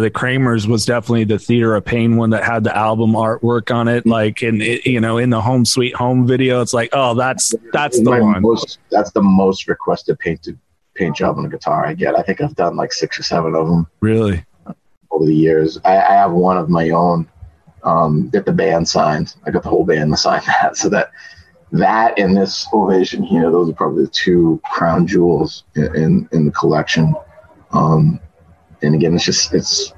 the 0.00 0.10
Kramers 0.10 0.66
was 0.66 0.84
definitely 0.84 1.22
the 1.22 1.38
Theater 1.38 1.76
of 1.76 1.84
Pain 1.84 2.16
one 2.16 2.30
that 2.30 2.42
had 2.42 2.64
the 2.64 2.76
album 2.76 3.12
artwork 3.12 3.72
on 3.72 3.86
it. 3.86 4.04
Like 4.04 4.42
in 4.42 4.60
it, 4.60 4.84
you 4.84 5.00
know 5.00 5.18
in 5.18 5.30
the 5.30 5.40
Home 5.40 5.64
Sweet 5.64 5.94
Home 5.94 6.26
video, 6.26 6.60
it's 6.60 6.74
like 6.74 6.90
oh 6.92 7.14
that's 7.14 7.54
that's 7.72 8.00
the 8.02 8.10
one. 8.10 8.42
Most, 8.42 8.78
that's 8.90 9.12
the 9.12 9.22
most 9.22 9.68
requested 9.68 10.18
painted 10.18 10.58
paint 10.94 11.14
job 11.16 11.38
on 11.38 11.46
a 11.46 11.48
guitar 11.48 11.86
I 11.86 11.94
get. 11.94 12.18
I 12.18 12.22
think 12.22 12.40
I've 12.40 12.56
done 12.56 12.74
like 12.74 12.92
six 12.92 13.16
or 13.18 13.22
seven 13.22 13.54
of 13.54 13.68
them 13.68 13.86
Really? 14.00 14.44
over 15.12 15.24
the 15.26 15.34
years. 15.34 15.78
I, 15.84 15.96
I 15.96 16.14
have 16.14 16.32
one 16.32 16.56
of 16.56 16.68
my 16.68 16.90
own 16.90 17.28
um, 17.84 18.30
that 18.32 18.46
the 18.46 18.52
band 18.52 18.88
signed. 18.88 19.34
I 19.44 19.50
got 19.50 19.62
the 19.62 19.68
whole 19.68 19.84
band 19.84 20.10
to 20.12 20.16
sign 20.16 20.42
that. 20.46 20.76
So 20.76 20.88
that 20.90 21.10
that 21.72 22.18
and 22.18 22.36
this 22.36 22.66
ovation 22.72 23.22
here, 23.22 23.50
those 23.50 23.68
are 23.70 23.74
probably 23.74 24.04
the 24.04 24.10
two 24.10 24.60
crown 24.64 25.06
jewels 25.06 25.64
in 25.74 25.94
in, 25.94 26.28
in 26.32 26.44
the 26.46 26.52
collection. 26.52 27.14
Um, 27.72 28.20
and 28.82 28.94
again, 28.94 29.14
it's 29.14 29.24
just 29.24 29.52
it's 29.54 29.92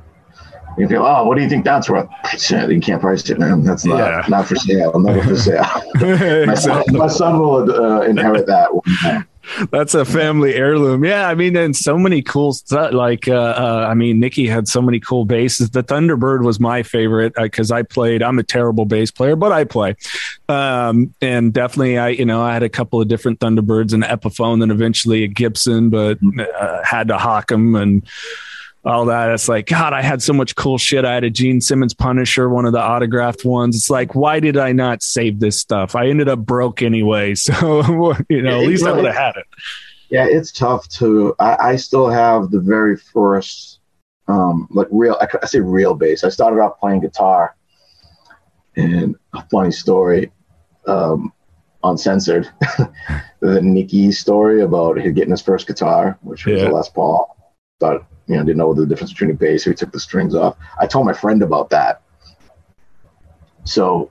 you 0.79 0.87
go, 0.87 1.07
oh, 1.07 1.25
what 1.25 1.37
do 1.37 1.43
you 1.43 1.49
think 1.49 1.65
that's 1.65 1.89
worth? 1.89 2.09
You 2.51 2.81
can't 2.81 3.01
price 3.01 3.29
it, 3.31 3.39
man. 3.39 3.63
That's 3.65 3.85
not 3.87 3.99
Yeah. 3.99 4.25
not 4.29 4.47
for 4.47 4.57
sale. 4.57 4.99
Never 4.99 5.23
for 5.23 5.37
sale. 5.37 5.65
my, 6.47 6.55
son, 6.55 6.85
my 6.93 7.09
son 7.09 7.39
will 7.41 7.71
uh, 7.71 8.01
inherit 8.03 8.47
that. 8.47 8.75
one. 8.75 9.27
That's 9.71 9.95
a 9.95 10.05
family 10.05 10.55
heirloom. 10.55 11.05
Yeah, 11.05 11.29
I 11.29 11.35
mean, 11.35 11.57
and 11.57 11.75
so 11.75 11.99
many 11.99 12.23
cool 12.23 12.53
stuff. 12.53 12.93
Like, 12.93 13.29
uh, 13.29 13.33
uh, 13.35 13.87
I 13.89 13.95
mean, 13.95 14.21
Nikki 14.21 14.47
had 14.47 14.69
so 14.69 14.83
many 14.83 15.01
cool 15.01 15.25
basses. 15.25 15.71
The 15.71 15.83
Thunderbird 15.83 16.45
was 16.45 16.61
my 16.61 16.83
favorite 16.83 17.35
because 17.35 17.71
I 17.71 17.83
played. 17.83 18.23
I'm 18.23 18.39
a 18.39 18.43
terrible 18.43 18.85
bass 18.85 19.11
player, 19.11 19.37
but 19.37 19.53
I 19.53 19.65
play. 19.65 19.97
Um, 20.49 21.15
and 21.21 21.53
definitely, 21.53 21.99
I 21.99 22.09
you 22.09 22.25
know 22.25 22.43
I 22.43 22.53
had 22.53 22.63
a 22.63 22.69
couple 22.69 23.01
of 23.01 23.09
different 23.09 23.41
Thunderbirds, 23.41 23.93
an 23.93 24.03
Epiphone, 24.03 24.63
and 24.63 24.73
eventually 24.73 25.25
a 25.25 25.29
Gibson, 25.29 25.91
but 25.91 26.19
uh, 26.39 26.83
had 26.85 27.09
to 27.09 27.19
hawk 27.19 27.49
them 27.49 27.75
and 27.75 28.07
all 28.87 29.05
that. 29.07 29.31
It's 29.31 29.49
like, 29.49 29.67
God, 29.67 29.93
I 29.93 30.01
had 30.01 30.23
so 30.23 30.33
much 30.33 30.55
cool 30.55 30.79
shit. 30.79 31.05
I 31.05 31.13
had 31.15 31.25
a 31.25 31.31
Gene 31.31 31.61
Simmons 31.61 31.93
Punisher, 31.93 32.49
one 32.49 32.65
of 32.67 32.73
the 32.73 32.81
autographed 32.81 33.45
ones. 33.45 33.77
It's 33.77 33.91
like, 33.91 34.15
why 34.15 34.39
did 34.41 34.57
I 34.57 34.73
not 34.73 35.03
save 35.03 35.41
this 35.41 35.59
stuff? 35.59 35.97
I 35.97 36.07
ended 36.07 36.29
up 36.29 36.39
broke 36.41 36.83
anyway. 36.83 37.35
So, 37.47 38.15
you 38.29 38.43
know, 38.43 38.61
at 38.61 38.67
least 38.67 38.85
I 38.87 38.93
would 38.93 39.05
have 39.05 39.15
had 39.15 39.37
it. 39.37 39.45
Yeah, 40.09 40.27
it's 40.29 40.53
tough 40.53 40.89
to. 40.91 41.35
I, 41.39 41.71
I 41.73 41.77
still 41.77 42.09
have 42.09 42.51
the 42.51 42.61
very 42.61 42.97
first, 42.97 43.81
um, 44.29 44.69
like 44.71 44.87
real. 44.91 45.17
I, 45.21 45.27
I 45.43 45.47
say 45.47 45.61
real 45.61 45.95
bass. 45.95 46.23
I 46.25 46.29
started 46.29 46.61
off 46.61 46.79
playing 46.79 47.01
guitar, 47.01 47.57
and 48.77 49.17
a 49.35 49.45
funny 49.51 49.73
story, 49.73 50.31
um, 50.87 51.33
uncensored, 51.83 52.49
the 53.41 53.61
Nicky 53.63 54.13
story 54.13 54.63
about 54.63 54.99
him 54.99 55.13
getting 55.15 55.31
his 55.33 55.43
first 55.43 55.67
guitar, 55.67 56.19
which 56.23 56.47
was 56.47 56.63
Yeah. 56.63 56.69
a 56.69 56.71
Les 56.71 56.89
Paul. 56.89 57.37
Thought 57.81 58.07
you 58.27 58.37
know 58.37 58.43
didn't 58.43 58.59
know 58.59 58.75
the 58.75 58.87
difference 58.87 59.13
between 59.13 59.31
a 59.31 59.35
bass. 59.35 59.65
So 59.65 59.71
he 59.71 59.77
took 59.77 59.93
the 59.93 60.01
strings 60.01 60.35
off. 60.35 60.57
I 60.81 60.87
told 60.87 61.07
my 61.07 61.13
friend 61.13 61.43
about 61.43 61.71
that, 61.71 62.03
so 63.65 64.11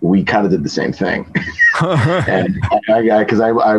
we 0.00 0.24
kind 0.24 0.44
of 0.44 0.50
did 0.50 0.64
the 0.64 0.68
same 0.68 0.92
thing 0.92 1.32
and 1.80 2.58
I 2.88 3.22
because 3.22 3.40
I, 3.40 3.50
I 3.50 3.78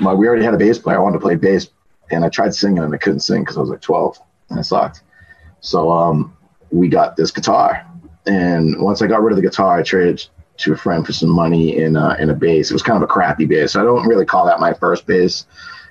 my 0.00 0.14
we 0.14 0.26
already 0.26 0.44
had 0.44 0.54
a 0.54 0.58
bass 0.58 0.78
player. 0.78 0.96
I 0.96 1.00
wanted 1.00 1.18
to 1.18 1.22
play 1.22 1.34
bass, 1.34 1.68
and 2.10 2.24
I 2.24 2.28
tried 2.28 2.54
singing 2.54 2.78
and 2.78 2.94
I 2.94 2.98
couldn't 2.98 3.20
sing 3.20 3.42
because 3.42 3.56
I 3.56 3.60
was 3.60 3.70
like 3.70 3.80
12 3.80 4.18
and 4.50 4.58
I 4.58 4.62
sucked. 4.62 5.02
So 5.60 5.90
um, 5.90 6.36
we 6.70 6.88
got 6.88 7.16
this 7.16 7.30
guitar, 7.30 7.84
and 8.26 8.80
once 8.80 9.02
I 9.02 9.06
got 9.06 9.22
rid 9.22 9.32
of 9.32 9.36
the 9.36 9.48
guitar, 9.48 9.78
I 9.78 9.82
traded 9.82 10.24
to 10.58 10.72
a 10.72 10.76
friend 10.76 11.06
for 11.06 11.12
some 11.12 11.30
money 11.30 11.76
in 11.76 11.96
uh, 11.96 12.16
in 12.18 12.30
a 12.30 12.34
bass. 12.34 12.70
It 12.70 12.74
was 12.74 12.82
kind 12.82 12.96
of 12.96 13.02
a 13.02 13.12
crappy 13.12 13.46
bass. 13.46 13.72
So 13.72 13.80
I 13.80 13.84
don't 13.84 14.06
really 14.06 14.26
call 14.26 14.46
that 14.46 14.60
my 14.60 14.72
first 14.72 15.06
bass. 15.06 15.46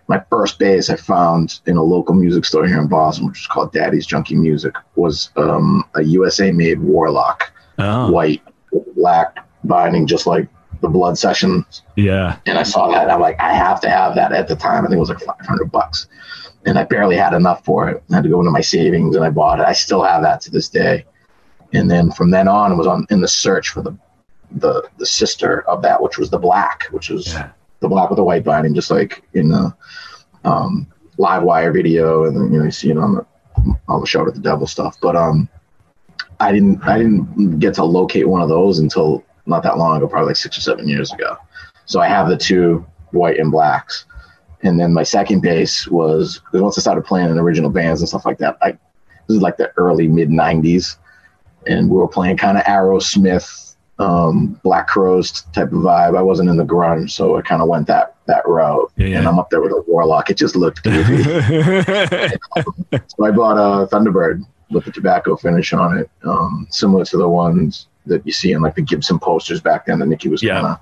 My 0.07 0.23
first 0.29 0.57
bass 0.59 0.89
I 0.89 0.95
found 0.95 1.59
in 1.65 1.77
a 1.77 1.83
local 1.83 2.15
music 2.15 2.45
store 2.45 2.65
here 2.65 2.79
in 2.79 2.87
Boston, 2.87 3.27
which 3.27 3.41
is 3.41 3.47
called 3.47 3.73
Daddy's 3.73 4.07
Junky 4.07 4.37
Music, 4.37 4.73
was 4.95 5.31
um, 5.35 5.83
a 5.95 6.03
USA 6.03 6.51
made 6.51 6.79
Warlock 6.79 7.51
oh, 7.79 8.11
white, 8.11 8.41
black 8.95 9.45
binding, 9.63 10.07
just 10.07 10.25
like 10.25 10.47
the 10.81 10.87
blood 10.87 11.17
sessions. 11.17 11.81
Yeah. 11.95 12.37
And 12.45 12.57
I 12.57 12.63
saw 12.63 12.89
that. 12.91 13.09
I'm 13.09 13.19
like, 13.19 13.39
I 13.39 13.53
have 13.53 13.81
to 13.81 13.89
have 13.89 14.15
that 14.15 14.31
at 14.31 14.47
the 14.47 14.55
time. 14.55 14.85
I 14.85 14.87
think 14.87 14.97
it 14.97 14.99
was 14.99 15.09
like 15.09 15.19
500 15.19 15.71
bucks. 15.71 16.07
And 16.65 16.77
I 16.77 16.83
barely 16.83 17.15
had 17.15 17.33
enough 17.33 17.63
for 17.65 17.89
it. 17.89 18.03
I 18.11 18.15
had 18.15 18.23
to 18.23 18.29
go 18.29 18.39
into 18.39 18.51
my 18.51 18.61
savings 18.61 19.15
and 19.15 19.23
I 19.25 19.29
bought 19.29 19.59
it. 19.59 19.65
I 19.65 19.73
still 19.73 20.03
have 20.03 20.21
that 20.23 20.41
to 20.41 20.51
this 20.51 20.69
day. 20.69 21.05
And 21.73 21.89
then 21.89 22.11
from 22.11 22.31
then 22.31 22.47
on, 22.47 22.77
was 22.77 22.87
on 22.87 23.05
in 23.09 23.21
the 23.21 23.27
search 23.27 23.69
for 23.69 23.81
the 23.81 23.97
the 24.51 24.87
the 24.97 25.05
sister 25.05 25.67
of 25.67 25.81
that, 25.81 26.01
which 26.01 26.17
was 26.17 26.29
the 26.29 26.37
black, 26.37 26.85
which 26.91 27.09
was 27.09 27.33
yeah. 27.33 27.51
The 27.79 27.87
black 27.87 28.09
with 28.09 28.17
the 28.17 28.23
white 28.23 28.43
binding, 28.43 28.73
just 28.73 28.91
like 28.91 29.23
in 29.33 29.49
the 29.49 29.75
um, 30.43 30.87
live 31.17 31.43
wire 31.43 31.71
video, 31.71 32.25
and 32.25 32.35
then 32.35 32.51
you 32.51 32.59
know 32.59 32.65
you 32.65 32.71
see 32.71 32.89
it 32.89 32.97
on 32.97 33.15
the 33.15 33.25
on 33.87 34.01
the 34.01 34.07
show 34.07 34.23
with 34.23 34.35
the 34.35 34.41
devil 34.41 34.67
stuff. 34.67 34.97
But 35.01 35.15
um, 35.15 35.49
I 36.39 36.51
didn't 36.51 36.83
I 36.83 36.97
didn't 36.97 37.59
get 37.59 37.73
to 37.75 37.83
locate 37.83 38.27
one 38.27 38.41
of 38.41 38.49
those 38.49 38.79
until 38.79 39.23
not 39.45 39.63
that 39.63 39.77
long 39.77 39.97
ago, 39.97 40.07
probably 40.07 40.27
like 40.27 40.35
six 40.35 40.57
or 40.57 40.61
seven 40.61 40.87
years 40.87 41.11
ago. 41.11 41.37
So 41.85 41.99
I 41.99 42.07
have 42.07 42.27
the 42.27 42.37
two 42.37 42.85
white 43.11 43.39
and 43.39 43.51
blacks. 43.51 44.05
And 44.63 44.79
then 44.79 44.93
my 44.93 45.03
second 45.03 45.41
bass 45.41 45.87
was 45.87 46.41
once 46.51 46.77
I 46.77 46.81
started 46.81 47.05
playing 47.05 47.29
in 47.29 47.37
original 47.37 47.69
bands 47.69 48.01
and 48.01 48.09
stuff 48.09 48.25
like 48.25 48.39
that, 48.39 48.57
I 48.61 48.71
this 49.27 49.35
is 49.35 49.41
like 49.41 49.57
the 49.57 49.71
early 49.77 50.07
mid 50.07 50.29
'90s, 50.29 50.97
and 51.67 51.89
we 51.89 51.97
were 51.97 52.07
playing 52.07 52.37
kind 52.37 52.57
of 52.57 52.63
Aerosmith, 52.63 53.66
um, 53.99 54.60
Black 54.63 54.88
Crowes 54.88 55.43
type 55.53 55.71
of 55.71 55.79
vibe. 55.79 56.17
I 56.17 56.21
wasn't 56.21 56.49
in 56.49 56.57
the 56.57 56.65
grunge, 56.65 57.12
so 57.12 57.38
I 57.38 57.41
kind 57.41 57.62
of 57.62 57.67
went 57.67 57.88
that 57.88 58.15
that 58.25 58.47
route. 58.47 58.91
Yeah, 58.97 59.07
yeah. 59.07 59.17
And 59.19 59.27
I'm 59.27 59.39
up 59.39 59.49
there 59.49 59.62
with 59.62 59.71
a 59.71 59.83
Warlock. 59.88 60.29
It 60.29 60.38
just 60.38 60.55
looked 60.55 60.83
goofy. 60.83 61.23
so 61.23 63.25
I 63.25 63.31
bought 63.31 63.57
a 63.57 63.88
Thunderbird 63.88 64.45
with 64.69 64.86
the 64.86 64.91
tobacco 64.91 65.36
finish 65.36 65.73
on 65.73 65.97
it, 65.97 66.10
um, 66.23 66.67
similar 66.69 67.05
to 67.05 67.17
the 67.17 67.27
ones 67.27 67.88
that 68.05 68.25
you 68.25 68.31
see 68.31 68.51
in 68.51 68.62
like 68.62 68.75
the 68.75 68.81
Gibson 68.81 69.19
posters 69.19 69.62
back 69.62 69.86
then 69.86 69.99
that 69.99 70.07
Nikki 70.07 70.29
was 70.29 70.43
yeah. 70.43 70.62
kind 70.62 70.67
of 70.67 70.79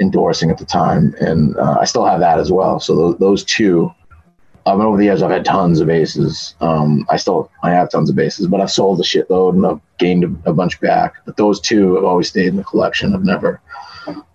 endorsing 0.00 0.50
at 0.50 0.58
the 0.58 0.64
time. 0.64 1.14
And 1.20 1.56
uh, 1.56 1.78
I 1.80 1.84
still 1.84 2.04
have 2.04 2.20
that 2.20 2.38
as 2.38 2.52
well. 2.52 2.80
So 2.80 2.94
those, 2.94 3.18
those 3.18 3.44
two, 3.44 3.92
Mean, 4.76 4.86
over 4.86 4.96
the 4.96 5.04
years, 5.04 5.22
I've 5.22 5.30
had 5.30 5.44
tons 5.44 5.80
of 5.80 5.86
basses. 5.86 6.54
Um, 6.60 7.06
I 7.08 7.16
still, 7.16 7.50
I 7.62 7.70
have 7.70 7.90
tons 7.90 8.10
of 8.10 8.16
basses, 8.16 8.46
but 8.46 8.60
I've 8.60 8.70
sold 8.70 9.00
a 9.00 9.02
shitload 9.02 9.54
and 9.54 9.66
I've 9.66 9.80
gained 9.98 10.24
a, 10.24 10.50
a 10.50 10.52
bunch 10.52 10.80
back. 10.80 11.14
But 11.24 11.36
those 11.36 11.60
two 11.60 11.94
have 11.94 12.04
always 12.04 12.28
stayed 12.28 12.48
in 12.48 12.56
the 12.56 12.64
collection. 12.64 13.14
I've 13.14 13.24
never, 13.24 13.60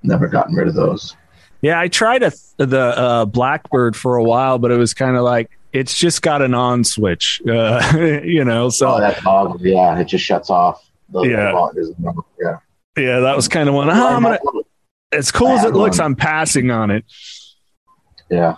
never 0.04 0.28
gotten 0.28 0.56
rid 0.56 0.68
of 0.68 0.76
those. 0.76 1.16
Yeah, 1.62 1.80
I 1.80 1.88
tried 1.88 2.24
a, 2.24 2.32
the 2.58 2.78
uh, 2.78 3.26
Blackbird 3.26 3.96
for 3.96 4.18
a 4.18 4.24
while, 4.24 4.60
but 4.60 4.72
it 4.72 4.78
was 4.78 4.94
kind 4.94 5.16
of 5.16 5.24
like 5.24 5.50
it's 5.72 5.98
just 5.98 6.22
got 6.22 6.42
an 6.42 6.54
on 6.54 6.84
switch, 6.84 7.42
uh, 7.50 7.98
you 8.24 8.44
know. 8.44 8.70
So 8.70 8.96
oh, 8.96 9.00
that's. 9.00 9.22
Yeah, 9.62 9.98
it 9.98 10.06
just 10.06 10.26
shuts 10.26 10.50
off. 10.50 10.86
The, 11.10 11.22
yeah. 11.22 11.70
yeah, 12.40 12.58
yeah, 12.98 13.20
that 13.20 13.36
was 13.36 13.48
kind 13.48 13.70
of 13.70 13.76
one. 13.76 13.90
Oh, 13.90 13.94
gonna, 13.94 14.40
as 15.12 15.32
cool 15.32 15.50
as 15.50 15.64
it 15.64 15.74
looks, 15.74 16.00
one. 16.00 16.06
I'm 16.06 16.16
passing 16.16 16.70
on 16.70 16.92
it. 16.92 17.06
Yeah, 18.30 18.58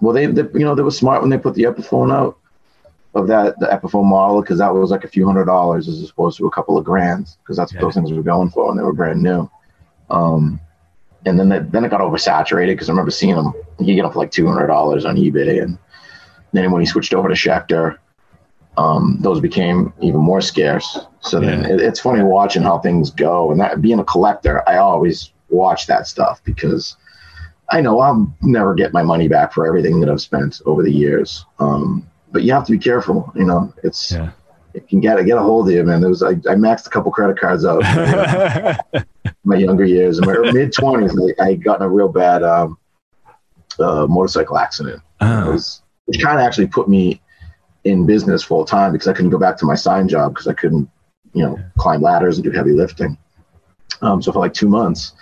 well, 0.00 0.14
they, 0.14 0.26
they, 0.26 0.42
you 0.58 0.64
know, 0.64 0.74
they 0.74 0.82
were 0.82 0.90
smart 0.90 1.20
when 1.20 1.30
they 1.30 1.38
put 1.38 1.54
the 1.54 1.64
Epiphone 1.64 2.12
out 2.12 2.38
of 3.14 3.26
that 3.28 3.58
the 3.60 3.66
Epiphone 3.66 4.04
model 4.04 4.42
because 4.42 4.58
that 4.58 4.74
was 4.74 4.90
like 4.90 5.04
a 5.04 5.08
few 5.08 5.26
hundred 5.26 5.46
dollars 5.46 5.88
as 5.88 6.08
opposed 6.08 6.36
to 6.36 6.46
a 6.46 6.50
couple 6.50 6.76
of 6.76 6.84
grands 6.84 7.38
because 7.42 7.56
that's 7.56 7.72
what 7.72 7.80
yeah. 7.80 7.86
those 7.86 7.94
things 7.94 8.12
were 8.12 8.22
going 8.22 8.50
for 8.50 8.70
and 8.70 8.78
they 8.78 8.84
were 8.84 8.92
brand 8.92 9.22
new. 9.22 9.50
Um, 10.10 10.60
and 11.24 11.38
then 11.38 11.48
then 11.48 11.84
it 11.84 11.90
got 11.90 12.00
oversaturated 12.00 12.68
because 12.68 12.88
I 12.88 12.92
remember 12.92 13.10
seeing 13.10 13.34
them. 13.34 13.52
You 13.80 13.94
get 13.94 14.02
them 14.02 14.12
for 14.12 14.20
like 14.20 14.30
two 14.30 14.46
hundred 14.46 14.68
dollars 14.68 15.04
on 15.04 15.16
eBay, 15.16 15.62
and 15.62 15.78
then 16.52 16.70
when 16.70 16.80
he 16.80 16.86
switched 16.86 17.14
over 17.14 17.28
to 17.28 17.34
Schecter, 17.34 17.98
um, 18.76 19.18
those 19.20 19.40
became 19.40 19.92
even 20.00 20.20
more 20.20 20.40
scarce. 20.40 20.98
So 21.20 21.40
yeah. 21.40 21.50
then 21.50 21.64
it, 21.64 21.80
it's 21.80 22.00
funny 22.00 22.22
watching 22.22 22.62
how 22.62 22.78
things 22.78 23.10
go. 23.10 23.50
And 23.50 23.60
that 23.60 23.82
being 23.82 23.98
a 23.98 24.04
collector, 24.04 24.66
I 24.68 24.76
always 24.76 25.32
watch 25.48 25.86
that 25.88 26.06
stuff 26.06 26.42
because 26.44 26.96
I 27.70 27.80
know 27.80 28.00
I'll 28.00 28.32
never 28.42 28.74
get 28.74 28.92
my 28.92 29.02
money 29.02 29.28
back 29.28 29.52
for 29.52 29.66
everything 29.66 30.00
that 30.00 30.08
I've 30.08 30.20
spent 30.20 30.60
over 30.66 30.82
the 30.82 30.92
years. 30.92 31.44
Um, 31.58 32.08
but 32.32 32.42
you 32.42 32.52
have 32.52 32.64
to 32.66 32.72
be 32.72 32.78
careful. 32.78 33.32
You 33.34 33.44
know, 33.44 33.72
it's 33.82 34.12
yeah. 34.12 34.30
it 34.74 34.88
can 34.88 35.00
get 35.00 35.24
get 35.26 35.36
a 35.36 35.42
hold 35.42 35.68
of 35.68 35.74
you, 35.74 35.82
man. 35.82 36.00
There 36.00 36.10
was 36.10 36.22
I, 36.22 36.30
I 36.30 36.54
maxed 36.54 36.86
a 36.86 36.90
couple 36.90 37.10
credit 37.10 37.38
cards 37.38 37.64
out. 37.64 37.82
my 39.44 39.56
younger 39.56 39.84
years, 39.84 40.18
in 40.18 40.26
my 40.26 40.52
mid 40.52 40.72
twenties, 40.72 41.16
I, 41.40 41.44
I 41.44 41.54
got 41.54 41.80
in 41.80 41.86
a 41.86 41.88
real 41.88 42.08
bad 42.08 42.42
um, 42.42 42.78
uh, 43.78 44.06
motorcycle 44.08 44.58
accident. 44.58 45.02
Oh. 45.20 45.52
Was, 45.52 45.82
which 46.06 46.22
kind 46.22 46.38
of 46.38 46.44
actually 46.44 46.68
put 46.68 46.88
me 46.88 47.20
in 47.84 48.06
business 48.06 48.42
full 48.42 48.64
time 48.64 48.92
because 48.92 49.08
I 49.08 49.12
couldn't 49.12 49.30
go 49.30 49.38
back 49.38 49.56
to 49.58 49.64
my 49.64 49.74
sign 49.74 50.08
job 50.08 50.34
because 50.34 50.46
I 50.46 50.54
couldn't, 50.54 50.88
you 51.32 51.42
know, 51.42 51.58
climb 51.78 52.02
ladders 52.02 52.36
and 52.36 52.44
do 52.44 52.50
heavy 52.50 52.72
lifting. 52.72 53.16
Um, 54.02 54.20
so 54.20 54.32
for 54.32 54.40
like 54.40 54.52
two 54.52 54.68
months, 54.68 55.12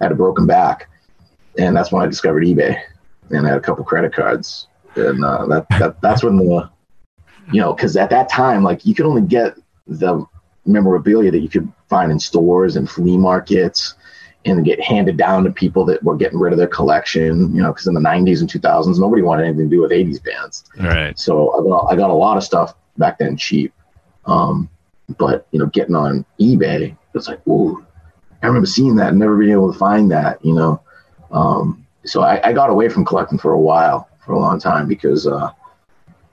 I 0.00 0.04
had 0.04 0.12
a 0.12 0.16
broken 0.16 0.46
back, 0.46 0.88
and 1.58 1.76
that's 1.76 1.92
when 1.92 2.02
I 2.02 2.06
discovered 2.06 2.44
eBay, 2.44 2.80
and 3.30 3.46
I 3.46 3.50
had 3.50 3.58
a 3.58 3.62
couple 3.62 3.84
credit 3.84 4.12
cards, 4.12 4.68
and 4.94 5.24
uh, 5.24 5.46
that, 5.46 5.66
that 5.78 6.00
that's 6.00 6.22
when 6.22 6.36
the, 6.36 6.70
you 7.52 7.60
know, 7.60 7.72
because 7.72 7.96
at 7.96 8.10
that 8.10 8.28
time, 8.28 8.62
like 8.62 8.84
you 8.86 8.94
could 8.94 9.06
only 9.06 9.22
get 9.22 9.56
the 9.86 10.24
memorabilia 10.64 11.30
that 11.30 11.40
you 11.40 11.48
could 11.48 11.70
find 11.88 12.12
in 12.12 12.18
stores 12.18 12.76
and 12.76 12.88
flea 12.88 13.16
markets 13.16 13.94
and 14.44 14.64
get 14.64 14.80
handed 14.80 15.16
down 15.16 15.44
to 15.44 15.50
people 15.50 15.84
that 15.84 16.02
were 16.02 16.16
getting 16.16 16.38
rid 16.38 16.52
of 16.52 16.58
their 16.58 16.66
collection, 16.66 17.54
you 17.54 17.62
know, 17.62 17.72
because 17.72 17.86
in 17.86 17.94
the 17.94 18.00
90s 18.00 18.40
and 18.40 18.50
2000s, 18.50 18.98
nobody 18.98 19.22
wanted 19.22 19.44
anything 19.44 19.70
to 19.70 19.76
do 19.76 19.82
with 19.82 19.92
80s 19.92 20.22
bands. 20.22 20.64
Right. 20.78 21.16
So 21.18 21.52
I 21.52 21.62
got, 21.62 21.92
I 21.92 21.96
got 21.96 22.10
a 22.10 22.14
lot 22.14 22.36
of 22.36 22.42
stuff 22.42 22.74
back 22.98 23.18
then 23.18 23.36
cheap. 23.36 23.72
Um, 24.26 24.68
but, 25.18 25.46
you 25.52 25.58
know, 25.58 25.66
getting 25.66 25.94
on 25.94 26.24
eBay, 26.40 26.96
it's 27.14 27.28
like, 27.28 27.46
ooh, 27.46 27.84
I 28.42 28.46
remember 28.46 28.66
seeing 28.66 28.96
that 28.96 29.10
and 29.10 29.18
never 29.18 29.36
being 29.36 29.52
able 29.52 29.72
to 29.72 29.78
find 29.78 30.10
that, 30.10 30.44
you 30.44 30.54
know. 30.54 30.80
Um, 31.32 31.86
so 32.04 32.22
I, 32.22 32.48
I, 32.48 32.52
got 32.52 32.68
away 32.68 32.88
from 32.88 33.04
collecting 33.04 33.38
for 33.38 33.52
a 33.52 33.60
while, 33.60 34.08
for 34.24 34.32
a 34.32 34.38
long 34.38 34.60
time, 34.60 34.86
because, 34.86 35.26
uh, 35.26 35.50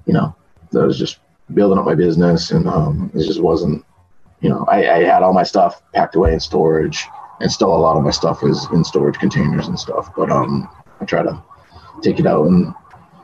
you 0.05 0.13
know, 0.13 0.35
I 0.75 0.79
was 0.79 0.99
just 0.99 1.19
building 1.53 1.79
up 1.79 1.85
my 1.85 1.95
business 1.95 2.51
and 2.51 2.67
um, 2.67 3.09
it 3.13 3.25
just 3.25 3.41
wasn't, 3.41 3.85
you 4.41 4.49
know, 4.49 4.65
I, 4.67 4.89
I 4.91 5.03
had 5.03 5.23
all 5.23 5.33
my 5.33 5.43
stuff 5.43 5.81
packed 5.93 6.15
away 6.15 6.33
in 6.33 6.39
storage 6.39 7.07
and 7.39 7.51
still 7.51 7.73
a 7.73 7.77
lot 7.77 7.97
of 7.97 8.03
my 8.03 8.11
stuff 8.11 8.43
is 8.43 8.67
in 8.71 8.83
storage 8.83 9.17
containers 9.17 9.67
and 9.67 9.79
stuff. 9.79 10.13
But 10.15 10.31
um, 10.31 10.69
I 10.99 11.05
try 11.05 11.23
to 11.23 11.41
take 12.01 12.19
it 12.19 12.27
out, 12.27 12.47
and 12.47 12.73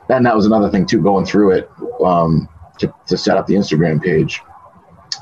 and 0.10 0.26
that 0.26 0.36
was 0.36 0.46
another 0.46 0.70
thing 0.70 0.86
too. 0.86 1.02
Going 1.02 1.26
through 1.26 1.52
it 1.52 1.70
um, 2.04 2.48
to 2.80 2.94
to 3.08 3.18
set 3.18 3.38
up 3.38 3.48
the 3.48 3.56
Instagram 3.56 4.02
page, 4.02 4.42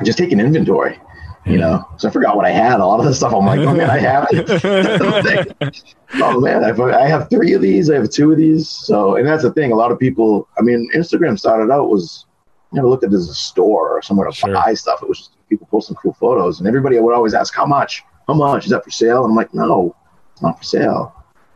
just 0.03 0.17
taking 0.17 0.39
inventory. 0.39 0.99
You 1.45 1.57
know, 1.57 1.85
so 1.97 2.07
I 2.07 2.11
forgot 2.11 2.37
what 2.37 2.45
I 2.45 2.51
had. 2.51 2.79
A 2.79 2.85
lot 2.85 3.01
of 3.01 3.05
the 3.05 3.13
stuff 3.13 3.33
I'm 3.33 3.45
like, 3.45 3.59
oh 3.59 3.75
man, 3.75 3.89
I 3.89 3.97
have 3.97 4.27
it. 4.31 5.83
oh 6.15 6.39
man, 6.39 6.63
I've, 6.63 6.79
I 6.79 7.05
have 7.05 7.29
three 7.29 7.51
of 7.51 7.61
these. 7.61 7.89
I 7.89 7.95
have 7.95 8.09
two 8.09 8.31
of 8.31 8.37
these. 8.37 8.69
So, 8.69 9.17
and 9.17 9.27
that's 9.27 9.43
the 9.43 9.51
thing. 9.51 9.73
A 9.73 9.75
lot 9.75 9.91
of 9.91 9.99
people. 9.99 10.47
I 10.57 10.61
mean, 10.61 10.89
Instagram 10.95 11.37
started 11.37 11.69
out 11.69 11.89
was 11.89 12.25
never 12.71 12.87
looked 12.87 13.03
at 13.03 13.11
it 13.11 13.15
as 13.15 13.27
a 13.27 13.33
store 13.33 13.97
or 13.97 14.01
somewhere 14.01 14.27
to 14.27 14.33
sure. 14.33 14.53
buy 14.53 14.73
stuff. 14.73 15.03
It 15.03 15.09
was 15.09 15.17
just 15.17 15.31
people 15.49 15.67
posting 15.69 15.97
cool 15.97 16.13
photos, 16.13 16.59
and 16.59 16.67
everybody 16.67 16.97
would 16.97 17.13
always 17.13 17.33
ask 17.33 17.53
how 17.53 17.65
much 17.65 18.03
how 18.27 18.33
much 18.33 18.65
is 18.65 18.71
that 18.71 18.83
for 18.83 18.91
sale? 18.91 19.23
And 19.23 19.31
I'm 19.31 19.35
like, 19.35 19.53
no, 19.53 19.95
it's 20.31 20.41
not 20.41 20.57
for 20.57 20.63
sale. 20.63 21.13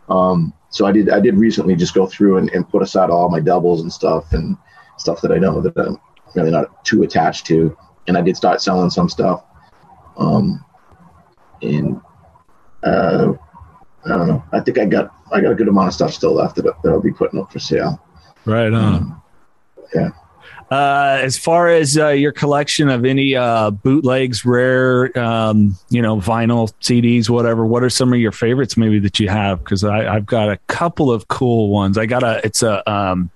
Um, 0.10 0.54
so 0.70 0.86
I 0.86 0.92
did 0.92 1.10
I 1.10 1.20
did 1.20 1.36
recently 1.36 1.76
just 1.76 1.94
go 1.94 2.06
through 2.06 2.38
and, 2.38 2.50
and 2.52 2.68
put 2.68 2.82
aside 2.82 3.10
all 3.10 3.30
my 3.30 3.40
doubles 3.40 3.82
and 3.82 3.92
stuff 3.92 4.34
and 4.34 4.58
stuff 4.98 5.22
that 5.22 5.32
I 5.32 5.38
know 5.38 5.62
that 5.62 5.78
I'm 5.78 6.00
really 6.36 6.52
not 6.52 6.84
too 6.86 7.04
attached 7.04 7.46
to. 7.48 7.76
And 8.08 8.18
I 8.18 8.22
did 8.22 8.38
start 8.38 8.62
selling 8.62 8.90
some 8.90 9.10
stuff. 9.10 9.44
Um, 10.18 10.64
and 11.62 12.02
uh, 12.84 13.34
I 14.06 14.10
don't 14.10 14.28
know. 14.28 14.44
I 14.52 14.60
think 14.60 14.78
I 14.78 14.86
got 14.86 15.14
I 15.32 15.42
got 15.42 15.52
a 15.52 15.56
good 15.56 15.68
amount 15.68 15.90
of 15.90 15.94
stuff 15.94 16.14
still 16.14 16.34
left 16.34 16.56
that, 16.56 16.64
that 16.64 16.90
I'll 16.90 17.02
be 17.02 17.12
putting 17.12 17.40
up 17.40 17.52
for 17.52 17.60
sale. 17.60 18.02
Right 18.46 18.74
on. 18.74 18.96
Um, 18.96 19.22
yeah. 19.94 20.10
Uh, 20.70 21.20
as 21.22 21.38
far 21.38 21.70
as 21.70 21.98
uh, 21.98 22.10
your 22.10 22.34
collection 22.34 22.90
of 22.90 23.06
any 23.06 23.36
uh, 23.36 23.72
bootlegs, 23.72 24.44
rare, 24.46 25.18
um, 25.18 25.78
you 25.90 26.02
know, 26.02 26.18
vinyl 26.18 26.74
CDs, 26.82 27.30
whatever, 27.30 27.66
what 27.66 27.84
are 27.84 27.90
some 27.90 28.12
of 28.12 28.20
your 28.20 28.34
favorites 28.34 28.76
maybe 28.76 29.00
that 29.00 29.18
you 29.18 29.30
have? 29.30 29.60
Because 29.60 29.86
I've 29.86 30.26
got 30.26 30.50
a 30.50 30.58
couple 30.68 31.10
of 31.10 31.30
cool 31.30 31.70
ones. 31.70 31.98
I 31.98 32.06
got 32.06 32.22
a, 32.22 32.42
it's 32.44 32.64
a, 32.64 32.90
um, 32.92 33.30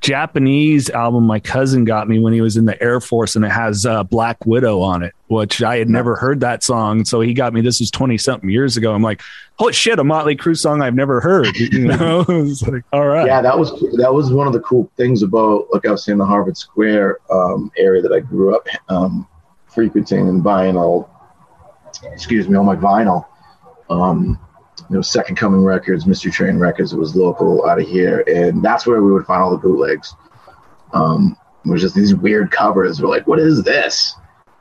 Japanese 0.00 0.90
album 0.90 1.24
my 1.24 1.40
cousin 1.40 1.84
got 1.84 2.08
me 2.08 2.18
when 2.18 2.32
he 2.32 2.40
was 2.40 2.56
in 2.56 2.66
the 2.66 2.80
Air 2.82 3.00
Force, 3.00 3.34
and 3.34 3.44
it 3.44 3.50
has 3.50 3.84
uh, 3.84 4.04
Black 4.04 4.44
Widow 4.46 4.80
on 4.80 5.02
it, 5.02 5.12
which 5.26 5.62
I 5.62 5.78
had 5.78 5.88
never 5.88 6.14
heard 6.14 6.40
that 6.40 6.62
song. 6.62 7.04
So 7.04 7.20
he 7.20 7.34
got 7.34 7.52
me. 7.52 7.60
This 7.60 7.80
was 7.80 7.90
twenty 7.90 8.16
something 8.16 8.48
years 8.48 8.76
ago. 8.76 8.94
I'm 8.94 9.02
like, 9.02 9.20
holy 9.58 9.72
shit, 9.72 9.98
a 9.98 10.04
Motley 10.04 10.36
Crue 10.36 10.56
song 10.56 10.82
I've 10.82 10.94
never 10.94 11.20
heard. 11.20 11.56
You 11.68 11.86
know, 11.86 12.24
it's 12.28 12.62
like, 12.62 12.84
all 12.92 13.06
right. 13.06 13.26
Yeah, 13.26 13.42
that 13.42 13.58
was 13.58 13.72
that 13.98 14.12
was 14.12 14.32
one 14.32 14.46
of 14.46 14.52
the 14.52 14.60
cool 14.60 14.90
things 14.96 15.22
about, 15.22 15.66
like 15.72 15.84
I 15.84 15.90
was 15.90 16.04
saying, 16.04 16.18
the 16.18 16.24
Harvard 16.24 16.56
Square 16.56 17.18
um, 17.30 17.70
area 17.76 18.00
that 18.00 18.12
I 18.12 18.20
grew 18.20 18.56
up 18.56 18.66
um, 18.88 19.26
frequenting 19.66 20.28
and 20.28 20.42
buying 20.42 20.76
all, 20.76 21.10
excuse 22.04 22.48
me, 22.48 22.56
all 22.56 22.64
my 22.64 22.76
vinyl. 22.76 23.26
Um, 23.90 24.38
you 24.90 24.96
know, 24.96 25.02
Second 25.02 25.36
Coming 25.36 25.62
Records, 25.64 26.06
Mystery 26.06 26.30
Train 26.32 26.58
Records. 26.58 26.92
It 26.92 26.98
was 26.98 27.14
local 27.16 27.66
out 27.68 27.80
of 27.80 27.86
here, 27.86 28.24
and 28.26 28.62
that's 28.62 28.86
where 28.86 29.02
we 29.02 29.12
would 29.12 29.26
find 29.26 29.42
all 29.42 29.50
the 29.50 29.58
bootlegs. 29.58 30.14
Um, 30.92 31.36
it 31.64 31.70
was 31.70 31.82
just 31.82 31.94
these 31.94 32.14
weird 32.14 32.50
covers. 32.50 33.00
We're 33.02 33.08
like, 33.08 33.26
what 33.26 33.38
is 33.38 33.62
this? 33.62 34.14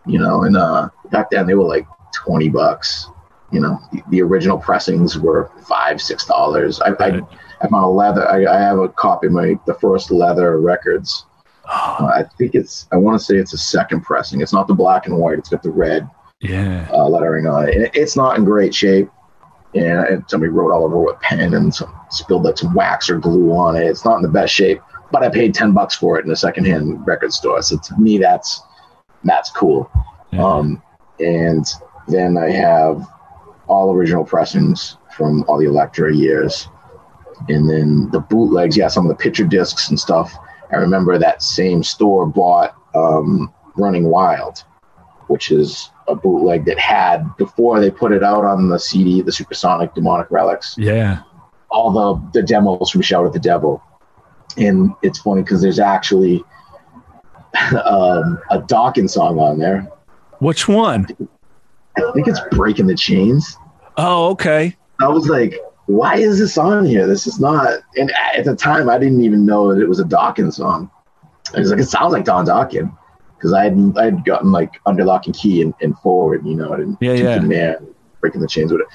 You 0.05 0.19
know, 0.19 0.43
and 0.43 0.57
uh, 0.57 0.89
back 1.11 1.29
then 1.29 1.47
they 1.47 1.53
were 1.55 1.63
like 1.67 1.85
twenty 2.13 2.49
bucks, 2.49 3.07
You 3.51 3.59
know, 3.61 3.79
the, 3.93 4.01
the 4.09 4.21
original 4.21 4.57
pressings 4.57 5.17
were 5.17 5.49
five, 5.67 6.01
six 6.01 6.25
dollars. 6.25 6.81
I. 6.81 6.89
I, 6.99 7.21
I'm 7.59 7.73
on 7.73 7.83
a 7.83 7.89
leather. 7.89 8.29
I, 8.29 8.45
I 8.45 8.59
have 8.59 8.77
a 8.77 8.87
copy 8.87 9.25
of 9.25 9.33
my 9.33 9.57
the 9.65 9.73
first 9.73 10.11
Leathur 10.11 10.59
Records. 10.59 11.25
Uh, 11.69 12.05
I 12.15 12.23
think 12.37 12.55
it's. 12.55 12.87
I 12.93 12.95
want 12.95 13.19
to 13.19 13.25
say 13.25 13.35
it's 13.35 13.51
a 13.51 13.57
second 13.57 14.01
pressing. 14.01 14.39
It's 14.39 14.53
not 14.53 14.67
the 14.69 14.73
black 14.73 15.05
and 15.07 15.17
white. 15.17 15.37
It's 15.39 15.49
got 15.49 15.63
the 15.63 15.69
red 15.71 16.09
Yeah. 16.39 16.87
uh, 16.93 17.09
lettering 17.09 17.45
on 17.45 17.67
it. 17.67 17.75
And 17.75 17.89
it's 17.93 18.15
not 18.15 18.37
in 18.37 18.45
great 18.45 18.73
shape. 18.73 19.09
And, 19.77 20.23
somebody 20.27 20.51
wrote 20.51 20.71
all 20.71 20.83
over 20.83 20.99
with 20.99 21.19
pen 21.21 21.53
and 21.53 21.73
some, 21.73 21.93
spilled 22.09 22.43
like 22.43 22.57
some 22.57 22.73
wax 22.73 23.09
or 23.09 23.17
glue 23.19 23.51
on 23.51 23.75
it. 23.75 23.85
It's 23.85 24.05
not 24.05 24.17
in 24.17 24.21
the 24.21 24.29
best 24.29 24.53
shape, 24.53 24.81
but 25.11 25.23
I 25.23 25.29
paid 25.29 25.53
ten 25.53 25.73
bucks 25.73 25.95
for 25.95 26.19
it 26.19 26.25
in 26.25 26.31
a 26.31 26.35
secondhand 26.35 27.05
record 27.05 27.33
store. 27.33 27.61
So 27.61 27.77
to 27.77 27.97
me, 27.97 28.17
that's 28.17 28.61
that's 29.23 29.49
cool. 29.51 29.89
Yeah. 30.31 30.45
Um, 30.45 30.81
and 31.19 31.65
then 32.07 32.37
I 32.37 32.51
have 32.51 33.05
all 33.67 33.93
original 33.93 34.23
pressings 34.23 34.97
from 35.15 35.43
all 35.47 35.57
the 35.57 35.67
Elektra 35.67 36.13
years. 36.13 36.69
And 37.49 37.69
then 37.69 38.09
the 38.11 38.19
bootlegs, 38.19 38.77
yeah, 38.77 38.87
some 38.87 39.05
of 39.05 39.09
the 39.09 39.21
picture 39.21 39.45
discs 39.45 39.89
and 39.89 39.99
stuff. 39.99 40.33
I 40.71 40.77
remember 40.77 41.17
that 41.17 41.43
same 41.43 41.83
store 41.83 42.25
bought 42.25 42.75
um, 42.95 43.53
Running 43.75 44.05
Wild, 44.05 44.63
which 45.27 45.51
is 45.51 45.91
a 46.07 46.15
bootleg 46.15 46.65
that 46.65 46.79
had, 46.79 47.35
before 47.37 47.79
they 47.79 47.91
put 47.91 48.11
it 48.11 48.23
out 48.23 48.45
on 48.45 48.69
the 48.69 48.79
CD, 48.79 49.21
the 49.21 49.31
Supersonic 49.31 49.93
Demonic 49.93 50.27
Relics, 50.29 50.75
yeah. 50.77 51.21
all 51.69 51.91
the, 51.91 52.39
the 52.39 52.45
demos 52.45 52.89
from 52.89 53.01
Shout 53.01 53.25
at 53.25 53.33
the 53.33 53.39
Devil. 53.39 53.81
And 54.57 54.93
it's 55.01 55.19
funny 55.19 55.43
because 55.43 55.61
there's 55.61 55.79
actually 55.79 56.43
um, 57.73 58.39
a 58.49 58.59
Dokken 58.59 59.09
song 59.09 59.39
on 59.39 59.59
there. 59.59 59.91
Which 60.39 60.67
one? 60.67 61.07
I 61.97 62.11
think 62.13 62.27
it's 62.27 62.41
Breaking 62.51 62.87
the 62.87 62.95
Chains. 62.95 63.57
Oh, 63.97 64.29
okay. 64.31 64.75
I 65.01 65.07
was 65.07 65.27
like, 65.27 65.59
why 65.87 66.15
is 66.17 66.39
this 66.39 66.57
on 66.57 66.85
here? 66.85 67.07
This 67.07 67.27
is 67.27 67.39
not. 67.39 67.79
And 67.95 68.11
at 68.35 68.45
the 68.45 68.55
time, 68.55 68.89
I 68.89 68.97
didn't 68.97 69.21
even 69.21 69.45
know 69.45 69.73
that 69.73 69.81
it 69.81 69.87
was 69.87 69.99
a 69.99 70.03
Dokken 70.03 70.53
song. 70.53 70.91
I 71.55 71.59
was 71.59 71.71
like, 71.71 71.79
it 71.79 71.85
sounds 71.85 72.13
like 72.13 72.25
Don 72.25 72.45
Dokken 72.45 72.95
because 73.37 73.53
I 73.53 73.65
had 73.65 73.93
I 73.97 74.05
had 74.05 74.25
gotten 74.25 74.51
like 74.51 74.79
under 74.85 75.03
lock 75.03 75.25
and 75.25 75.35
key 75.35 75.61
and, 75.61 75.73
and 75.81 75.97
forward, 75.99 76.45
you 76.45 76.55
know, 76.55 76.73
and 76.73 76.97
Yeah, 76.99 77.13
yeah. 77.13 77.39
Nail, 77.39 77.87
breaking 78.19 78.41
the 78.41 78.47
chains 78.47 78.71
with 78.71 78.81
it. 78.81 78.87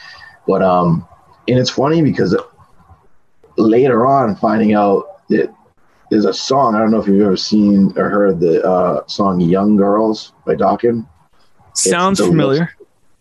But 0.47 0.63
um, 0.63 1.07
and 1.49 1.59
it's 1.59 1.71
funny 1.71 2.03
because 2.03 2.37
later 3.57 4.07
on, 4.07 4.37
finding 4.37 4.75
out 4.75 5.27
that 5.29 5.55
there's 6.11 6.25
a 6.25 6.35
song. 6.35 6.75
I 6.75 6.79
don't 6.79 6.91
know 6.91 7.01
if 7.01 7.07
you've 7.07 7.23
ever 7.23 7.37
seen 7.37 7.93
or 7.97 8.11
heard 8.11 8.41
the 8.41 8.63
uh, 8.67 9.07
song 9.07 9.41
"Young 9.41 9.77
Girls" 9.77 10.33
by 10.45 10.55
Dokken. 10.55 11.07
Sounds 11.75 12.19
the 12.19 12.27
familiar. 12.27 12.71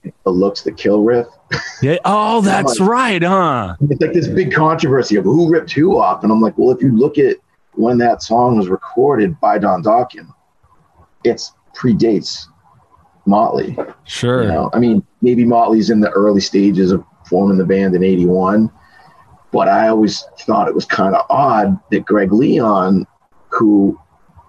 The 0.04 0.32
looks 0.32 0.64
that 0.64 0.78
kill 0.78 1.04
riff. 1.04 1.28
Yeah. 1.82 1.98
Oh, 2.06 2.42
that's 2.42 2.80
right, 2.80 3.22
huh? 3.24 3.76
it's 3.90 4.00
like 4.00 4.14
this 4.14 4.28
big 4.28 4.54
controversy 4.54 5.16
of 5.16 5.24
who 5.24 5.52
ripped 5.52 5.72
who 5.72 5.98
off. 6.00 6.22
And 6.24 6.32
I'm 6.32 6.40
like, 6.40 6.56
well, 6.56 6.70
if 6.70 6.82
you 6.82 6.96
look 6.96 7.18
at 7.18 7.38
when 7.74 7.98
that 7.98 8.22
song 8.22 8.58
was 8.58 8.68
recorded 8.68 9.40
by 9.40 9.58
Don 9.58 9.82
Dokken, 9.82 10.32
it's 11.24 11.54
predates 11.76 12.48
Motley. 13.26 13.78
Sure. 14.04 14.44
You 14.44 14.50
know, 14.50 14.70
I 14.74 14.80
mean, 14.80 15.06
maybe 15.22 15.46
Motley's 15.46 15.90
in 15.90 16.00
the 16.02 16.10
early 16.12 16.42
stages 16.42 16.92
of 16.92 17.04
forming 17.28 17.58
the 17.58 17.66
band 17.66 17.96
in 17.96 18.04
'81, 18.04 18.72
but 19.52 19.68
I 19.68 19.88
always 19.88 20.24
thought 20.40 20.68
it 20.68 20.76
was 20.76 20.86
kind 20.86 21.16
of 21.16 21.26
odd 21.30 21.80
that 21.92 22.06
Greg 22.06 22.32
Leon, 22.34 23.06
who 23.50 24.00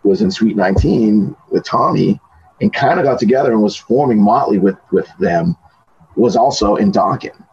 was 0.05 0.21
in 0.21 0.31
Suite 0.31 0.57
19 0.57 1.37
with 1.51 1.65
Tommy, 1.65 2.21
and 2.61 2.73
kind 2.73 2.99
of 2.99 3.05
got 3.05 3.19
together 3.19 3.53
and 3.53 3.63
was 3.63 3.77
forming 3.77 4.23
Motley 4.23 4.59
with 4.59 4.77
with 4.91 5.09
them, 5.19 5.57
was 6.17 6.37
also 6.37 6.77
in 6.77 6.93
Dokken. 6.93 7.45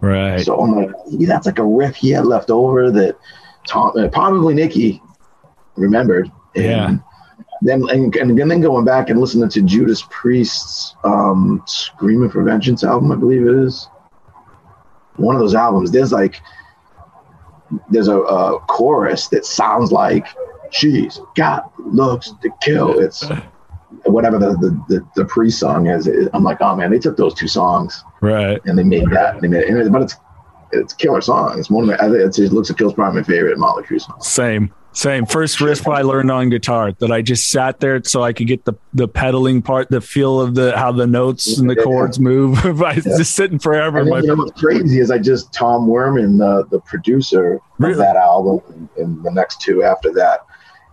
Right. 0.00 0.40
So 0.40 0.58
I'm 0.60 0.74
like, 0.74 0.90
maybe 1.08 1.26
that's 1.26 1.46
like 1.46 1.58
a 1.58 1.64
riff 1.64 1.94
he 1.94 2.10
had 2.10 2.26
left 2.26 2.50
over 2.50 2.90
that 2.90 3.16
Tom, 3.66 3.92
uh, 3.96 4.08
probably 4.08 4.54
Nikki 4.54 5.00
remembered. 5.76 6.30
And 6.54 6.64
Yeah. 6.64 6.96
Then 7.64 7.88
and, 7.90 8.14
and 8.16 8.50
then 8.50 8.60
going 8.60 8.84
back 8.84 9.08
and 9.08 9.20
listening 9.20 9.48
to 9.50 9.62
Judas 9.62 10.02
Priest's 10.10 10.96
um, 11.04 11.62
"Screaming 11.66 12.28
for 12.30 12.42
Vengeance" 12.42 12.82
album, 12.82 13.12
I 13.12 13.16
believe 13.16 13.46
it 13.46 13.54
is 13.54 13.88
one 15.16 15.36
of 15.36 15.40
those 15.40 15.54
albums. 15.54 15.90
There's 15.92 16.12
like 16.12 16.40
there's 17.90 18.08
a, 18.08 18.18
a 18.18 18.58
chorus 18.66 19.28
that 19.28 19.46
sounds 19.46 19.92
like 19.92 20.26
"She's 20.70 21.20
got 21.36 21.72
looks 21.78 22.32
to 22.42 22.50
kill." 22.62 22.98
It's 22.98 23.24
whatever 24.06 24.38
the 24.38 24.50
the, 24.54 24.84
the, 24.88 25.08
the 25.16 25.24
Priest 25.26 25.60
song 25.60 25.86
is. 25.86 26.08
I'm 26.32 26.42
like, 26.42 26.58
oh 26.60 26.74
man, 26.74 26.90
they 26.90 26.98
took 26.98 27.16
those 27.16 27.34
two 27.34 27.48
songs 27.48 28.02
Right. 28.20 28.60
and 28.64 28.78
they 28.78 28.84
made 28.84 29.08
that. 29.10 29.40
They 29.40 29.48
made, 29.48 29.64
it, 29.68 29.92
but 29.92 30.02
it's 30.02 30.16
it's 30.72 30.94
killer 30.94 31.20
song. 31.20 31.58
It's 31.58 31.70
one 31.70 31.84
of 31.84 31.88
my. 31.88 31.94
I 32.04 32.10
think 32.10 32.22
it's, 32.22 32.38
it 32.38 32.52
looks 32.52 32.70
a 32.70 32.74
kill's 32.74 32.94
probably 32.94 33.20
my 33.20 33.26
favorite 33.26 33.58
Motley 33.58 33.84
Crue 33.84 34.00
song. 34.00 34.20
Same. 34.20 34.74
Same. 34.94 35.24
First 35.24 35.60
riff 35.62 35.88
I 35.88 36.02
learned 36.02 36.30
on 36.30 36.50
guitar 36.50 36.92
that 36.98 37.10
I 37.10 37.22
just 37.22 37.48
sat 37.48 37.80
there 37.80 38.02
so 38.04 38.22
I 38.22 38.32
could 38.34 38.46
get 38.46 38.66
the 38.66 38.74
the 38.92 39.08
pedaling 39.08 39.62
part, 39.62 39.88
the 39.88 40.02
feel 40.02 40.38
of 40.40 40.54
the 40.54 40.76
how 40.76 40.92
the 40.92 41.06
notes 41.06 41.58
and 41.58 41.68
the 41.70 41.74
Yeah. 41.76 41.82
chords 41.84 42.20
move. 42.20 42.58
I 42.82 42.94
was 42.96 43.04
just 43.04 43.34
sitting 43.34 43.58
forever. 43.58 43.98
And 43.98 44.06
then, 44.08 44.12
my 44.12 44.20
you 44.20 44.26
know 44.26 44.34
what's 44.34 44.60
crazy 44.60 44.98
is 45.00 45.10
I 45.10 45.18
just 45.18 45.52
Tom 45.54 45.86
Werman, 45.88 46.38
the 46.38 46.66
the 46.70 46.80
producer 46.80 47.58
Really? 47.78 47.92
of 47.94 47.98
that 47.98 48.16
album, 48.16 48.60
and, 48.68 48.88
and 48.98 49.24
the 49.24 49.30
next 49.30 49.60
two 49.62 49.82
after 49.82 50.12
that, 50.12 50.40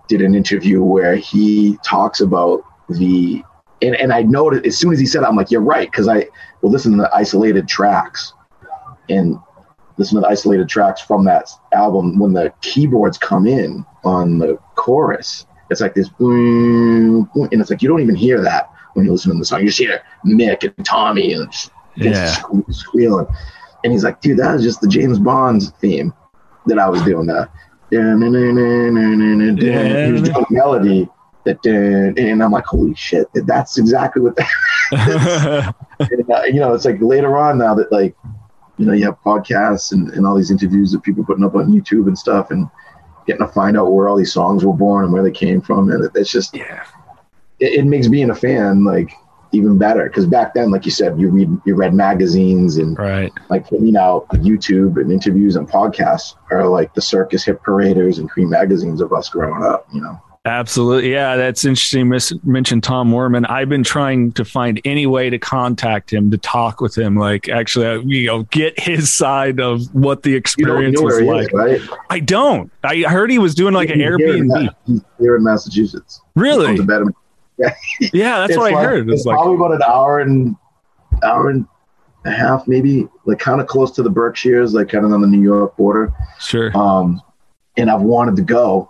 did 0.08 0.22
an 0.22 0.34
interview 0.34 0.82
where 0.82 1.16
he 1.16 1.78
talks 1.84 2.22
about 2.22 2.64
the 2.88 3.44
and, 3.82 3.96
and 3.96 4.12
I 4.14 4.24
noted 4.24 4.66
as 4.66 4.78
soon 4.78 4.92
as 4.94 5.00
he 5.00 5.06
said 5.06 5.24
it, 5.24 5.26
I'm 5.28 5.36
like, 5.36 5.52
you're 5.52 5.62
right, 5.62 5.92
because 5.92 6.08
I 6.08 6.28
well 6.62 6.72
listen 6.72 6.94
to 6.94 6.98
the 7.00 7.14
isolated 7.14 7.68
tracks 7.68 8.34
and 9.10 9.38
listen 9.98 10.16
to 10.16 10.22
the 10.22 10.28
isolated 10.28 10.70
tracks 10.70 11.02
from 11.02 11.26
that 11.26 11.50
album 11.74 12.18
when 12.18 12.32
the 12.32 12.54
keyboards 12.62 13.18
come 13.18 13.46
in 13.46 13.86
on 14.04 14.40
the 14.40 14.58
chorus. 14.76 15.46
It's 15.70 15.82
like 15.82 15.94
this 15.94 16.10
boom, 16.10 17.30
boom, 17.34 17.50
and 17.52 17.62
it's 17.62 17.70
like 17.70 17.82
you 17.82 17.90
don't 17.90 18.02
even 18.02 18.16
hear 18.16 18.42
that 18.42 18.72
when 18.94 19.06
you 19.06 19.12
listen 19.12 19.32
to 19.32 19.38
the 19.38 19.46
song. 19.46 19.60
You 19.62 19.68
just 19.68 19.78
hear 19.78 20.02
Mick 20.26 20.64
and 20.76 20.86
Tommy 20.86 21.34
and 21.34 21.52
just 21.52 21.72
Yeah. 21.96 22.34
sque- 22.36 22.74
squealing. 22.74 23.28
And 23.84 23.94
he's 23.94 24.04
like, 24.04 24.20
dude, 24.22 24.40
that 24.40 24.56
is 24.56 24.64
just 24.64 24.82
the 24.82 24.88
James 24.88 25.20
Bond 25.20 25.72
theme 25.80 26.14
that 26.66 26.80
I 26.80 26.90
was 26.90 27.02
doing 27.04 27.28
that. 27.28 27.50
He 27.92 27.98
was 27.98 28.20
doing 30.22 30.36
a 30.36 30.46
melody 30.54 31.10
that, 31.46 31.66
and 31.66 32.44
I'm 32.44 32.52
like, 32.52 32.66
holy 32.66 32.94
shit, 32.96 33.28
that's 33.34 33.78
exactly 33.78 34.22
what 34.22 34.36
that. 34.36 34.50
and, 36.00 36.32
uh, 36.32 36.44
you 36.44 36.60
know, 36.60 36.74
it's 36.74 36.86
like 36.86 37.02
later 37.02 37.38
on 37.38 37.58
now 37.58 37.74
that 37.76 37.92
like, 37.92 38.16
you 38.78 38.86
know, 38.86 38.94
you 38.94 39.06
have 39.06 39.22
podcasts 39.24 39.92
and, 39.92 40.10
and 40.12 40.26
all 40.26 40.36
these 40.36 40.52
interviews 40.52 40.92
that 40.92 41.04
people 41.04 41.24
putting 41.24 41.44
up 41.44 41.56
on 41.56 41.72
YouTube 41.72 42.08
and 42.08 42.18
stuff, 42.18 42.52
and 42.52 42.68
getting 43.30 43.46
to 43.46 43.54
find 43.54 43.78
out 43.78 43.92
where 43.92 44.10
all 44.10 44.18
these 44.18 44.34
songs 44.34 44.66
were 44.66 44.74
born 44.74 45.06
and 45.06 45.14
where 45.14 45.24
they 45.24 45.32
came 45.32 45.62
from, 45.62 45.92
and 45.92 46.04
it, 46.06 46.12
it's 46.16 46.32
just 46.32 46.56
yeah. 46.56 46.84
it, 47.60 47.80
it 47.80 47.86
makes 47.86 48.08
being 48.08 48.32
a 48.32 48.36
fan 48.36 48.84
like 48.84 49.12
even 49.52 49.78
better 49.78 50.08
because 50.08 50.26
back 50.26 50.54
then, 50.54 50.72
like 50.72 50.86
you 50.86 50.92
said, 50.92 51.20
you 51.20 51.30
read 51.30 51.50
you 51.66 51.76
read 51.76 51.94
magazines 51.94 52.78
and 52.78 52.98
Right. 52.98 53.32
like 53.50 53.68
for 53.68 53.80
me 53.80 53.92
now, 53.92 54.26
YouTube 54.34 55.00
and 55.00 55.12
interviews 55.12 55.56
and 55.56 55.68
podcasts 55.68 56.36
are 56.52 56.68
like 56.68 56.94
the 56.94 57.02
circus 57.02 57.46
hit 57.46 57.62
paraders 57.64 58.20
and 58.20 58.30
Creem 58.30 58.50
magazines 58.50 59.02
of 59.02 59.14
us 59.14 59.30
growing 59.30 59.64
up. 59.64 59.88
You 59.94 60.02
know, 60.02 60.22
Absolutely. 60.46 61.12
Yeah, 61.12 61.36
that's 61.36 61.66
interesting. 61.66 62.08
Miss 62.08 62.34
mentioned 62.46 62.82
Tom 62.84 63.12
Werman. 63.12 63.50
I've 63.50 63.68
been 63.68 63.84
trying 63.84 64.32
to 64.34 64.46
find 64.46 64.80
any 64.86 65.06
way 65.06 65.30
to 65.30 65.38
contact 65.38 66.12
him 66.14 66.32
to 66.32 66.38
talk 66.38 66.80
with 66.80 66.98
him. 66.98 67.18
Like, 67.18 67.50
actually, 67.50 67.86
uh, 67.88 68.00
you 68.06 68.28
know, 68.28 68.44
get 68.44 68.80
his 68.80 69.14
side 69.14 69.60
of 69.60 69.94
what 69.94 70.24
the 70.24 70.34
experience 70.36 71.02
was 71.02 71.20
like. 71.22 71.48
is, 71.48 71.54
right? 71.54 71.82
I 72.10 72.20
don't. 72.22 72.72
I 72.86 73.02
heard 73.02 73.30
he 73.32 73.38
was 73.38 73.54
doing 73.54 73.74
like 73.74 73.90
an 73.90 74.00
He's 74.00 74.06
here 74.08 74.36
in 74.38 74.48
Airbnb. 74.50 75.06
Here 75.20 75.36
in 75.36 75.44
Massachusetts. 75.44 76.22
Really? 76.36 76.68
owns 76.68 76.80
a 76.80 76.84
bed 76.84 77.02
in- 77.02 77.14
Yeah, 78.14 78.40
that's 78.48 78.58
what 78.58 78.74
I 78.74 78.82
heard. 78.82 79.10
It's 79.10 79.20
It's 79.20 79.26
like, 79.26 79.36
probably 79.36 79.56
about 79.56 79.74
an 79.74 79.82
hour 79.84 80.20
and 80.20 80.56
hour 81.22 81.50
and 81.50 81.68
a 82.24 82.32
half, 82.32 82.66
maybe, 82.66 83.10
like 83.26 83.40
kind 83.40 83.60
of 83.60 83.68
close 83.68 83.92
to 83.92 84.04
the 84.04 84.10
Berkshires, 84.10 84.74
like 84.74 84.88
kind 84.88 85.04
of 85.04 85.12
on 85.12 85.20
the 85.20 85.28
New 85.28 85.42
York 85.42 85.76
border. 85.76 86.14
sure. 86.40 86.76
Um, 86.78 87.22
and 87.76 87.92
I've 87.92 88.02
wanted 88.02 88.38
to 88.38 88.42
go 88.42 88.89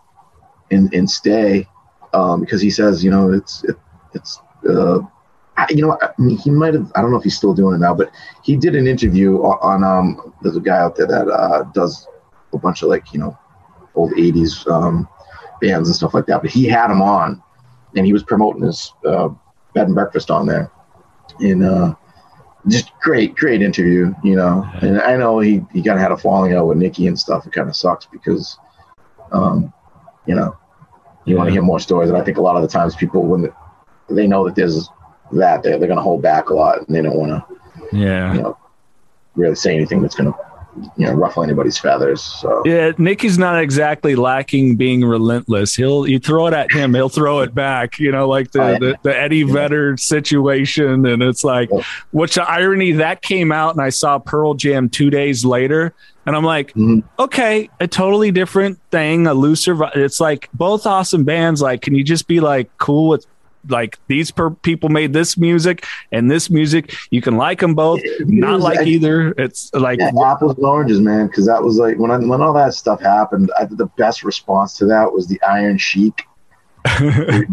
and 0.72 0.94
and 0.94 1.10
stay 1.10 1.68
um, 2.14 2.42
because 2.42 2.62
he 2.62 2.70
says, 2.70 3.04
you 3.04 3.12
know, 3.12 3.32
it's 3.32 3.64
it, 3.64 3.76
it's 4.14 4.40
uh, 4.68 5.00
I, 5.58 5.68
you 5.70 5.82
know, 5.82 5.98
I 6.02 6.10
mean, 6.18 6.38
he 6.38 6.50
might 6.50 6.74
have. 6.74 6.92
I 6.96 7.02
don't 7.02 7.12
know 7.12 7.18
if 7.18 7.24
he's 7.24 7.36
still 7.36 7.54
doing 7.54 7.76
it 7.76 7.80
now, 7.80 7.94
but 7.94 8.12
he 8.44 8.56
did 8.56 8.76
an 8.76 8.88
interview 8.88 9.38
on. 9.38 9.84
on 9.84 9.84
um, 9.84 10.34
there's 10.42 10.56
a 10.56 10.62
guy 10.62 10.78
out 10.78 10.96
there 10.96 11.08
that 11.08 11.28
uh, 11.28 11.64
does 11.74 12.08
a 12.54 12.58
bunch 12.58 12.82
of 12.82 12.90
like 12.90 13.12
you 13.14 13.20
know 13.20 13.38
old 13.96 14.12
'80s 14.14 14.66
um, 14.72 15.08
bands 15.62 15.90
and 15.90 15.96
stuff 15.96 16.14
like 16.14 16.26
that. 16.28 16.42
But 16.42 16.52
he 16.52 16.66
had 16.66 16.90
him 16.90 17.02
on, 17.02 17.44
and 17.96 18.06
he 18.06 18.14
was 18.14 18.24
promoting 18.24 18.64
his 18.64 18.94
uh, 19.06 19.30
bed 19.74 19.88
and 19.88 19.96
breakfast 19.96 20.32
on 20.32 20.48
there, 20.48 20.72
and 21.40 21.64
uh, 21.64 21.94
just 22.68 22.98
great, 23.02 23.36
great 23.36 23.62
interview. 23.62 24.14
You 24.24 24.38
know, 24.38 24.66
and 24.82 25.02
I 25.02 25.18
know 25.18 25.40
he 25.40 25.62
he 25.74 25.84
kind 25.84 25.98
of 25.98 26.02
had 26.02 26.14
a 26.14 26.18
falling 26.18 26.54
out 26.54 26.68
with 26.68 26.78
Nikki 26.78 27.08
and 27.08 27.20
stuff. 27.20 27.46
It 27.46 27.52
kind 27.52 27.68
of 27.68 27.76
sucks 27.76 28.06
because, 28.06 28.58
um, 29.34 29.74
you 30.30 30.36
know, 30.36 30.56
you 31.26 31.36
want 31.36 31.48
to 31.48 31.52
hear 31.52 31.64
more 31.64 31.80
stories, 31.80 32.10
and 32.10 32.18
I 32.18 32.24
think 32.24 32.38
a 32.38 32.42
lot 32.42 32.56
of 32.56 32.62
the 32.62 32.68
times 32.68 32.96
people 32.96 33.24
when 33.24 33.52
they 34.10 34.28
know 34.28 34.46
that 34.46 34.56
there's 34.56 34.88
that 35.32 35.64
they're, 35.64 35.78
they're 35.80 35.88
going 35.88 35.98
to 35.98 36.04
hold 36.04 36.22
back 36.22 36.50
a 36.50 36.54
lot, 36.54 36.78
and 36.86 36.96
they 36.96 37.02
don't 37.02 37.18
want 37.18 37.32
to 37.32 37.98
Yeah. 37.98 38.34
you 38.36 38.42
know 38.44 38.58
really 39.36 39.56
say 39.56 39.74
anything 39.76 40.02
that's 40.04 40.14
going 40.16 40.32
to 40.32 40.38
you 40.98 41.06
know 41.06 41.14
ruffle 41.14 41.44
anybody's 41.44 41.78
feathers. 41.78 42.22
So 42.22 42.64
yeah, 42.66 42.92
Nikki's 42.98 43.38
not 43.38 43.62
exactly 43.62 44.16
lacking 44.16 44.76
being 44.76 45.04
relentless. 45.04 45.76
He'll 45.76 46.08
you 46.08 46.20
throw 46.20 46.48
it 46.48 46.54
at 46.54 46.72
him, 46.72 46.94
he'll 46.94 47.10
throw 47.10 47.40
it 47.42 47.54
back. 47.54 48.00
You 48.00 48.12
know, 48.12 48.28
like 48.28 48.52
the 48.52 48.78
the, 48.80 48.98
the, 49.04 49.18
Eddie 49.18 49.44
Vedder 49.44 49.98
situation, 49.98 51.06
and 51.06 51.22
it's 51.24 51.44
like, 51.44 51.70
yeah. 51.72 51.82
which 52.12 52.38
irony 52.38 52.94
that 52.94 53.22
came 53.22 53.52
out, 53.52 53.76
and 53.76 53.82
I 53.82 53.90
saw 53.90 54.20
Pearl 54.20 54.54
Jam 54.54 54.90
two 54.90 55.10
days 55.10 55.46
later. 55.46 55.94
And 56.26 56.36
I'm 56.36 56.44
like, 56.44 56.74
mm-hmm. 56.74 57.00
okay, 57.18 57.70
a 57.80 57.88
totally 57.88 58.30
different 58.30 58.78
thing, 58.92 59.26
a 59.26 59.34
looser. 59.34 59.76
It's 59.96 60.20
like 60.20 60.48
both 60.54 60.86
awesome 60.86 61.24
bands. 61.24 61.60
Like, 61.60 61.82
can 61.82 61.96
you 61.96 62.04
just 62.04 62.28
be 62.28 62.40
like 62.40 62.70
cool 62.78 63.08
with 63.08 63.26
like 63.68 63.98
these 64.08 64.32
per- 64.32 64.52
people 64.52 64.90
made 64.90 65.14
this 65.14 65.38
music 65.38 65.86
and 66.12 66.30
this 66.30 66.50
music. 66.50 66.96
You 67.12 67.22
can 67.22 67.38
like 67.38 67.60
them 67.60 67.76
both, 67.76 68.02
not 68.22 68.62
like 68.62 68.80
I, 68.80 68.84
either. 68.84 69.34
It's 69.38 69.74
like 69.74 70.00
yeah, 70.00 70.12
apples 70.26 70.56
and 70.56 70.66
oranges, 70.66 71.00
man. 71.00 71.28
Because 71.28 71.46
that 71.48 71.62
was 71.62 71.78
like 71.78 71.98
when 71.98 72.12
I, 72.12 72.18
when 72.18 72.42
all 72.42 72.54
that 72.54 72.74
stuff 72.74 73.02
happened. 73.02 73.52
I, 73.60 73.66
the 73.66 73.88
best 73.98 74.24
response 74.24 74.78
to 74.78 74.86
that 74.86 75.12
was 75.12 75.28
the 75.28 75.42
Iron 75.44 75.78
Sheik. 75.78 76.24
it 76.86 77.50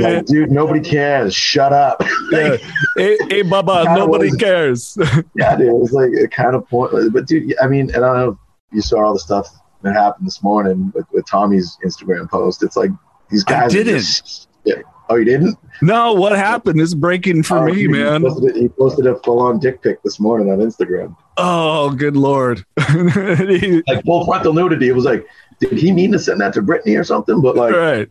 like, 0.00 0.26
dude, 0.26 0.50
nobody 0.50 0.80
cares. 0.80 1.34
Shut 1.34 1.72
up. 1.72 2.00
like, 2.32 2.60
hey, 2.96 3.16
hey, 3.28 3.42
Baba, 3.42 3.84
nobody 3.94 4.30
was, 4.30 4.36
cares. 4.36 4.98
yeah, 5.34 5.56
dude, 5.56 5.68
it 5.68 5.74
was 5.74 5.92
like 5.92 6.12
a 6.12 6.28
kind 6.28 6.54
of 6.54 6.68
point. 6.68 6.92
But 7.12 7.26
dude, 7.26 7.54
I 7.62 7.66
mean, 7.66 7.94
and 7.94 8.04
I 8.04 8.12
don't 8.12 8.16
know 8.16 8.28
if 8.30 8.36
you 8.72 8.82
saw 8.82 9.04
all 9.04 9.14
the 9.14 9.18
stuff 9.18 9.48
that 9.82 9.94
happened 9.94 10.26
this 10.26 10.42
morning 10.42 10.92
with, 10.94 11.06
with 11.12 11.26
Tommy's 11.26 11.78
Instagram 11.84 12.28
post. 12.28 12.62
It's 12.62 12.76
like 12.76 12.90
these 13.30 13.44
guys 13.44 13.72
I 13.72 13.78
didn't. 13.78 13.98
Just, 13.98 14.48
yeah. 14.64 14.82
Oh, 15.08 15.16
you 15.16 15.24
didn't? 15.24 15.58
No, 15.82 16.12
what 16.12 16.32
happened? 16.32 16.78
This 16.78 16.90
is 16.90 16.94
breaking 16.94 17.42
for 17.42 17.58
oh, 17.58 17.66
me, 17.66 17.74
he 17.74 17.88
man. 17.88 18.22
Posted, 18.22 18.56
he 18.56 18.68
posted 18.68 19.06
a 19.06 19.16
full-on 19.22 19.58
dick 19.58 19.82
pic 19.82 20.00
this 20.04 20.20
morning 20.20 20.52
on 20.52 20.58
Instagram. 20.58 21.16
Oh, 21.36 21.90
good 21.90 22.16
lord! 22.16 22.64
like 22.76 24.04
full 24.04 24.24
frontal 24.24 24.52
nudity. 24.52 24.88
It 24.88 24.94
was 24.94 25.04
like, 25.04 25.26
did 25.58 25.72
he 25.72 25.90
mean 25.90 26.12
to 26.12 26.18
send 26.18 26.40
that 26.40 26.52
to 26.54 26.62
Brittany 26.62 26.94
or 26.94 27.02
something? 27.02 27.40
But 27.40 27.56
like, 27.56 27.74
right. 27.74 28.08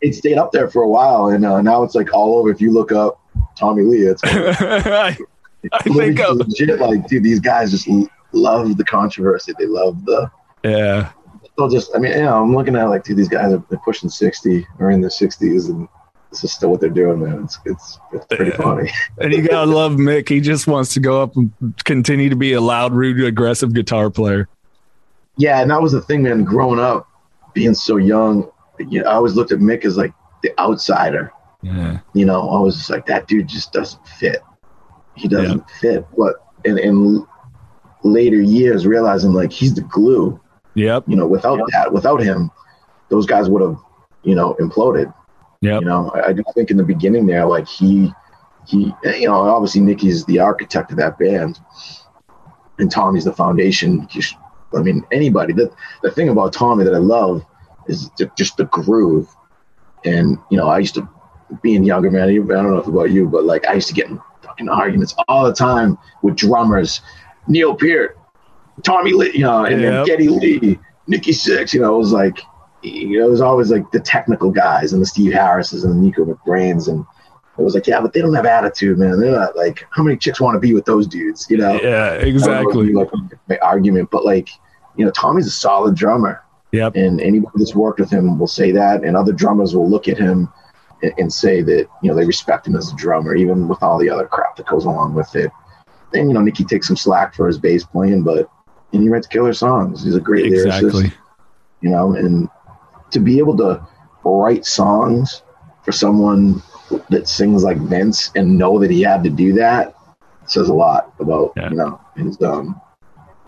it 0.00 0.14
stayed 0.14 0.38
up 0.38 0.52
there 0.52 0.68
for 0.70 0.82
a 0.82 0.88
while, 0.88 1.28
and 1.28 1.44
uh, 1.44 1.60
now 1.60 1.82
it's 1.82 1.94
like 1.94 2.14
all 2.14 2.38
over. 2.38 2.50
If 2.50 2.62
you 2.62 2.72
look 2.72 2.92
up 2.92 3.20
Tommy 3.54 3.82
Lee, 3.82 4.06
it's 4.06 4.24
like, 4.24 4.36
I, 4.62 5.18
I 5.72 5.82
think 5.82 6.18
legit. 6.18 6.80
Like, 6.80 7.06
dude, 7.08 7.24
these 7.24 7.40
guys 7.40 7.72
just 7.72 7.88
love 8.32 8.76
the 8.78 8.84
controversy. 8.84 9.52
They 9.58 9.66
love 9.66 10.04
the 10.06 10.30
yeah 10.64 11.12
just, 11.66 11.90
I 11.94 11.98
mean, 11.98 12.12
you 12.12 12.22
know, 12.22 12.42
I'm 12.42 12.54
looking 12.54 12.76
at 12.76 12.84
like, 12.84 13.04
dude, 13.04 13.16
these 13.16 13.28
guys 13.28 13.52
are 13.52 13.62
they're 13.70 13.80
pushing 13.80 14.10
60 14.10 14.66
or 14.78 14.90
in 14.90 15.00
their 15.00 15.10
60s, 15.10 15.68
and 15.70 15.88
this 16.30 16.44
is 16.44 16.52
still 16.52 16.70
what 16.70 16.80
they're 16.80 16.90
doing, 16.90 17.24
man. 17.24 17.44
It's 17.44 17.58
it's, 17.64 17.98
it's 18.12 18.26
pretty 18.26 18.50
yeah. 18.50 18.56
funny. 18.56 18.90
and 19.18 19.32
you 19.32 19.48
gotta 19.48 19.70
love 19.70 19.92
Mick. 19.92 20.28
He 20.28 20.40
just 20.40 20.66
wants 20.66 20.92
to 20.94 21.00
go 21.00 21.22
up 21.22 21.34
and 21.36 21.52
continue 21.84 22.28
to 22.28 22.36
be 22.36 22.52
a 22.52 22.60
loud, 22.60 22.92
rude, 22.92 23.24
aggressive 23.24 23.72
guitar 23.72 24.10
player. 24.10 24.48
Yeah, 25.36 25.62
and 25.62 25.70
that 25.70 25.80
was 25.80 25.92
the 25.92 26.02
thing, 26.02 26.22
man. 26.22 26.44
Growing 26.44 26.78
up, 26.78 27.08
being 27.54 27.74
so 27.74 27.96
young, 27.96 28.50
you 28.78 29.02
know, 29.02 29.08
I 29.08 29.14
always 29.14 29.34
looked 29.34 29.52
at 29.52 29.58
Mick 29.58 29.84
as 29.84 29.96
like 29.96 30.12
the 30.42 30.52
outsider. 30.60 31.32
Yeah. 31.62 32.00
You 32.12 32.24
know, 32.24 32.48
I 32.50 32.60
was 32.60 32.76
just 32.76 32.90
like, 32.90 33.06
that 33.06 33.26
dude 33.26 33.48
just 33.48 33.72
doesn't 33.72 34.06
fit. 34.06 34.42
He 35.16 35.28
doesn't 35.28 35.58
yeah. 35.58 35.80
fit. 35.80 36.06
But 36.16 36.36
in, 36.64 36.78
in 36.78 37.26
later 38.04 38.40
years, 38.40 38.86
realizing 38.86 39.32
like 39.32 39.52
he's 39.52 39.74
the 39.74 39.82
glue 39.82 40.40
Yep. 40.78 41.04
You 41.08 41.16
know, 41.16 41.26
without 41.26 41.58
yep. 41.58 41.66
that, 41.72 41.92
without 41.92 42.22
him, 42.22 42.50
those 43.08 43.26
guys 43.26 43.48
would 43.48 43.62
have, 43.62 43.76
you 44.22 44.34
know, 44.34 44.54
imploded. 44.60 45.12
Yeah. 45.60 45.80
You 45.80 45.86
know, 45.86 46.10
I, 46.10 46.28
I 46.28 46.32
do 46.32 46.44
think 46.54 46.70
in 46.70 46.76
the 46.76 46.84
beginning 46.84 47.26
there, 47.26 47.46
like 47.46 47.66
he, 47.66 48.12
he, 48.66 48.94
you 49.04 49.26
know, 49.26 49.34
obviously 49.34 49.80
Nikki's 49.80 50.24
the 50.26 50.38
architect 50.38 50.92
of 50.92 50.98
that 50.98 51.18
band, 51.18 51.58
and 52.78 52.90
Tommy's 52.90 53.24
the 53.24 53.32
foundation. 53.32 54.06
I 54.72 54.82
mean, 54.82 55.04
anybody. 55.10 55.52
The 55.52 55.72
the 56.02 56.12
thing 56.12 56.28
about 56.28 56.52
Tommy 56.52 56.84
that 56.84 56.94
I 56.94 56.98
love 56.98 57.44
is 57.88 58.10
just 58.36 58.56
the 58.56 58.66
groove. 58.66 59.28
And 60.04 60.38
you 60.50 60.58
know, 60.58 60.68
I 60.68 60.78
used 60.78 60.94
to 60.94 61.08
being 61.62 61.82
younger, 61.82 62.10
man. 62.10 62.28
I 62.28 62.34
don't 62.34 62.70
know 62.70 62.78
if 62.78 62.86
about 62.86 63.10
you, 63.10 63.26
but 63.26 63.44
like 63.44 63.66
I 63.66 63.74
used 63.74 63.88
to 63.88 63.94
get 63.94 64.08
in 64.08 64.20
fucking 64.42 64.68
arguments 64.68 65.14
all 65.26 65.44
the 65.44 65.52
time 65.54 65.98
with 66.22 66.36
drummers. 66.36 67.00
Neil 67.48 67.74
Peart, 67.74 68.17
Tommy 68.84 69.12
Lee, 69.12 69.32
you 69.34 69.40
know, 69.40 69.64
and 69.64 69.80
yep. 69.80 69.92
then 69.92 70.06
Geddy 70.06 70.28
Lee, 70.28 70.78
Nikki 71.06 71.32
Sixx, 71.32 71.72
you 71.72 71.80
know, 71.80 71.94
it 71.94 71.98
was 71.98 72.12
like, 72.12 72.38
you 72.82 73.18
know, 73.18 73.26
it 73.26 73.30
was 73.30 73.40
always 73.40 73.70
like 73.70 73.90
the 73.90 74.00
technical 74.00 74.50
guys 74.50 74.92
and 74.92 75.02
the 75.02 75.06
Steve 75.06 75.32
Harrises 75.32 75.84
and 75.84 75.94
the 75.94 76.06
Nicko 76.06 76.24
McBrains. 76.24 76.88
And 76.88 77.04
it 77.58 77.62
was 77.62 77.74
like, 77.74 77.86
yeah, 77.86 78.00
but 78.00 78.12
they 78.12 78.20
don't 78.20 78.34
have 78.34 78.46
attitude, 78.46 78.98
man. 78.98 79.18
They're 79.18 79.32
not 79.32 79.56
like, 79.56 79.84
how 79.90 80.02
many 80.02 80.16
chicks 80.16 80.40
want 80.40 80.54
to 80.54 80.60
be 80.60 80.74
with 80.74 80.84
those 80.84 81.06
dudes, 81.06 81.46
you 81.50 81.56
know? 81.56 81.80
Yeah, 81.82 82.12
exactly. 82.12 82.92
Like 82.92 83.08
my 83.48 83.58
argument, 83.58 84.10
but 84.10 84.24
like, 84.24 84.48
you 84.96 85.04
know, 85.04 85.10
Tommy's 85.10 85.46
a 85.46 85.50
solid 85.50 85.96
drummer. 85.96 86.42
Yep. 86.72 86.96
And 86.96 87.20
anybody 87.20 87.52
that's 87.56 87.74
worked 87.74 87.98
with 87.98 88.10
him 88.10 88.38
will 88.38 88.46
say 88.46 88.70
that. 88.72 89.02
And 89.02 89.16
other 89.16 89.32
drummers 89.32 89.74
will 89.74 89.88
look 89.88 90.06
at 90.06 90.18
him 90.18 90.52
and, 91.02 91.12
and 91.18 91.32
say 91.32 91.62
that, 91.62 91.88
you 92.02 92.10
know, 92.10 92.14
they 92.14 92.26
respect 92.26 92.66
him 92.66 92.76
as 92.76 92.92
a 92.92 92.96
drummer, 92.96 93.34
even 93.34 93.66
with 93.66 93.82
all 93.82 93.98
the 93.98 94.10
other 94.10 94.26
crap 94.26 94.56
that 94.56 94.66
goes 94.66 94.84
along 94.84 95.14
with 95.14 95.34
it. 95.34 95.50
And, 96.14 96.28
you 96.28 96.34
know, 96.34 96.42
Nikki 96.42 96.64
takes 96.64 96.86
some 96.86 96.96
slack 96.96 97.34
for 97.34 97.46
his 97.46 97.58
bass 97.58 97.84
playing, 97.84 98.22
but 98.22 98.48
and 98.92 99.02
he 99.02 99.08
writes 99.08 99.26
killer 99.26 99.52
songs. 99.52 100.04
He's 100.04 100.14
a 100.14 100.20
great 100.20 100.46
exactly. 100.46 101.04
lyricist, 101.04 101.14
you 101.80 101.90
know, 101.90 102.14
and 102.14 102.48
to 103.10 103.20
be 103.20 103.38
able 103.38 103.56
to 103.58 103.86
write 104.24 104.66
songs 104.66 105.42
for 105.84 105.92
someone 105.92 106.62
that 107.10 107.28
sings 107.28 107.64
like 107.64 107.78
Vince 107.78 108.30
and 108.34 108.56
know 108.58 108.78
that 108.78 108.90
he 108.90 109.02
had 109.02 109.22
to 109.24 109.30
do 109.30 109.52
that 109.54 109.94
says 110.48 110.68
a 110.68 110.74
lot 110.74 111.12
about 111.20 111.52
yeah. 111.56 111.70
you 111.70 111.76
know 111.76 112.00
his 112.16 112.40
um 112.42 112.80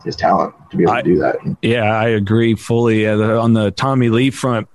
his 0.04 0.16
talent 0.16 0.54
to 0.70 0.76
be 0.76 0.84
able 0.84 0.92
I, 0.92 1.02
to 1.02 1.08
do 1.08 1.18
that. 1.18 1.36
Yeah, 1.60 1.84
I 1.84 2.08
agree 2.08 2.54
fully. 2.54 3.06
Uh, 3.06 3.38
on 3.38 3.52
the 3.52 3.70
Tommy 3.70 4.08
Lee 4.08 4.30
front, 4.30 4.66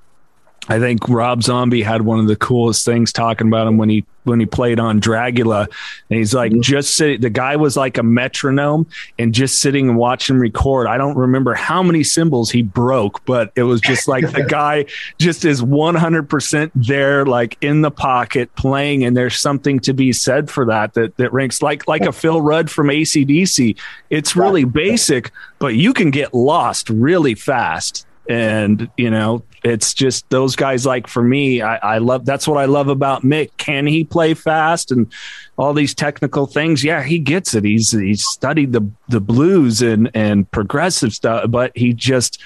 I 0.67 0.79
think 0.79 1.07
Rob 1.07 1.43
Zombie 1.43 1.83
had 1.83 2.01
one 2.01 2.19
of 2.19 2.27
the 2.27 2.35
coolest 2.35 2.85
things 2.85 3.13
talking 3.13 3.47
about 3.47 3.67
him 3.67 3.77
when 3.77 3.89
he 3.89 4.05
when 4.23 4.39
he 4.39 4.47
played 4.47 4.79
on 4.79 4.99
Dragula, 4.99 5.67
and 6.09 6.17
he's 6.17 6.33
like 6.33 6.51
mm-hmm. 6.51 6.61
just 6.61 6.95
sitting. 6.95 7.21
The 7.21 7.29
guy 7.29 7.55
was 7.55 7.77
like 7.77 7.99
a 7.99 8.03
metronome, 8.03 8.87
and 9.19 9.33
just 9.33 9.61
sitting 9.61 9.89
and 9.89 9.97
watching 9.97 10.37
record. 10.37 10.87
I 10.87 10.97
don't 10.97 11.15
remember 11.15 11.53
how 11.53 11.83
many 11.83 12.03
cymbals 12.03 12.49
he 12.49 12.63
broke, 12.63 13.23
but 13.25 13.51
it 13.55 13.63
was 13.63 13.79
just 13.79 14.07
like 14.07 14.31
the 14.31 14.43
guy 14.49 14.85
just 15.19 15.45
is 15.45 15.61
one 15.61 15.93
hundred 15.93 16.29
percent 16.29 16.71
there, 16.73 17.25
like 17.25 17.57
in 17.61 17.81
the 17.81 17.91
pocket 17.91 18.53
playing. 18.55 19.05
And 19.05 19.15
there's 19.15 19.37
something 19.37 19.79
to 19.81 19.93
be 19.93 20.11
said 20.13 20.49
for 20.49 20.65
that. 20.65 20.95
That 20.95 21.15
that 21.17 21.31
ranks 21.31 21.61
like 21.61 21.87
like 21.87 22.01
a 22.01 22.11
Phil 22.11 22.41
Rudd 22.41 22.71
from 22.71 22.87
ACDC. 22.87 23.77
It's 24.09 24.35
really 24.35 24.63
basic, 24.63 25.31
but 25.59 25.75
you 25.75 25.93
can 25.93 26.09
get 26.09 26.33
lost 26.33 26.89
really 26.89 27.35
fast 27.35 28.07
and 28.27 28.89
you 28.97 29.09
know 29.09 29.43
it's 29.63 29.93
just 29.93 30.29
those 30.29 30.55
guys 30.55 30.85
like 30.85 31.07
for 31.07 31.23
me 31.23 31.61
I, 31.61 31.95
I, 31.95 31.97
love 31.99 32.25
that's 32.25 32.47
what 32.47 32.57
i 32.57 32.65
love 32.65 32.87
about 32.87 33.23
mick. 33.23 33.51
Can 33.57 33.85
he 33.87 34.03
play 34.03 34.33
fast 34.33 34.91
and 34.91 35.11
all 35.57 35.73
these 35.73 35.93
technical 35.93 36.45
things? 36.45 36.83
Yeah 36.83 37.03
he 37.03 37.19
gets 37.19 37.53
it. 37.53 37.63
He's 37.63 37.91
he's 37.91 38.25
studied 38.25 38.73
the 38.73 38.89
the 39.07 39.21
blues 39.21 39.81
and 39.81 40.09
and 40.13 40.49
progressive 40.51 41.13
stuff 41.13 41.49
but 41.49 41.71
he 41.75 41.93
just 41.93 42.41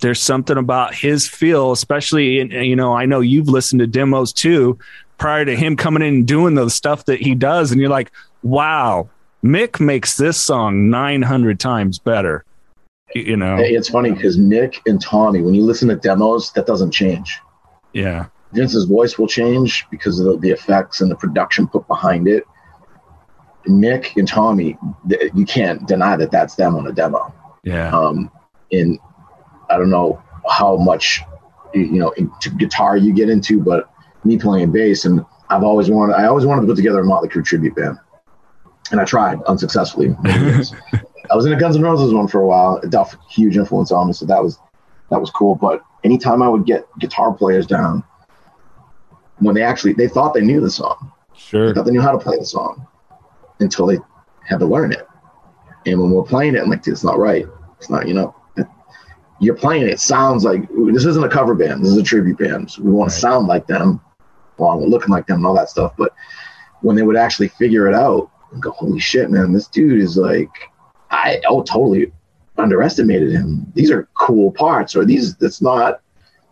there's 0.00 0.20
something 0.20 0.56
about 0.56 0.94
his 0.94 1.28
feel 1.28 1.72
especially 1.72 2.40
in, 2.40 2.50
you 2.50 2.76
know 2.76 2.94
i 2.94 3.06
know 3.06 3.20
you've 3.20 3.48
listened 3.48 3.80
to 3.80 3.86
demos 3.86 4.32
too 4.32 4.78
prior 5.18 5.44
to 5.44 5.54
him 5.54 5.76
coming 5.76 6.02
in 6.02 6.14
and 6.14 6.26
doing 6.26 6.54
the 6.54 6.68
stuff 6.68 7.04
that 7.04 7.20
he 7.20 7.34
does 7.34 7.70
and 7.70 7.80
you're 7.80 7.90
like 7.90 8.10
wow 8.42 9.08
mick 9.44 9.80
makes 9.80 10.16
this 10.16 10.40
song 10.40 10.90
900 10.90 11.60
times 11.60 11.98
better 11.98 12.44
you 13.14 13.36
know. 13.36 13.56
It's 13.58 13.88
funny 13.88 14.12
because 14.12 14.36
nick 14.36 14.80
and 14.86 15.00
tommy 15.00 15.42
when 15.42 15.54
you 15.54 15.62
listen 15.62 15.88
to 15.88 15.96
demos 15.96 16.52
that 16.52 16.66
doesn't 16.66 16.90
change. 16.90 17.38
Yeah. 17.92 18.26
Vince's 18.52 18.84
voice 18.84 19.18
will 19.18 19.28
change 19.28 19.86
because 19.90 20.18
of 20.18 20.26
the, 20.26 20.36
the 20.38 20.50
effects 20.50 21.00
and 21.00 21.10
the 21.10 21.16
production 21.16 21.68
put 21.68 21.86
behind 21.86 22.26
it. 22.28 22.44
Nick 23.66 24.16
and 24.16 24.26
tommy 24.26 24.78
you 25.34 25.44
can't 25.44 25.86
deny 25.86 26.16
that 26.16 26.30
that's 26.30 26.54
them 26.54 26.76
on 26.76 26.86
a 26.86 26.92
demo. 26.92 27.32
Yeah. 27.62 27.96
Um 27.96 28.30
and 28.72 28.98
i 29.68 29.76
don't 29.76 29.90
know 29.90 30.22
how 30.48 30.76
much 30.76 31.22
you 31.74 31.98
know 31.98 32.12
guitar 32.56 32.96
you 32.96 33.12
get 33.12 33.28
into 33.28 33.60
but 33.62 33.90
me 34.24 34.36
playing 34.38 34.70
bass 34.70 35.04
and 35.04 35.24
i've 35.48 35.62
always 35.62 35.90
wanted 35.90 36.14
i 36.14 36.26
always 36.26 36.46
wanted 36.46 36.62
to 36.62 36.66
put 36.66 36.76
together 36.76 37.00
a 37.00 37.04
motley 37.04 37.28
crue 37.28 37.44
tribute 37.44 37.74
band. 37.74 37.98
And 38.90 39.00
i 39.00 39.04
tried 39.04 39.42
unsuccessfully 39.44 40.16
I 41.30 41.36
was 41.36 41.46
in 41.46 41.52
a 41.52 41.58
Guns 41.58 41.76
N' 41.76 41.82
Roses 41.82 42.14
one 42.14 42.28
for 42.28 42.40
a 42.40 42.46
while. 42.46 42.80
Duff, 42.88 43.16
huge 43.28 43.56
influence 43.56 43.92
on 43.92 44.08
me, 44.08 44.12
so 44.12 44.26
that 44.26 44.42
was 44.42 44.58
that 45.10 45.20
was 45.20 45.30
cool. 45.30 45.54
But 45.54 45.82
anytime 46.04 46.42
I 46.42 46.48
would 46.48 46.66
get 46.66 46.86
guitar 46.98 47.32
players 47.32 47.66
down, 47.66 48.04
when 49.38 49.54
they 49.54 49.62
actually 49.62 49.92
they 49.94 50.08
thought 50.08 50.34
they 50.34 50.40
knew 50.40 50.60
the 50.60 50.70
song, 50.70 51.12
sure, 51.34 51.68
they 51.68 51.74
thought 51.74 51.84
they 51.84 51.92
knew 51.92 52.00
how 52.00 52.12
to 52.12 52.18
play 52.18 52.38
the 52.38 52.46
song 52.46 52.86
until 53.60 53.86
they 53.86 53.98
had 54.46 54.58
to 54.60 54.66
learn 54.66 54.92
it. 54.92 55.06
And 55.86 56.00
when 56.00 56.10
we're 56.10 56.22
playing 56.22 56.54
it, 56.54 56.62
I'm 56.62 56.70
like, 56.70 56.86
it's 56.86 57.04
not 57.04 57.18
right. 57.18 57.46
It's 57.78 57.90
not, 57.90 58.06
you 58.06 58.14
know, 58.14 58.34
you're 59.40 59.56
playing 59.56 59.88
it. 59.88 59.98
sounds 60.00 60.44
like 60.44 60.68
this 60.92 61.06
isn't 61.06 61.24
a 61.24 61.28
cover 61.28 61.54
band. 61.54 61.82
This 61.82 61.92
is 61.92 61.96
a 61.96 62.02
tribute 62.02 62.38
band. 62.38 62.70
So 62.70 62.82
we 62.82 62.92
want 62.92 63.08
right. 63.08 63.14
to 63.14 63.20
sound 63.20 63.46
like 63.46 63.66
them, 63.66 64.00
along 64.58 64.82
with 64.82 64.90
looking 64.90 65.08
like 65.08 65.26
them 65.26 65.38
and 65.38 65.46
all 65.46 65.54
that 65.54 65.70
stuff. 65.70 65.94
But 65.96 66.12
when 66.82 66.96
they 66.96 67.02
would 67.02 67.16
actually 67.16 67.48
figure 67.48 67.88
it 67.88 67.94
out, 67.94 68.30
and 68.52 68.62
go, 68.62 68.70
holy 68.72 68.98
shit, 68.98 69.30
man, 69.30 69.52
this 69.52 69.68
dude 69.68 70.00
is 70.00 70.16
like, 70.16 70.50
I 71.10 71.40
oh 71.48 71.62
totally 71.62 72.12
underestimated 72.56 73.32
him. 73.32 73.70
These 73.74 73.90
are 73.90 74.08
cool 74.14 74.52
parts, 74.52 74.94
or 74.94 75.04
these 75.04 75.34
that's 75.36 75.62
not 75.62 76.00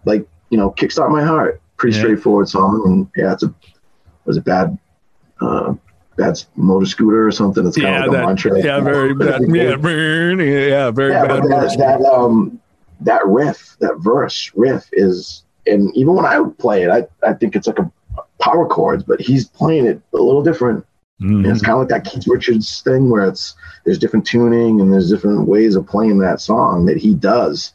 like 0.04 0.26
you 0.50 0.58
know, 0.58 0.70
kickstart 0.70 1.10
my 1.10 1.24
heart. 1.24 1.60
Pretty 1.76 1.96
yeah. 1.96 2.02
straightforward 2.02 2.48
song, 2.48 2.82
and 2.86 3.10
yeah, 3.16 3.32
it's 3.32 3.42
a 3.42 3.54
was 4.24 4.36
it 4.36 4.44
bad, 4.44 4.76
uh, 5.40 5.74
bad 6.16 6.42
motor 6.56 6.86
scooter 6.86 7.26
or 7.26 7.30
something. 7.30 7.66
It's 7.66 7.76
kind 7.76 7.88
yeah, 7.88 8.04
of 8.04 8.08
like 8.08 8.12
that, 8.12 8.24
a 8.24 8.26
mantra. 8.26 8.62
Yeah, 8.62 8.80
very 8.80 9.14
bad. 9.14 9.42
yeah, 9.48 9.70
yeah, 9.70 10.90
very 10.90 11.12
yeah, 11.12 11.26
bad. 11.26 11.42
That, 11.44 11.76
that, 11.78 12.00
um, 12.02 12.60
that 13.00 13.24
riff, 13.26 13.76
that 13.80 13.96
verse 13.98 14.50
riff 14.54 14.88
is, 14.92 15.44
and 15.66 15.94
even 15.96 16.14
when 16.14 16.26
I 16.26 16.42
play 16.58 16.82
it, 16.82 16.90
I 16.90 17.06
I 17.26 17.34
think 17.34 17.54
it's 17.54 17.66
like 17.66 17.78
a 17.78 17.90
power 18.40 18.66
chords, 18.66 19.04
but 19.04 19.20
he's 19.20 19.46
playing 19.46 19.86
it 19.86 20.00
a 20.12 20.16
little 20.16 20.42
different. 20.42 20.84
Mm-hmm. 21.20 21.50
It's 21.50 21.62
kind 21.62 21.74
of 21.74 21.80
like 21.80 21.88
that 21.88 22.10
Keith 22.10 22.28
Richards 22.28 22.80
thing 22.82 23.10
where 23.10 23.26
it's 23.26 23.56
there's 23.84 23.98
different 23.98 24.26
tuning 24.26 24.80
and 24.80 24.92
there's 24.92 25.10
different 25.10 25.48
ways 25.48 25.74
of 25.74 25.86
playing 25.86 26.18
that 26.18 26.40
song 26.40 26.86
that 26.86 26.96
he 26.96 27.14
does 27.14 27.72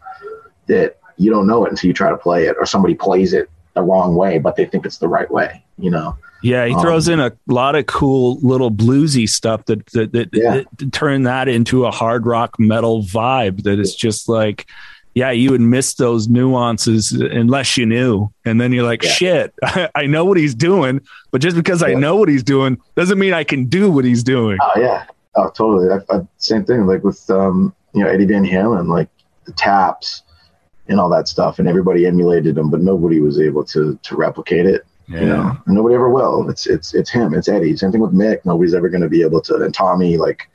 that 0.67 0.97
you 1.17 1.29
don't 1.29 1.47
know 1.47 1.65
it 1.65 1.71
until 1.71 1.89
you 1.89 1.93
try 1.93 2.09
to 2.09 2.17
play 2.17 2.45
it 2.45 2.55
or 2.57 2.65
somebody 2.65 2.95
plays 2.95 3.33
it 3.33 3.49
the 3.73 3.81
wrong 3.81 4.15
way, 4.15 4.39
but 4.39 4.55
they 4.55 4.65
think 4.65 4.85
it's 4.85 4.97
the 4.97 5.07
right 5.07 5.29
way, 5.29 5.63
you 5.77 5.89
know? 5.89 6.17
Yeah, 6.41 6.65
he 6.65 6.73
throws 6.75 7.07
um, 7.07 7.13
in 7.13 7.19
a 7.21 7.31
lot 7.47 7.75
of 7.75 7.85
cool 7.85 8.37
little 8.41 8.69
bluesy 8.69 9.29
stuff 9.29 9.65
that 9.65 9.85
that, 9.87 10.11
that, 10.11 10.29
yeah. 10.33 10.63
that 10.77 10.91
turn 10.91 11.23
that 11.23 11.47
into 11.47 11.85
a 11.85 11.91
hard 11.91 12.25
rock 12.25 12.59
metal 12.59 13.01
vibe 13.01 13.63
that 13.63 13.79
is 13.79 13.95
just 13.95 14.27
like 14.27 14.67
yeah, 15.16 15.32
you 15.32 15.51
would 15.51 15.61
miss 15.61 15.93
those 15.93 16.28
nuances 16.28 17.11
unless 17.11 17.78
you 17.78 17.86
knew. 17.86 18.30
And 18.45 18.59
then 18.59 18.72
you're 18.72 18.86
like, 18.86 19.03
yeah. 19.03 19.11
shit, 19.11 19.53
I, 19.64 19.89
I, 19.95 20.05
know 20.07 20.26
what 20.26 20.38
he's 20.38 20.55
doing, 20.55 21.01
but 21.32 21.41
just 21.41 21.55
because 21.55 21.82
yeah. 21.82 21.89
I 21.89 21.93
know 21.93 22.16
what 22.16 22.30
he's 22.30 22.43
doing 22.43 22.78
doesn't 22.95 23.20
mean 23.20 23.34
I 23.34 23.43
can 23.43 23.66
do 23.66 23.91
what 23.91 24.05
he's 24.05 24.24
doing. 24.24 24.57
Oh 24.61 24.80
yeah. 24.80 25.05
Oh, 25.36 25.49
totally. 25.49 25.89
I, 25.89 26.16
I, 26.16 26.22
same 26.38 26.66
thing. 26.66 26.86
Like 26.86 27.03
with, 27.03 27.30
um, 27.30 27.76
you 27.93 28.03
know, 28.03 28.09
Eddie 28.09 28.26
Van 28.26 28.43
Halen, 28.43 28.88
like 28.88 29.09
the 29.45 29.51
taps 29.53 30.24
and 30.88 30.99
all 30.99 31.09
that 31.09 31.28
stuff 31.28 31.59
and 31.59 31.68
everybody 31.68 32.05
emulated 32.05 32.57
him, 32.57 32.70
but 32.70 32.82
nobody 32.82 33.20
was 33.20 33.39
able 33.39 33.64
to, 33.66 33.97
to 34.01 34.16
replicate 34.16 34.66
it. 34.66 34.86
Yeah. 35.07 35.20
You 35.20 35.26
know, 35.28 35.57
and 35.66 35.76
nobody 35.76 35.95
ever 35.95 36.09
will. 36.09 36.49
It's, 36.49 36.66
it's, 36.66 36.93
it's 36.93 37.09
him. 37.09 37.34
It's 37.34 37.49
Eddie. 37.49 37.76
Same 37.76 37.91
thing 37.91 38.01
with 38.01 38.14
Mick. 38.14 38.45
Nobody's 38.45 38.74
ever 38.74 38.89
going 38.89 39.01
to 39.01 39.09
be 39.09 39.22
able 39.22 39.41
to, 39.41 39.55
and 39.55 39.74
Tommy, 39.74 40.18
like 40.18 40.49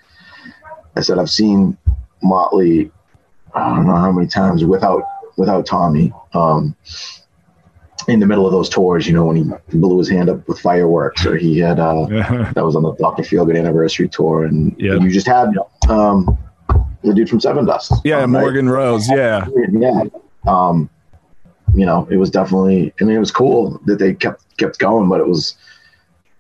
I 0.97 1.01
said, 1.01 1.19
I've 1.19 1.31
seen 1.31 1.77
Motley 2.23 2.91
I 3.59 3.77
don't 3.77 3.87
know 3.87 3.97
how 3.97 4.13
many 4.13 4.27
times 4.27 4.65
without 4.65 5.03
without 5.37 5.67
Tommy. 5.67 6.13
Um, 6.35 6.75
in 8.07 8.21
the 8.21 8.27
middle 8.27 8.47
of 8.47 8.53
those 8.53 8.71
tours, 8.71 9.07
you 9.07 9.13
know, 9.13 9.27
when 9.27 9.37
he 9.37 9.79
blew 9.79 9.99
his 9.99 10.09
hand 10.09 10.31
up 10.31 10.49
with 10.49 10.59
fireworks, 10.59 11.27
or 11.27 11.37
he 11.37 11.59
had 11.59 11.79
uh, 11.79 12.07
that 12.55 12.65
was 12.65 12.75
on 12.75 12.83
the 12.83 12.95
Doctor 12.95 13.23
Feelgood 13.23 13.59
anniversary 13.59 14.09
tour, 14.09 14.45
and 14.45 14.75
yep. 14.79 15.03
you 15.03 15.11
just 15.11 15.27
had 15.27 15.51
um, 15.89 16.39
the 17.03 17.13
dude 17.15 17.29
from 17.29 17.39
Sevendust. 17.39 18.01
Yeah, 18.05 18.23
um, 18.23 18.33
Morgan 18.33 18.69
right? 18.69 18.85
Rose. 18.85 19.09
Yeah, 19.11 19.47
yeah. 19.73 20.05
Um, 20.47 20.89
you 21.75 21.85
know, 21.85 22.09
it 22.11 22.17
was 22.17 22.31
definitely. 22.31 22.95
I 23.01 23.05
mean, 23.05 23.17
it 23.17 23.21
was 23.21 23.31
cool 23.31 23.79
that 23.85 23.99
they 23.99 24.15
kept 24.15 24.57
kept 24.57 24.79
going, 24.79 25.09
but 25.09 25.21
it 25.21 25.29
was, 25.29 25.57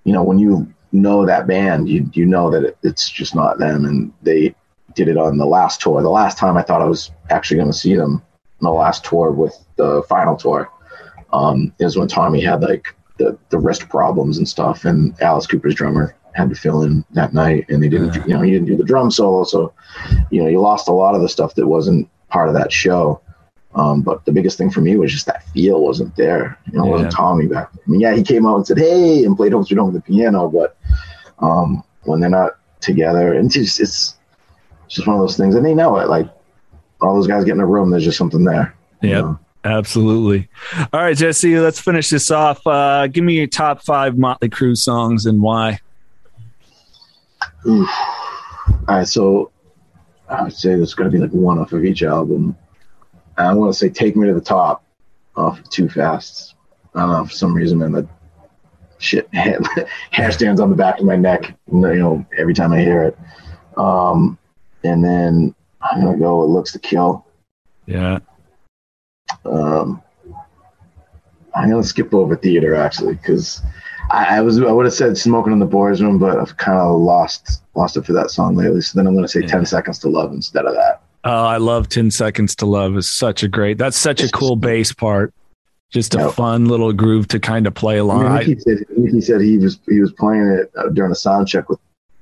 you 0.04 0.12
know, 0.12 0.22
when 0.22 0.38
you 0.38 0.72
know 0.92 1.26
that 1.26 1.46
band, 1.46 1.88
you 1.88 2.08
you 2.14 2.24
know 2.24 2.50
that 2.50 2.64
it, 2.64 2.78
it's 2.82 3.10
just 3.10 3.34
not 3.34 3.58
them, 3.58 3.84
and 3.84 4.12
they 4.22 4.54
did 4.98 5.08
it 5.08 5.16
on 5.16 5.38
the 5.38 5.46
last 5.46 5.80
tour. 5.80 6.02
The 6.02 6.10
last 6.10 6.36
time 6.36 6.56
I 6.56 6.62
thought 6.62 6.82
I 6.82 6.86
was 6.86 7.12
actually 7.30 7.58
going 7.58 7.70
to 7.70 7.78
see 7.78 7.94
them 7.94 8.14
on 8.14 8.64
the 8.64 8.70
last 8.70 9.04
tour 9.04 9.30
with 9.30 9.56
the 9.76 10.02
final 10.08 10.36
tour 10.36 10.68
um, 11.32 11.72
is 11.78 11.96
when 11.96 12.08
Tommy 12.08 12.40
had 12.40 12.62
like 12.62 12.88
the, 13.18 13.38
the 13.50 13.58
wrist 13.58 13.88
problems 13.88 14.38
and 14.38 14.48
stuff, 14.48 14.84
and 14.84 15.14
Alice 15.22 15.46
Cooper's 15.46 15.76
drummer 15.76 16.16
had 16.34 16.50
to 16.50 16.56
fill 16.56 16.82
in 16.82 17.04
that 17.12 17.32
night, 17.32 17.66
and 17.68 17.80
they 17.80 17.88
didn't, 17.88 18.14
yeah. 18.14 18.26
you 18.26 18.34
know, 18.34 18.40
he 18.40 18.50
didn't 18.50 18.66
do 18.66 18.76
the 18.76 18.84
drum 18.84 19.10
solo, 19.10 19.44
so 19.44 19.72
you 20.30 20.42
know, 20.42 20.48
you 20.48 20.60
lost 20.60 20.88
a 20.88 20.92
lot 20.92 21.14
of 21.14 21.22
the 21.22 21.28
stuff 21.28 21.54
that 21.54 21.68
wasn't 21.68 22.08
part 22.28 22.48
of 22.48 22.54
that 22.54 22.72
show. 22.72 23.20
Um, 23.74 24.02
but 24.02 24.24
the 24.24 24.32
biggest 24.32 24.58
thing 24.58 24.70
for 24.70 24.80
me 24.80 24.96
was 24.96 25.12
just 25.12 25.26
that 25.26 25.46
feel 25.50 25.80
wasn't 25.80 26.16
there. 26.16 26.58
You 26.72 26.78
know, 26.78 26.86
yeah. 26.86 26.90
wasn't 26.90 27.12
Tommy 27.12 27.46
back. 27.46 27.70
I 27.72 27.90
mean, 27.90 28.00
yeah, 28.00 28.16
he 28.16 28.24
came 28.24 28.46
out 28.46 28.56
and 28.56 28.66
said, 28.66 28.78
"Hey," 28.78 29.24
and 29.24 29.36
played 29.36 29.52
"Home 29.52 29.64
Sweet 29.64 29.78
Home" 29.78 29.92
with 29.92 30.02
the 30.02 30.12
piano, 30.12 30.48
but 30.48 30.76
um, 31.38 31.84
when 32.02 32.18
they're 32.18 32.30
not 32.30 32.58
together, 32.80 33.32
and 33.34 33.46
it's 33.46 33.54
just, 33.54 33.80
it's 33.80 34.17
it's 34.88 34.94
just 34.94 35.06
one 35.06 35.16
of 35.16 35.20
those 35.20 35.36
things, 35.36 35.54
and 35.54 35.66
they 35.66 35.74
know 35.74 35.98
it. 35.98 36.08
Like 36.08 36.26
all 37.02 37.14
those 37.14 37.26
guys 37.26 37.44
get 37.44 37.52
in 37.52 37.60
a 37.60 37.66
room, 37.66 37.90
there's 37.90 38.04
just 38.04 38.16
something 38.16 38.42
there. 38.42 38.74
Yeah. 39.02 39.34
Absolutely. 39.64 40.48
All 40.92 41.00
right, 41.00 41.16
Jesse, 41.16 41.58
let's 41.58 41.78
finish 41.78 42.08
this 42.08 42.30
off. 42.30 42.64
Uh, 42.66 43.06
give 43.08 43.22
me 43.22 43.34
your 43.34 43.48
top 43.48 43.82
five 43.82 44.16
Motley 44.16 44.48
Crue 44.48 44.76
songs 44.76 45.26
and 45.26 45.42
why. 45.42 45.80
Oof. 47.66 47.90
All 47.90 48.78
right, 48.88 49.06
so 49.06 49.50
I 50.28 50.44
would 50.44 50.54
say 50.54 50.70
there's 50.70 50.94
going 50.94 51.10
to 51.10 51.14
be 51.14 51.20
like 51.20 51.32
one 51.32 51.58
off 51.58 51.72
of 51.72 51.84
each 51.84 52.02
album. 52.02 52.56
I 53.36 53.52
want 53.52 53.70
to 53.72 53.78
say 53.78 53.90
"Take 53.90 54.16
Me 54.16 54.26
to 54.28 54.32
the 54.32 54.40
Top" 54.40 54.84
off 55.36 55.58
of 55.58 55.68
Too 55.68 55.88
Fast. 55.88 56.54
I 56.94 57.00
don't 57.00 57.10
know 57.10 57.24
for 57.24 57.32
some 57.32 57.52
reason, 57.52 57.78
man. 57.78 57.92
That 57.92 58.06
shit 58.98 59.28
hair 59.34 60.32
stands 60.32 60.60
on 60.60 60.70
the 60.70 60.76
back 60.76 60.98
of 60.98 61.04
my 61.04 61.16
neck. 61.16 61.54
You 61.70 61.78
know, 61.80 62.26
every 62.38 62.54
time 62.54 62.72
I 62.72 62.80
hear 62.80 63.02
it. 63.02 63.18
Um, 63.76 64.37
and 64.84 65.04
then 65.04 65.54
I'm 65.80 66.02
gonna 66.02 66.18
go 66.18 66.40
with 66.40 66.50
looks 66.50 66.72
to 66.72 66.78
kill. 66.78 67.26
Yeah. 67.86 68.18
Um, 69.44 70.02
I'm 71.54 71.70
gonna 71.70 71.82
skip 71.82 72.14
over 72.14 72.36
theater 72.36 72.74
actually 72.74 73.14
because 73.14 73.62
I, 74.10 74.38
I, 74.38 74.40
was 74.40 74.60
I 74.60 74.70
would 74.72 74.86
have 74.86 74.94
said 74.94 75.18
smoking 75.18 75.52
in 75.52 75.58
the 75.58 75.66
boys 75.66 76.00
room, 76.00 76.18
but 76.18 76.38
I've 76.38 76.56
kind 76.56 76.78
of 76.78 77.00
lost 77.00 77.62
lost 77.74 77.96
it 77.96 78.06
for 78.06 78.12
that 78.14 78.30
song 78.30 78.54
lately. 78.54 78.80
So 78.80 78.98
then 78.98 79.06
I'm 79.06 79.14
gonna 79.14 79.28
say 79.28 79.40
yeah. 79.40 79.48
Ten 79.48 79.66
Seconds 79.66 79.98
to 80.00 80.08
Love 80.08 80.32
instead 80.32 80.64
of 80.64 80.74
that. 80.74 81.02
Oh, 81.24 81.44
I 81.44 81.56
love 81.56 81.88
Ten 81.88 82.10
Seconds 82.10 82.54
to 82.56 82.66
Love. 82.66 82.96
is 82.96 83.10
such 83.10 83.42
a 83.42 83.48
great. 83.48 83.76
That's 83.76 83.96
such 83.96 84.22
a 84.22 84.30
cool 84.30 84.56
bass 84.56 84.92
part. 84.92 85.34
Just 85.90 86.14
a 86.14 86.30
fun 86.30 86.66
little 86.66 86.92
groove 86.92 87.28
to 87.28 87.40
kind 87.40 87.66
of 87.66 87.74
play 87.74 87.96
along. 87.96 88.26
I 88.26 88.40
mean, 88.40 88.46
he, 88.46 88.60
said, 88.60 88.78
he 88.94 89.20
said 89.22 89.40
he 89.40 89.56
was 89.56 89.78
he 89.88 90.00
was 90.00 90.12
playing 90.12 90.46
it 90.46 90.70
uh, 90.76 90.90
during 90.90 91.10
a 91.10 91.14
sound 91.14 91.48
check 91.48 91.70
with 91.70 91.78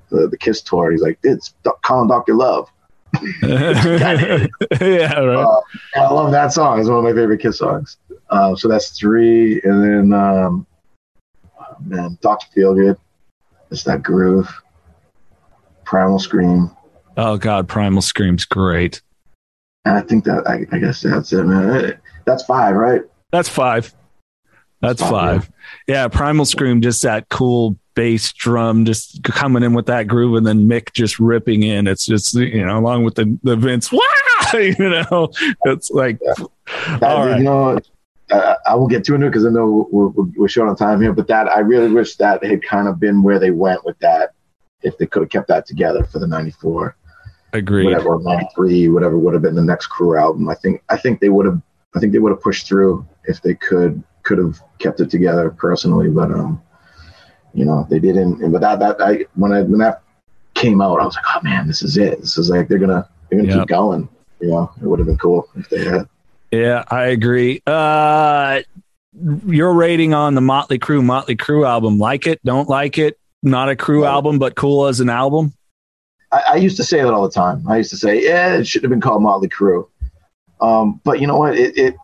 the, 0.09 0.27
the 0.27 0.37
Kiss 0.37 0.61
tour. 0.61 0.91
He's 0.91 1.01
like, 1.01 1.19
it's 1.23 1.53
calling 1.83 2.07
Doctor 2.07 2.33
Love. 2.33 2.69
yeah, 3.41 4.47
right. 4.79 5.43
Uh, 5.43 5.61
I 5.95 6.11
love 6.11 6.31
that 6.31 6.53
song. 6.53 6.79
It's 6.79 6.89
one 6.89 6.99
of 6.99 7.03
my 7.03 7.13
favorite 7.13 7.39
Kiss 7.39 7.59
songs. 7.59 7.97
Uh, 8.29 8.55
so 8.55 8.67
that's 8.67 8.91
three, 8.91 9.61
and 9.63 9.83
then 9.83 10.13
um, 10.13 10.67
man, 11.85 12.17
Doctor 12.21 12.47
Feelgood. 12.55 12.97
It's 13.71 13.83
that 13.83 14.03
groove. 14.03 14.49
Primal 15.85 16.19
Scream. 16.19 16.69
Oh 17.15 17.37
God, 17.37 17.67
Primal 17.67 18.01
Scream's 18.01 18.45
great. 18.45 19.01
And 19.85 19.97
I 19.97 20.01
think 20.01 20.25
that 20.25 20.47
I, 20.47 20.65
I 20.71 20.79
guess 20.79 21.01
that's 21.01 21.31
it, 21.31 21.43
man. 21.45 21.99
That's 22.25 22.43
five, 22.43 22.75
right? 22.75 23.01
That's 23.31 23.49
five. 23.49 23.93
That's 24.81 25.01
five. 25.01 25.45
five. 25.45 25.51
Yeah. 25.87 25.95
yeah, 25.95 26.07
Primal 26.09 26.45
Scream, 26.45 26.81
just 26.81 27.01
that 27.03 27.29
cool 27.29 27.77
bass 27.97 28.31
drum 28.31 28.85
just 28.85 29.23
coming 29.23 29.63
in 29.63 29.73
with 29.73 29.87
that 29.87 30.07
groove 30.07 30.35
and 30.35 30.45
then 30.45 30.69
Mick 30.69 30.93
just 30.93 31.19
ripping 31.19 31.63
in. 31.63 31.87
It's 31.87 32.05
just, 32.05 32.35
you 32.35 32.63
know, 32.63 32.77
along 32.77 33.03
with 33.03 33.15
the, 33.15 33.37
the 33.41 33.55
Vince, 33.55 33.91
Wah! 33.91 33.99
you 34.53 34.75
know, 34.77 35.31
it's 35.65 35.89
like, 35.89 36.19
yeah. 36.21 36.97
that, 36.99 37.37
you 37.39 37.43
know, 37.43 37.79
uh, 38.29 38.55
I 38.67 38.75
will 38.75 38.87
get 38.87 39.03
to 39.05 39.15
it 39.15 39.19
because 39.19 39.47
I 39.47 39.49
know 39.49 39.89
we're, 39.91 40.09
we're 40.37 40.47
short 40.47 40.69
on 40.69 40.75
time 40.75 41.01
here, 41.01 41.11
but 41.11 41.27
that 41.27 41.47
I 41.47 41.61
really 41.61 41.91
wish 41.91 42.17
that 42.17 42.43
had 42.45 42.61
kind 42.61 42.87
of 42.87 42.99
been 42.99 43.23
where 43.23 43.39
they 43.39 43.49
went 43.49 43.83
with 43.83 43.97
that. 43.99 44.33
If 44.83 44.95
they 44.99 45.07
could 45.07 45.23
have 45.23 45.31
kept 45.31 45.47
that 45.47 45.65
together 45.65 46.03
for 46.03 46.19
the 46.19 46.27
94. 46.27 46.95
Agreed. 47.53 47.85
Whatever, 47.85 48.19
93, 48.19 48.89
whatever 48.89 49.17
would 49.17 49.33
have 49.33 49.41
been 49.41 49.55
the 49.55 49.63
next 49.63 49.87
crew 49.87 50.15
album. 50.15 50.47
I 50.49 50.53
think, 50.53 50.83
I 50.89 50.97
think 50.97 51.19
they 51.19 51.29
would 51.29 51.47
have, 51.47 51.59
I 51.95 51.99
think 51.99 52.13
they 52.13 52.19
would 52.19 52.31
have 52.31 52.41
pushed 52.41 52.67
through 52.67 53.07
if 53.23 53.41
they 53.41 53.55
could, 53.55 54.03
could 54.21 54.37
have 54.37 54.61
kept 54.77 54.99
it 54.99 55.09
together 55.09 55.49
personally, 55.49 56.09
but, 56.09 56.29
um, 56.29 56.61
you 57.57 57.65
know, 57.65 57.87
they 57.89 57.97
didn't. 57.97 58.43
And 58.43 58.53
but 58.53 58.61
that 58.61 58.79
that 58.79 59.01
I 59.01 59.25
when 59.33 59.51
I 59.51 59.63
when 59.63 59.79
that 59.79 60.03
came 60.53 60.79
out, 60.79 60.99
I 60.99 61.05
was 61.05 61.15
like, 61.15 61.25
oh 61.35 61.39
man, 61.41 61.65
this 61.65 61.81
is 61.81 61.97
it. 61.97 62.21
This 62.21 62.37
is 62.37 62.51
like 62.51 62.67
they're 62.67 62.77
gonna 62.77 63.09
they're 63.29 63.39
gonna 63.39 63.51
yep. 63.51 63.61
keep 63.61 63.69
going. 63.69 64.07
You 64.39 64.49
know, 64.49 64.71
it 64.79 64.85
would 64.85 64.99
have 64.99 65.07
been 65.07 65.17
cool 65.17 65.49
if 65.55 65.67
they 65.67 65.83
had. 65.83 66.07
Yeah, 66.51 66.83
I 66.87 67.07
agree. 67.07 67.63
Uh, 67.65 68.61
your 69.47 69.73
rating 69.73 70.13
on 70.13 70.35
the 70.35 70.41
Motley 70.41 70.77
Crue 70.77 71.03
Motley 71.03 71.35
Crue 71.35 71.67
album? 71.67 71.97
Like 71.97 72.27
it? 72.27 72.39
Don't 72.45 72.69
like 72.69 72.99
it? 72.99 73.17
Not 73.41 73.71
a 73.71 73.75
Crue 73.75 74.03
yeah. 74.03 74.11
album, 74.11 74.37
but 74.37 74.55
cool 74.55 74.85
as 74.85 74.99
an 74.99 75.09
album. 75.09 75.51
I, 76.31 76.43
I, 76.49 76.55
used 76.57 76.77
to 76.77 76.83
say 76.83 77.01
that 77.01 77.11
all 77.11 77.23
the 77.23 77.33
time. 77.33 77.67
I 77.67 77.77
used 77.77 77.89
to 77.89 77.97
say, 77.97 78.23
yeah, 78.23 78.55
it 78.55 78.67
should 78.67 78.83
have 78.83 78.91
been 78.91 79.01
called 79.01 79.23
Motley 79.23 79.49
Crue. 79.49 79.87
Um, 80.61 81.01
but 81.03 81.19
you 81.19 81.25
know 81.25 81.37
what? 81.37 81.57
It 81.57 81.75
it 81.75 81.95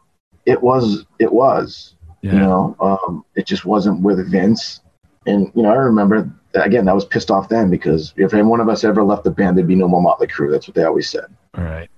it 0.47 0.63
was 0.63 1.05
it 1.19 1.31
was. 1.31 1.93
Yeah. 2.21 2.33
You 2.33 2.39
know, 2.39 2.75
um, 2.79 3.25
it 3.35 3.45
just 3.45 3.65
wasn't 3.65 4.01
with 4.01 4.31
Vince. 4.31 4.79
And 5.25 5.51
you 5.55 5.63
know, 5.63 5.69
I 5.69 5.75
remember 5.75 6.29
again 6.53 6.85
that 6.85 6.95
was 6.95 7.05
pissed 7.05 7.31
off 7.31 7.49
then 7.49 7.69
because 7.69 8.13
if 8.17 8.33
any 8.33 8.43
one 8.43 8.59
of 8.59 8.69
us 8.69 8.83
ever 8.83 9.03
left 9.03 9.23
the 9.23 9.31
band, 9.31 9.57
there'd 9.57 9.67
be 9.67 9.75
no 9.75 9.87
more 9.87 10.01
Motley 10.01 10.27
Crue. 10.27 10.51
That's 10.51 10.67
what 10.67 10.75
they 10.75 10.83
always 10.83 11.09
said. 11.09 11.25
All 11.57 11.63
right. 11.63 11.89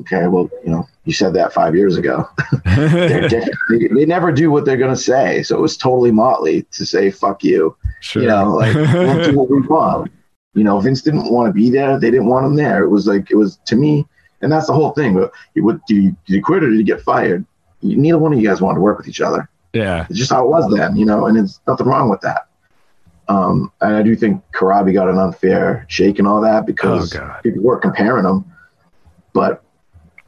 Okay, 0.00 0.28
well, 0.28 0.48
you 0.64 0.70
know, 0.70 0.88
you 1.06 1.12
said 1.12 1.34
that 1.34 1.52
five 1.52 1.74
years 1.74 1.96
ago. 1.96 2.28
they, 2.64 3.28
they, 3.90 4.06
never 4.06 4.30
do 4.30 4.50
what 4.50 4.64
they're 4.64 4.76
going 4.76 4.94
to 4.94 5.00
say, 5.00 5.42
so 5.42 5.56
it 5.56 5.60
was 5.60 5.76
totally 5.76 6.12
Motley 6.12 6.62
to 6.70 6.86
say 6.86 7.10
"fuck 7.10 7.42
you." 7.42 7.76
Sure. 8.00 8.22
You 8.22 8.28
know, 8.28 8.54
like 8.54 8.74
we'll 8.74 9.24
do 9.24 9.36
what 9.36 9.50
we 9.50 9.60
want. 9.62 10.12
You 10.54 10.64
know, 10.64 10.78
Vince 10.80 11.02
didn't 11.02 11.30
want 11.30 11.48
to 11.48 11.52
be 11.52 11.70
there. 11.70 11.98
They 11.98 12.10
didn't 12.10 12.26
want 12.26 12.46
him 12.46 12.54
there. 12.54 12.84
It 12.84 12.88
was 12.88 13.08
like 13.08 13.30
it 13.30 13.36
was 13.36 13.58
to 13.66 13.76
me, 13.76 14.06
and 14.40 14.52
that's 14.52 14.68
the 14.68 14.72
whole 14.72 14.92
thing. 14.92 15.14
But 15.14 15.32
what 15.56 15.84
did 15.86 15.96
you, 15.96 16.16
did 16.26 16.34
you 16.34 16.42
quit 16.42 16.62
or 16.62 16.70
did 16.70 16.78
you 16.78 16.84
get 16.84 17.00
fired? 17.00 17.44
Neither 17.82 18.18
one 18.18 18.32
of 18.32 18.40
you 18.40 18.48
guys 18.48 18.60
wanted 18.60 18.76
to 18.76 18.80
work 18.80 18.98
with 18.98 19.08
each 19.08 19.20
other. 19.20 19.48
Yeah, 19.72 20.06
it's 20.08 20.18
just 20.18 20.30
how 20.30 20.44
it 20.44 20.48
was 20.48 20.72
then. 20.72 20.96
You 20.96 21.06
know, 21.06 21.26
and 21.26 21.36
it's 21.36 21.60
nothing 21.66 21.86
wrong 21.86 22.08
with 22.08 22.20
that. 22.20 22.47
Um, 23.28 23.70
and 23.80 23.94
I 23.94 24.02
do 24.02 24.16
think 24.16 24.42
Corabi 24.52 24.94
got 24.94 25.08
an 25.08 25.18
unfair 25.18 25.84
shake 25.88 26.18
and 26.18 26.26
all 26.26 26.40
that 26.40 26.64
because 26.64 27.14
oh, 27.14 27.36
people 27.42 27.62
were 27.62 27.78
comparing 27.78 28.24
them. 28.24 28.50
But 29.34 29.62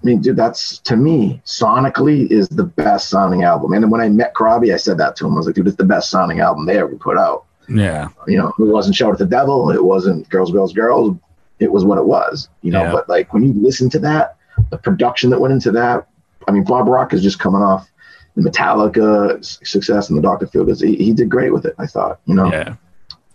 I 0.02 0.06
mean, 0.06 0.20
dude, 0.20 0.36
that's 0.36 0.78
to 0.80 0.96
me 0.96 1.40
sonically 1.44 2.30
is 2.30 2.48
the 2.48 2.64
best 2.64 3.08
sounding 3.08 3.42
album. 3.42 3.72
And 3.72 3.90
when 3.90 4.00
I 4.00 4.08
met 4.08 4.34
Corabi, 4.34 4.72
I 4.72 4.76
said 4.76 4.98
that 4.98 5.16
to 5.16 5.26
him. 5.26 5.34
I 5.34 5.36
was 5.36 5.46
like, 5.46 5.54
dude, 5.54 5.66
it's 5.66 5.76
the 5.76 5.84
best 5.84 6.10
sounding 6.10 6.40
album 6.40 6.66
they 6.66 6.78
ever 6.78 6.94
put 6.96 7.16
out. 7.16 7.46
Yeah. 7.68 8.08
You 8.26 8.36
know, 8.36 8.48
it 8.58 8.62
wasn't 8.64 8.96
Shout 8.96 9.12
at 9.12 9.18
the 9.18 9.26
Devil. 9.26 9.70
It 9.70 9.84
wasn't 9.84 10.28
Girls, 10.28 10.50
Girls, 10.50 10.72
Girls. 10.72 11.16
It 11.58 11.72
was 11.72 11.84
what 11.84 11.98
it 11.98 12.04
was. 12.04 12.48
You 12.62 12.70
know, 12.70 12.82
yeah. 12.82 12.92
but 12.92 13.08
like 13.08 13.32
when 13.32 13.42
you 13.42 13.52
listen 13.54 13.88
to 13.90 13.98
that, 14.00 14.36
the 14.70 14.78
production 14.78 15.30
that 15.30 15.40
went 15.40 15.52
into 15.52 15.70
that. 15.72 16.06
I 16.48 16.52
mean, 16.52 16.64
Bob 16.64 16.88
Rock 16.88 17.12
is 17.12 17.22
just 17.22 17.38
coming 17.38 17.62
off 17.62 17.90
the 18.34 18.42
Metallica 18.42 19.42
success 19.66 20.08
and 20.08 20.18
the 20.18 20.22
Dr. 20.22 20.46
Feelgood. 20.46 20.82
He, 20.82 20.96
he 20.96 21.12
did 21.12 21.28
great 21.28 21.52
with 21.52 21.64
it. 21.64 21.74
I 21.78 21.86
thought. 21.86 22.20
You 22.26 22.34
know. 22.34 22.52
Yeah 22.52 22.76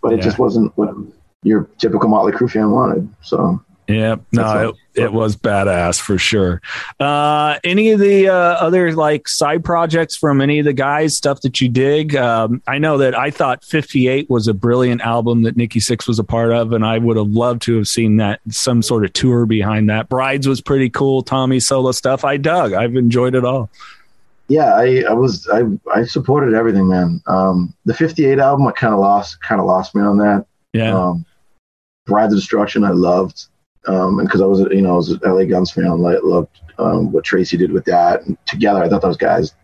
but 0.06 0.12
it 0.12 0.18
yeah. 0.18 0.24
just 0.24 0.38
wasn't 0.38 0.70
what 0.78 0.94
your 1.42 1.68
typical 1.78 2.08
Motley 2.08 2.30
Crue 2.30 2.48
fan 2.48 2.70
wanted. 2.70 3.12
So 3.22 3.60
yeah, 3.88 4.14
no, 4.30 4.74
it, 4.94 5.02
it, 5.02 5.12
was 5.12 5.36
badass 5.36 6.00
for 6.00 6.16
sure. 6.16 6.62
Uh, 7.00 7.58
any 7.64 7.90
of 7.90 7.98
the 7.98 8.28
uh, 8.28 8.32
other 8.32 8.92
like 8.94 9.26
side 9.26 9.64
projects 9.64 10.16
from 10.16 10.40
any 10.40 10.60
of 10.60 10.64
the 10.64 10.72
guys, 10.72 11.16
stuff 11.16 11.40
that 11.40 11.60
you 11.60 11.68
dig? 11.68 12.14
Um, 12.14 12.62
I 12.68 12.78
know 12.78 12.98
that 12.98 13.18
I 13.18 13.32
thought 13.32 13.64
58 13.64 14.30
was 14.30 14.46
a 14.46 14.54
brilliant 14.54 15.00
album 15.00 15.42
that 15.42 15.56
Nikki 15.56 15.80
Sixx 15.80 16.06
was 16.06 16.20
a 16.20 16.24
part 16.24 16.52
of, 16.52 16.72
and 16.72 16.86
I 16.86 16.98
would 16.98 17.16
have 17.16 17.30
loved 17.30 17.62
to 17.62 17.76
have 17.78 17.88
seen 17.88 18.18
that 18.18 18.38
some 18.48 18.80
sort 18.80 19.04
of 19.04 19.12
tour 19.12 19.44
behind 19.44 19.90
that. 19.90 20.08
Brides 20.08 20.46
was 20.46 20.60
pretty 20.60 20.88
cool. 20.88 21.22
Tommy 21.22 21.58
solo 21.58 21.90
stuff, 21.90 22.24
I 22.24 22.36
dug. 22.36 22.74
I've 22.74 22.94
enjoyed 22.94 23.34
it 23.34 23.44
all 23.44 23.70
yeah, 24.48 24.74
I, 24.74 25.04
I 25.08 25.12
was 25.12 25.48
I 25.52 25.62
I 25.92 26.04
supported 26.04 26.54
everything, 26.54 26.88
man. 26.88 27.20
Um, 27.26 27.74
the 27.84 27.94
'58 27.94 28.38
album, 28.38 28.66
I 28.66 28.72
kind 28.72 28.94
of 28.94 29.00
lost 29.00 29.40
kind 29.42 29.60
of 29.60 29.66
lost 29.66 29.94
me 29.94 30.02
on 30.02 30.18
that. 30.18 30.46
Yeah. 30.72 30.96
Um, 30.96 31.24
Brides 32.06 32.32
of 32.32 32.38
Destruction, 32.38 32.84
I 32.84 32.90
loved, 32.90 33.46
um, 33.88 34.20
and 34.20 34.28
because 34.28 34.40
I 34.40 34.46
was 34.46 34.60
you 34.70 34.82
know 34.82 34.92
I 34.92 34.96
was 34.96 35.10
an 35.10 35.20
LA 35.24 35.44
Guns 35.44 35.72
fan, 35.72 35.86
I 35.86 36.18
loved 36.22 36.60
um, 36.78 37.10
what 37.10 37.24
Tracii 37.24 37.58
did 37.58 37.72
with 37.72 37.84
that. 37.86 38.22
And 38.22 38.36
together, 38.46 38.82
I 38.82 38.88
thought 38.88 39.02
those 39.02 39.16
guys 39.16 39.54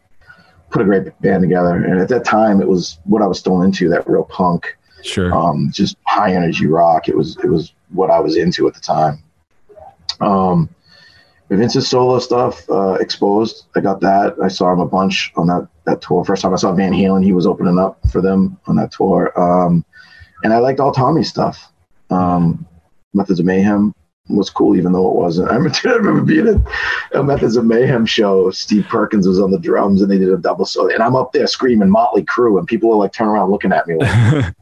put 0.71 0.83
a 0.83 0.85
great 0.85 1.21
band 1.21 1.43
together. 1.43 1.77
And 1.77 2.01
at 2.01 2.09
that 2.09 2.25
time, 2.25 2.61
it 2.61 2.67
was 2.67 2.99
what 3.05 3.23
I 3.23 3.27
was 3.27 3.39
still 3.39 3.63
into 3.63 3.89
that 3.91 4.09
real 4.09 4.25
punk, 4.25 4.77
sure, 5.03 5.33
um, 5.33 5.71
just 5.73 5.97
high 6.07 6.35
energy 6.35 6.67
rock. 6.67 7.09
It 7.09 7.17
was 7.17 7.37
it 7.45 7.49
was 7.49 7.73
what 7.91 8.11
I 8.11 8.19
was 8.19 8.37
into 8.37 8.67
at 8.67 8.75
the 8.75 8.81
time. 8.81 9.23
Um, 10.21 10.69
Vince's 11.57 11.89
solo 11.89 12.19
stuff, 12.19 12.69
uh, 12.71 12.95
Exposed, 12.95 13.67
I 13.77 13.81
got 13.81 14.01
that. 14.01 14.37
I 14.43 14.49
saw 14.49 14.73
him 14.73 14.81
a 14.81 14.87
bunch 14.87 15.33
on 15.37 15.47
that, 15.49 15.69
that 15.85 16.01
tour. 16.01 16.25
First 16.25 16.43
time 16.43 16.53
I 16.53 16.57
saw 16.57 16.73
Van 16.73 16.93
Halen, 16.93 17.25
he 17.25 17.33
was 17.33 17.47
opening 17.47 17.79
up 17.79 17.99
for 18.11 18.21
them 18.21 18.59
on 18.67 18.77
that 18.77 18.93
tour. 18.93 19.33
Um, 19.39 19.85
and 20.45 20.53
I 20.53 20.59
liked 20.59 20.81
all 20.81 20.93
Tommy's 20.93 21.29
stuff. 21.29 21.73
Um, 22.11 22.67
Methods 23.15 23.41
of 23.41 23.47
Mayhem 23.47 23.95
was 24.29 24.51
cool, 24.51 24.77
even 24.77 24.93
though 24.93 25.09
it 25.09 25.15
wasn't. 25.15 25.51
I 25.51 25.57
remember, 25.57 25.79
I 25.85 25.93
remember 25.93 26.23
being 26.23 26.49
at 26.49 26.61
a 27.13 27.23
Methods 27.23 27.57
of 27.57 27.65
Mayhem 27.65 28.07
show. 28.07 28.51
Steve 28.51 28.87
Perkins 28.89 29.27
was 29.27 29.41
on 29.41 29.51
the 29.51 29.59
drums 29.59 30.03
and 30.03 30.11
they 30.11 30.19
did 30.19 30.31
a 30.31 30.39
double 30.39 30.65
solo. 30.65 30.93
And 30.93 31.03
I'm 31.03 31.17
up 31.17 31.33
there 31.33 31.47
screaming 31.47 31.91
Motley 31.91 32.25
Crue, 32.25 32.59
and 32.59 32.67
people 32.67 32.93
are 32.93 32.97
like 32.97 33.13
turning 33.13 33.33
around 33.33 33.51
looking 33.51 33.73
at 33.73 33.87
me 33.87 33.97
like, 33.97 34.55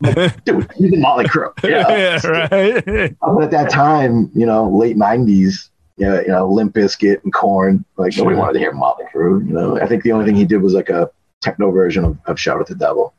like, 0.16 0.44
dude, 0.44 0.70
he's 0.76 0.92
in 0.92 1.00
Motley 1.00 1.24
Crue. 1.24 1.52
Yeah, 1.64 1.88
yeah 1.88 2.26
right. 2.26 3.16
But 3.20 3.44
at 3.44 3.50
that 3.50 3.70
time, 3.70 4.30
you 4.34 4.46
know, 4.46 4.68
late 4.68 4.96
90s, 4.96 5.70
yeah, 5.96 6.20
you 6.20 6.28
know, 6.28 6.48
Limp 6.48 6.74
Bizkit 6.74 7.24
and 7.24 7.32
Korn. 7.32 7.84
Like 7.96 8.12
sure. 8.12 8.24
nobody 8.24 8.38
wanted 8.38 8.52
to 8.54 8.58
hear 8.58 8.72
Motley 8.72 9.06
Crue. 9.12 9.46
You 9.46 9.54
know, 9.54 9.80
I 9.80 9.86
think 9.86 10.02
the 10.02 10.12
only 10.12 10.26
thing 10.26 10.36
he 10.36 10.44
did 10.44 10.62
was 10.62 10.74
like 10.74 10.90
a 10.90 11.10
techno 11.40 11.70
version 11.70 12.04
of, 12.04 12.18
of 12.26 12.38
Shout 12.38 12.60
at 12.60 12.66
the 12.66 12.74
Devil. 12.74 13.14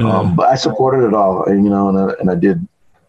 Um, 0.00 0.34
but 0.34 0.48
I 0.48 0.56
supported 0.56 1.06
it 1.06 1.14
all, 1.14 1.44
and, 1.44 1.62
you 1.62 1.70
know, 1.70 1.88
and 1.88 1.98
I, 1.98 2.14
and 2.18 2.28
I 2.28 2.34
did, 2.34 2.66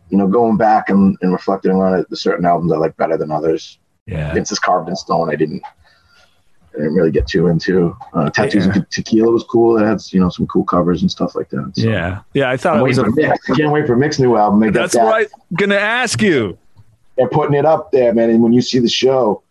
you 0.09 0.18
know, 0.20 0.28
going 0.28 0.55
back 0.55 0.89
and, 0.89 1.18
and 1.22 1.34
reflecting 1.34 1.72
on 1.72 1.99
it, 1.99 2.07
the 2.11 2.16
certain 2.16 2.45
albums 2.45 2.72
I 2.72 2.78
like 2.78 2.95
better 2.95 3.18
than 3.18 3.32
others. 3.32 3.80
Yeah, 4.05 4.32
Vince's 4.36 4.59
Carved 4.59 4.88
in 4.88 4.95
Stone, 4.95 5.32
I 5.32 5.36
didn't, 5.36 5.63
I 5.66 6.78
didn't 6.78 6.93
really 6.93 7.09
get 7.09 7.26
too 7.26 7.47
into. 7.47 7.97
Uh, 8.13 8.30
Tattoos 8.30 8.68
yeah. 8.68 8.74
and 8.74 8.91
Tequila 8.91 9.32
was 9.32 9.43
cool. 9.45 9.80
It 9.80 9.84
had 9.84 9.99
you 10.11 10.20
know 10.20 10.30
some 10.30 10.45
cool 10.45 10.63
covers 10.63 11.01
and 11.01 11.09
stuff 11.09 11.34
like 11.34 11.49
that. 11.49 11.72
So. 11.76 11.89
Yeah, 11.89 12.22
yeah, 12.36 12.51
I 12.51 12.57
thought 12.57 12.76
I'm 12.76 12.82
it 12.82 12.84
was 12.84 12.99
a 12.99 13.09
mix. 13.09 13.49
I 13.49 13.55
can't 13.55 13.72
wait 13.72 13.88
for 13.88 13.95
Mick's 13.95 14.20
new 14.20 14.36
album. 14.38 14.72
That's 14.72 14.93
that. 14.93 15.03
what 15.03 15.22
I'm 15.24 15.55
gonna 15.55 15.74
ask 15.74 16.22
you 16.22 16.55
they're 17.18 17.30
putting 17.30 17.55
it 17.55 17.66
up 17.66 17.91
there, 17.91 18.13
man. 18.13 18.30
And 18.30 18.43
when 18.43 18.53
you 18.53 18.61
see 18.61 18.80
the 18.80 18.89
show, 18.89 19.41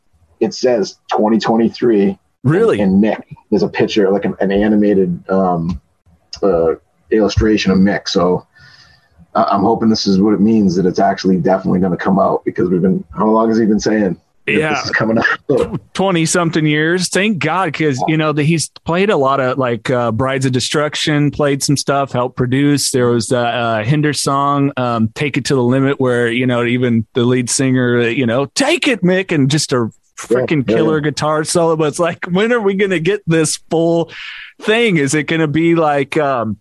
it 0.41 0.55
says 0.55 0.99
2023. 1.11 2.19
Really? 2.43 2.81
And, 2.81 2.93
and 2.93 3.05
Mick, 3.05 3.23
there's 3.51 3.63
a 3.63 3.69
picture, 3.69 4.11
like 4.11 4.25
an, 4.25 4.35
an 4.41 4.53
animated 4.53 5.29
um, 5.31 5.81
uh, 6.43 6.75
illustration 7.11 7.73
of 7.73 7.79
Mick. 7.79 8.09
So 8.09 8.47
uh, 9.35 9.47
I'm 9.51 9.63
hoping 9.63 9.89
this 9.89 10.07
is 10.07 10.21
what 10.21 10.35
it 10.35 10.41
means 10.41 10.77
that 10.77 10.87
it's 10.87 10.99
actually 10.99 11.39
definitely 11.39 11.81
going 11.81 11.93
to 11.93 11.99
come 11.99 12.19
out 12.19 12.45
because 12.45 12.69
we've 12.69 12.83
been, 12.83 13.05
how 13.17 13.29
long 13.29 13.49
has 13.49 13.59
he 13.59 13.67
been 13.67 13.81
saying? 13.81 14.21
Yeah. 14.47 14.83
coming 14.95 15.19
up. 15.19 15.25
20 15.95 16.27
something 16.27 16.67
years. 16.67 17.09
Thank 17.09 17.39
god 17.39 17.67
because 17.67 18.03
you 18.09 18.17
know 18.17 18.33
the, 18.33 18.43
he's 18.43 18.69
played 18.85 19.11
a 19.11 19.17
lot 19.17 19.41
of 19.41 19.59
like 19.59 19.91
uh, 19.91 20.13
brides 20.13 20.47
of 20.47 20.53
destruction 20.53 21.31
played 21.31 21.63
some 21.63 21.77
stuff 21.77 22.13
helped 22.13 22.37
produce. 22.37 22.91
There 22.91 23.09
was 23.09 23.33
a 23.33 23.39
uh, 23.39 23.85
hinder 23.85 24.13
song 24.13 24.73
um, 24.77 25.09
take 25.15 25.37
it 25.37 25.47
to 25.47 25.55
the 25.55 25.63
limit 25.63 26.01
where 26.01 26.29
you 26.29 26.47
know 26.47 26.65
even 26.65 27.07
the 27.15 27.25
lead 27.25 27.49
singer 27.49 28.01
you 28.09 28.27
know 28.27 28.47
take 28.47 28.89
it 28.89 29.03
mick 29.03 29.33
and 29.33 29.51
just 29.51 29.73
a 29.73 29.91
freaking 30.17 30.69
yeah, 30.69 30.77
killer 30.77 30.99
yeah. 30.99 31.11
guitar 31.11 31.45
solo. 31.45 31.77
But 31.77 31.89
it's 31.89 31.99
like 31.99 32.27
when 32.27 32.53
are 32.53 32.61
we 32.61 32.75
gonna 32.75 33.01
get 33.01 33.23
this 33.27 33.57
full 33.71 34.13
thing? 34.61 34.97
Is 34.97 35.15
it 35.15 35.25
gonna 35.25 35.49
be 35.49 35.75
like 35.75 36.17
um, 36.17 36.61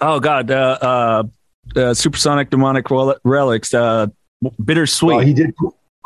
oh 0.00 0.20
god 0.20 0.50
uh, 0.50 0.78
uh, 0.80 1.22
uh 1.76 1.94
supersonic 1.94 2.50
demonic 2.50 2.86
relics 3.24 3.72
uh 3.72 4.08
bittersweet. 4.62 5.16
Well, 5.16 5.20
he 5.20 5.32
did 5.32 5.54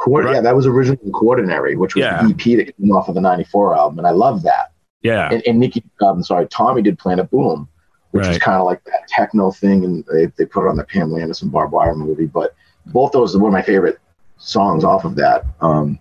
right. 0.07 0.35
Yeah, 0.35 0.41
that 0.41 0.57
was 0.57 0.67
originally 0.67 1.11
Quaternary, 1.11 1.77
which 1.77 1.95
was 1.95 2.03
yeah. 2.03 2.23
the 2.23 2.31
EP 2.31 2.57
that 2.59 2.77
came 2.77 2.93
off 2.93 3.09
of 3.09 3.15
the 3.15 3.21
'94 3.21 3.77
album, 3.77 3.99
and 3.99 4.07
I 4.07 4.11
love 4.11 4.43
that. 4.43 4.73
Yeah, 5.03 5.29
and, 5.33 5.43
and 5.47 5.59
Nikki, 5.59 5.83
um, 6.03 6.23
sorry, 6.23 6.47
Tommy 6.49 6.83
did 6.83 6.99
Planet 6.99 7.31
Boom, 7.31 7.69
which 8.11 8.25
right. 8.25 8.33
is 8.33 8.39
kind 8.39 8.59
of 8.59 8.67
like 8.67 8.83
that 8.85 9.09
techno 9.09 9.51
thing, 9.51 9.85
and 9.85 10.05
they, 10.13 10.27
they 10.37 10.45
put 10.45 10.67
it 10.67 10.71
on 10.71 10.77
the 10.77 10.85
Pamela 10.85 11.21
Anderson 11.21 11.49
barbed 11.49 11.73
wire 11.73 11.95
movie. 11.95 12.27
But 12.27 12.55
both 12.87 13.13
those 13.13 13.35
are 13.35 13.39
one 13.39 13.51
of 13.51 13.53
my 13.53 13.63
favorite 13.63 13.99
songs 14.39 14.85
off 14.85 15.05
of 15.05 15.17
that. 15.17 15.45
Um, 15.61 15.99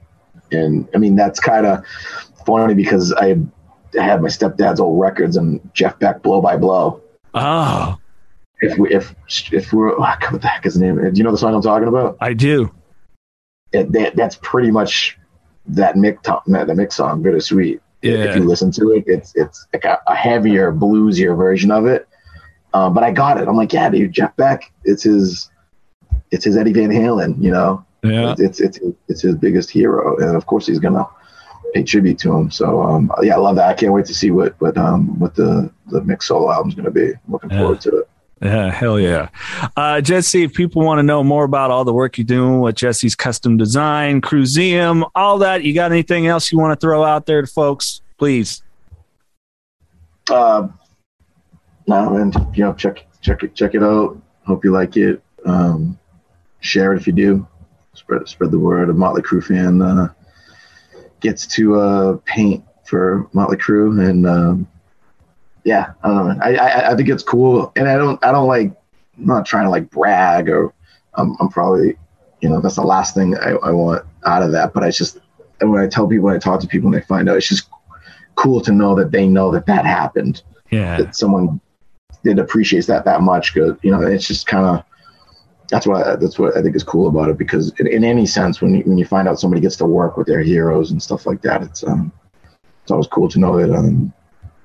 and 0.51 0.87
I 0.95 0.97
mean, 0.97 1.15
that's 1.15 1.39
kind 1.39 1.65
of 1.65 1.83
funny 2.45 2.73
because 2.73 3.13
I 3.13 3.37
had 3.93 4.21
my 4.21 4.29
stepdad's 4.29 4.79
old 4.79 4.99
records 4.99 5.35
and 5.35 5.59
Jeff 5.73 5.99
Beck, 5.99 6.21
Blow 6.21 6.41
by 6.41 6.57
Blow. 6.57 7.01
Oh. 7.33 7.97
If 8.61 8.77
we 8.77 8.91
if 8.91 9.13
if 9.51 9.71
we're 9.71 9.91
oh, 9.91 9.99
what 9.99 10.41
the 10.41 10.47
heck 10.47 10.65
is 10.65 10.73
the 10.73 10.79
name? 10.79 10.95
Do 10.95 11.11
you 11.15 11.23
know 11.23 11.31
the 11.31 11.37
song 11.37 11.53
I'm 11.53 11.61
talking 11.61 11.87
about? 11.87 12.17
I 12.19 12.33
do 12.33 12.73
it, 13.71 13.91
that, 13.91 14.15
that's 14.15 14.37
pretty 14.41 14.71
much 14.71 15.17
that 15.67 15.95
Mick 15.95 16.23
the 16.23 16.73
Mick 16.73 16.93
song, 16.93 17.21
Bittersweet. 17.21 17.81
Yeah. 18.01 18.25
If 18.25 18.35
you 18.35 18.43
listen 18.43 18.71
to 18.73 18.91
it, 18.91 19.03
it's 19.07 19.35
it's 19.35 19.65
like 19.73 19.83
a, 19.83 19.99
a 20.07 20.15
heavier, 20.15 20.71
bluesier 20.71 21.35
version 21.35 21.71
of 21.71 21.85
it. 21.87 22.07
Um, 22.73 22.93
but 22.93 23.03
I 23.03 23.11
got 23.11 23.41
it. 23.41 23.47
I'm 23.47 23.55
like, 23.55 23.73
yeah, 23.73 23.89
dude, 23.89 24.13
Jeff 24.13 24.35
Beck. 24.35 24.71
It's 24.83 25.03
his, 25.03 25.49
it's 26.31 26.45
his 26.45 26.57
Eddie 26.57 26.73
Van 26.73 26.89
Halen. 26.89 27.41
You 27.41 27.51
know, 27.51 27.85
yeah, 28.03 28.35
it's 28.37 28.59
it's 28.59 28.79
it's 29.07 29.21
his 29.21 29.35
biggest 29.35 29.69
hero, 29.69 30.15
and 30.17 30.35
of 30.35 30.45
course 30.45 30.67
he's 30.67 30.79
gonna 30.79 31.07
pay 31.73 31.83
tribute 31.83 32.19
to 32.19 32.33
him. 32.33 32.51
So 32.51 32.81
um, 32.81 33.11
yeah, 33.21 33.35
I 33.35 33.39
love 33.39 33.55
that. 33.55 33.67
I 33.67 33.73
can't 33.73 33.93
wait 33.93 34.05
to 34.05 34.13
see 34.13 34.31
what 34.31 34.55
what 34.59 34.77
um 34.77 35.19
what 35.19 35.35
the 35.35 35.71
the 35.87 36.01
Mick 36.01 36.21
solo 36.21 36.51
album's 36.51 36.75
gonna 36.75 36.91
be. 36.91 37.09
I'm 37.09 37.19
looking 37.27 37.49
yeah. 37.49 37.59
forward 37.59 37.81
to 37.81 37.97
it. 37.99 38.09
Yeah, 38.41 38.71
hell 38.71 38.99
yeah. 38.99 39.29
Uh, 39.75 39.99
Jesse, 39.99 40.43
if 40.43 40.53
people 40.53 40.83
want 40.83 40.99
to 40.99 41.03
know 41.03 41.23
more 41.23 41.43
about 41.43 41.71
all 41.71 41.83
the 41.83 41.93
work 41.93 42.17
you're 42.17 42.25
doing 42.25 42.59
with 42.59 42.75
Jesse's 42.75 43.15
custom 43.15 43.57
design, 43.57 44.21
Cruiseum, 44.21 45.05
all 45.15 45.39
that, 45.39 45.63
you 45.63 45.73
got 45.73 45.91
anything 45.91 46.27
else 46.27 46.51
you 46.51 46.59
want 46.59 46.79
to 46.79 46.83
throw 46.83 47.03
out 47.03 47.25
there 47.25 47.41
to 47.41 47.47
folks, 47.47 48.01
please? 48.17 48.61
Uh, 50.29 50.67
no, 51.87 52.17
and 52.17 52.35
you 52.55 52.63
know, 52.63 52.73
check 52.73 53.05
check 53.21 53.43
it 53.43 53.55
check 53.55 53.73
it 53.73 53.81
out. 53.81 54.21
Hope 54.45 54.63
you 54.63 54.71
like 54.71 54.97
it. 54.97 55.21
Um, 55.45 55.97
share 56.59 56.93
it 56.93 56.97
if 56.97 57.07
you 57.07 57.13
do. 57.13 57.47
Spread 57.93 58.27
spread 58.27 58.51
the 58.51 58.59
word. 58.59 58.89
A 58.89 58.93
Motley 58.93 59.23
Crue 59.23 59.43
fan 59.43 59.81
uh, 59.81 60.13
gets 61.21 61.47
to 61.55 61.79
uh, 61.79 62.17
paint 62.25 62.63
for 62.85 63.27
Motley 63.33 63.57
Crue, 63.57 64.07
and 64.07 64.27
um, 64.27 64.67
yeah, 65.67 65.91
I 66.01 66.07
don't 66.07 66.27
know. 66.29 66.43
I, 66.43 66.55
I, 66.55 66.91
I 66.91 66.95
think 66.95 67.09
it's 67.09 67.23
cool, 67.23 67.73
and 67.75 67.89
I 67.89 67.97
don't 67.97 68.23
I 68.23 68.31
don't 68.31 68.47
like 68.47 68.71
I'm 69.17 69.25
not 69.25 69.45
trying 69.45 69.65
to 69.65 69.69
like 69.69 69.89
brag 69.89 70.47
or 70.49 70.73
I'm, 71.15 71.35
I'm 71.41 71.49
probably 71.49 71.97
you 72.39 72.47
know 72.47 72.61
that's 72.61 72.75
the 72.75 72.83
last 72.83 73.13
thing 73.13 73.37
I, 73.37 73.49
I 73.49 73.71
want 73.71 74.05
out 74.25 74.43
of 74.43 74.53
that. 74.53 74.73
But 74.73 74.85
I 74.85 74.91
just 74.91 75.19
when 75.59 75.81
I 75.81 75.87
tell 75.87 76.07
people, 76.07 76.27
when 76.27 76.35
I 76.35 76.39
talk 76.39 76.61
to 76.61 76.67
people, 76.67 76.87
and 76.87 76.95
they 76.95 77.05
find 77.05 77.27
out, 77.27 77.35
it's 77.35 77.49
just 77.49 77.69
cool 78.35 78.61
to 78.61 78.71
know 78.71 78.95
that 78.95 79.11
they 79.11 79.27
know 79.27 79.51
that 79.51 79.65
that 79.65 79.85
happened. 79.85 80.41
Yeah, 80.71 80.99
that 80.99 81.17
someone 81.17 81.59
did 82.23 82.39
appreciates 82.39 82.87
that 82.87 83.03
that 83.03 83.19
much. 83.19 83.53
Good, 83.53 83.77
you 83.81 83.91
know, 83.91 84.01
it's 84.01 84.25
just 84.25 84.47
kind 84.47 84.65
of 84.65 84.85
that's 85.69 85.85
what 85.85 86.07
I, 86.07 86.15
that's 86.15 86.39
what 86.39 86.55
I 86.55 86.61
think 86.61 86.77
is 86.77 86.83
cool 86.83 87.09
about 87.09 87.29
it 87.29 87.37
because 87.37 87.77
in, 87.77 87.87
in, 87.87 88.05
any 88.05 88.25
sense, 88.25 88.61
when 88.61 88.73
you, 88.73 88.83
when 88.83 88.97
you 88.97 89.05
find 89.05 89.27
out 89.27 89.37
somebody 89.37 89.61
gets 89.61 89.75
to 89.77 89.85
work 89.85 90.15
with 90.15 90.27
their 90.27 90.39
heroes 90.41 90.91
and 90.91 91.03
stuff 91.03 91.25
like 91.25 91.41
that, 91.41 91.61
it's 91.61 91.83
um 91.83 92.13
it's 92.83 92.91
always 92.91 93.07
cool 93.07 93.27
to 93.27 93.39
know 93.39 93.57
that 93.57 93.75
um 93.75 94.13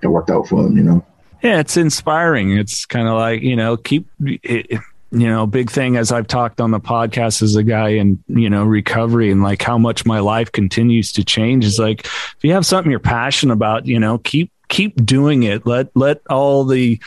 it 0.02 0.08
worked 0.08 0.30
out 0.30 0.48
for 0.48 0.62
them. 0.62 0.76
You 0.76 0.82
know. 0.82 1.06
Yeah, 1.42 1.60
it's 1.60 1.76
inspiring. 1.76 2.56
It's 2.56 2.86
kind 2.86 3.08
of 3.08 3.14
like 3.14 3.42
you 3.42 3.56
know 3.56 3.76
keep. 3.76 4.06
It, 4.20 4.80
you 5.14 5.28
know, 5.28 5.46
big 5.46 5.70
thing 5.70 5.98
as 5.98 6.10
I've 6.10 6.26
talked 6.26 6.58
on 6.58 6.70
the 6.70 6.80
podcast 6.80 7.42
as 7.42 7.54
a 7.54 7.62
guy 7.62 7.90
in, 7.90 8.24
you 8.28 8.48
know, 8.48 8.64
recovery 8.64 9.30
and 9.30 9.42
like 9.42 9.60
how 9.60 9.76
much 9.76 10.06
my 10.06 10.20
life 10.20 10.50
continues 10.50 11.12
to 11.12 11.22
change 11.22 11.66
is 11.66 11.78
like 11.78 12.06
if 12.06 12.38
you 12.40 12.54
have 12.54 12.64
something 12.64 12.90
you're 12.90 12.98
passionate 12.98 13.52
about, 13.52 13.84
you 13.84 14.00
know, 14.00 14.16
keep 14.16 14.50
keep 14.68 15.04
doing 15.04 15.42
it. 15.42 15.66
Let 15.66 15.94
let 15.94 16.22
all 16.30 16.64
the 16.64 16.98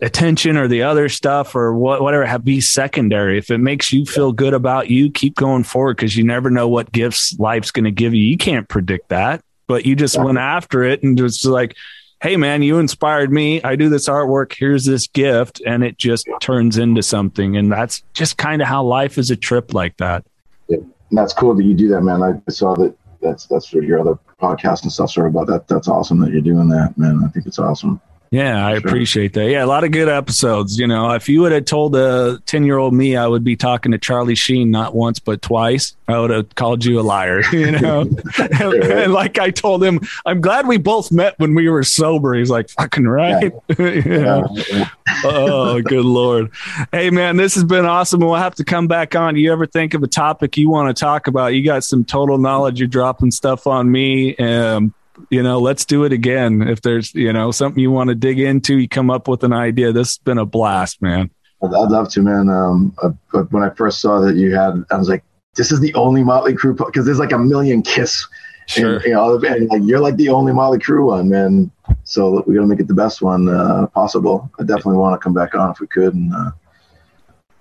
attention 0.00 0.56
or 0.56 0.68
the 0.68 0.82
other 0.82 1.08
stuff 1.08 1.54
or 1.54 1.74
what, 1.74 2.02
whatever 2.02 2.24
have 2.24 2.44
be 2.44 2.60
secondary. 2.60 3.38
If 3.38 3.50
it 3.50 3.58
makes 3.58 3.92
you 3.92 4.04
feel 4.04 4.32
good 4.32 4.54
about 4.54 4.88
you, 4.88 5.10
keep 5.10 5.34
going 5.34 5.64
forward 5.64 5.96
because 5.96 6.16
you 6.16 6.24
never 6.24 6.50
know 6.50 6.68
what 6.68 6.92
gifts 6.92 7.36
life's 7.38 7.70
going 7.70 7.84
to 7.84 7.90
give 7.90 8.14
you. 8.14 8.22
You 8.22 8.36
can't 8.36 8.68
predict 8.68 9.08
that, 9.08 9.42
but 9.66 9.86
you 9.86 9.96
just 9.96 10.22
went 10.22 10.38
after 10.38 10.84
it 10.84 11.02
and 11.02 11.18
just 11.18 11.44
like, 11.44 11.76
Hey 12.24 12.38
man, 12.38 12.62
you 12.62 12.78
inspired 12.78 13.30
me. 13.30 13.62
I 13.62 13.76
do 13.76 13.90
this 13.90 14.08
artwork. 14.08 14.54
Here's 14.56 14.86
this 14.86 15.08
gift. 15.08 15.60
And 15.66 15.84
it 15.84 15.98
just 15.98 16.26
turns 16.40 16.78
into 16.78 17.02
something. 17.02 17.58
And 17.58 17.70
that's 17.70 18.02
just 18.14 18.38
kind 18.38 18.62
of 18.62 18.68
how 18.68 18.82
life 18.82 19.18
is 19.18 19.30
a 19.30 19.36
trip 19.36 19.74
like 19.74 19.98
that. 19.98 20.24
Yeah. 20.68 20.78
And 20.78 21.18
that's 21.18 21.34
cool 21.34 21.54
that 21.54 21.64
you 21.64 21.74
do 21.74 21.88
that, 21.88 22.00
man. 22.00 22.22
I 22.22 22.50
saw 22.50 22.74
that 22.76 22.96
that's, 23.20 23.44
that's 23.44 23.70
your 23.74 24.00
other 24.00 24.18
podcast 24.40 24.84
and 24.84 24.90
stuff 24.90 25.10
sort 25.10 25.26
of 25.26 25.34
about 25.34 25.48
that. 25.48 25.68
That's 25.68 25.86
awesome 25.86 26.18
that 26.20 26.30
you're 26.30 26.40
doing 26.40 26.70
that, 26.70 26.96
man. 26.96 27.22
I 27.22 27.28
think 27.28 27.44
it's 27.44 27.58
awesome. 27.58 28.00
Yeah, 28.30 28.66
I 28.66 28.78
sure. 28.78 28.88
appreciate 28.88 29.32
that. 29.34 29.48
Yeah, 29.48 29.64
a 29.64 29.66
lot 29.66 29.84
of 29.84 29.92
good 29.92 30.08
episodes. 30.08 30.78
You 30.78 30.86
know, 30.86 31.12
if 31.12 31.28
you 31.28 31.40
would 31.42 31.52
have 31.52 31.66
told 31.66 31.94
a 31.94 32.40
10 32.46 32.64
year 32.64 32.78
old 32.78 32.92
me 32.92 33.16
I 33.16 33.26
would 33.26 33.44
be 33.44 33.54
talking 33.54 33.92
to 33.92 33.98
Charlie 33.98 34.34
Sheen 34.34 34.70
not 34.70 34.94
once, 34.94 35.18
but 35.18 35.40
twice, 35.40 35.94
I 36.08 36.18
would 36.18 36.30
have 36.30 36.54
called 36.54 36.84
you 36.84 36.98
a 36.98 37.02
liar, 37.02 37.42
you 37.52 37.70
know? 37.70 38.00
and, 38.38 38.74
and, 38.74 39.12
like 39.12 39.38
I 39.38 39.50
told 39.50 39.84
him, 39.84 40.00
I'm 40.26 40.40
glad 40.40 40.66
we 40.66 40.78
both 40.78 41.12
met 41.12 41.38
when 41.38 41.54
we 41.54 41.68
were 41.68 41.84
sober. 41.84 42.34
He's 42.34 42.50
like, 42.50 42.68
fucking 42.70 43.06
right. 43.06 43.52
Yeah. 43.78 44.42
oh, 45.24 45.80
good 45.82 46.04
Lord. 46.04 46.50
Hey, 46.92 47.10
man, 47.10 47.36
this 47.36 47.54
has 47.54 47.64
been 47.64 47.84
awesome. 47.84 48.20
We'll 48.20 48.34
have 48.34 48.56
to 48.56 48.64
come 48.64 48.88
back 48.88 49.14
on. 49.14 49.36
You 49.36 49.52
ever 49.52 49.66
think 49.66 49.94
of 49.94 50.02
a 50.02 50.08
topic 50.08 50.56
you 50.56 50.68
want 50.68 50.94
to 50.94 51.00
talk 51.00 51.26
about? 51.26 51.54
You 51.54 51.64
got 51.64 51.84
some 51.84 52.04
total 52.04 52.38
knowledge. 52.38 52.80
You're 52.80 52.88
dropping 52.88 53.30
stuff 53.30 53.66
on 53.66 53.90
me. 53.90 54.36
Um, 54.36 54.92
you 55.30 55.42
know, 55.42 55.58
let's 55.58 55.84
do 55.84 56.04
it 56.04 56.12
again. 56.12 56.62
If 56.62 56.82
there's, 56.82 57.14
you 57.14 57.32
know, 57.32 57.50
something 57.50 57.80
you 57.80 57.90
want 57.90 58.08
to 58.08 58.14
dig 58.14 58.38
into, 58.40 58.78
you 58.78 58.88
come 58.88 59.10
up 59.10 59.28
with 59.28 59.44
an 59.44 59.52
idea. 59.52 59.92
This 59.92 60.10
has 60.10 60.18
been 60.18 60.38
a 60.38 60.46
blast, 60.46 61.00
man. 61.00 61.30
I'd 61.62 61.70
love 61.70 62.10
to, 62.10 62.22
man. 62.22 62.48
Um, 62.48 62.94
uh, 63.02 63.10
when 63.50 63.62
I 63.62 63.70
first 63.70 64.00
saw 64.00 64.20
that 64.20 64.36
you 64.36 64.54
had, 64.54 64.84
I 64.90 64.96
was 64.96 65.08
like, 65.08 65.24
this 65.56 65.72
is 65.72 65.80
the 65.80 65.94
only 65.94 66.22
Motley 66.22 66.52
Crue 66.52 66.76
because 66.76 67.06
there's 67.06 67.18
like 67.18 67.32
a 67.32 67.38
million 67.38 67.82
Kiss. 67.82 68.26
Sure. 68.66 68.96
And, 68.96 69.04
you 69.04 69.12
know, 69.12 69.38
and 69.38 69.68
like, 69.68 69.82
you're 69.84 70.00
like 70.00 70.16
the 70.16 70.30
only 70.30 70.52
Motley 70.52 70.78
Crue 70.78 71.06
one, 71.06 71.28
man. 71.28 71.70
So 72.04 72.42
we 72.46 72.54
got 72.54 72.62
to 72.62 72.66
make 72.66 72.80
it 72.80 72.88
the 72.88 72.94
best 72.94 73.22
one 73.22 73.48
uh, 73.48 73.86
possible. 73.88 74.50
I 74.58 74.64
definitely 74.64 74.96
want 74.96 75.18
to 75.18 75.22
come 75.22 75.34
back 75.34 75.54
on 75.54 75.70
if 75.70 75.80
we 75.80 75.86
could. 75.86 76.14
And 76.14 76.34
uh, 76.34 76.50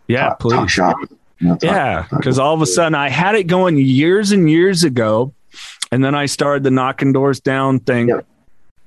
yeah, 0.07 0.29
talk, 0.29 0.39
please. 0.39 0.53
Talk 0.53 0.69
shop. 0.69 0.97
You 1.39 1.47
know, 1.49 1.53
talk, 1.55 1.63
yeah, 1.63 2.07
because 2.09 2.39
all 2.39 2.53
of 2.53 2.61
a 2.61 2.65
sudden 2.65 2.95
I 2.95 3.09
had 3.09 3.35
it 3.35 3.47
going 3.47 3.77
years 3.77 4.31
and 4.31 4.49
years 4.49 4.83
ago 4.83 5.33
and 5.93 6.03
then 6.03 6.15
I 6.15 6.25
started 6.25 6.63
the 6.63 6.71
knocking 6.71 7.13
doors 7.13 7.39
down 7.39 7.79
thing. 7.79 8.11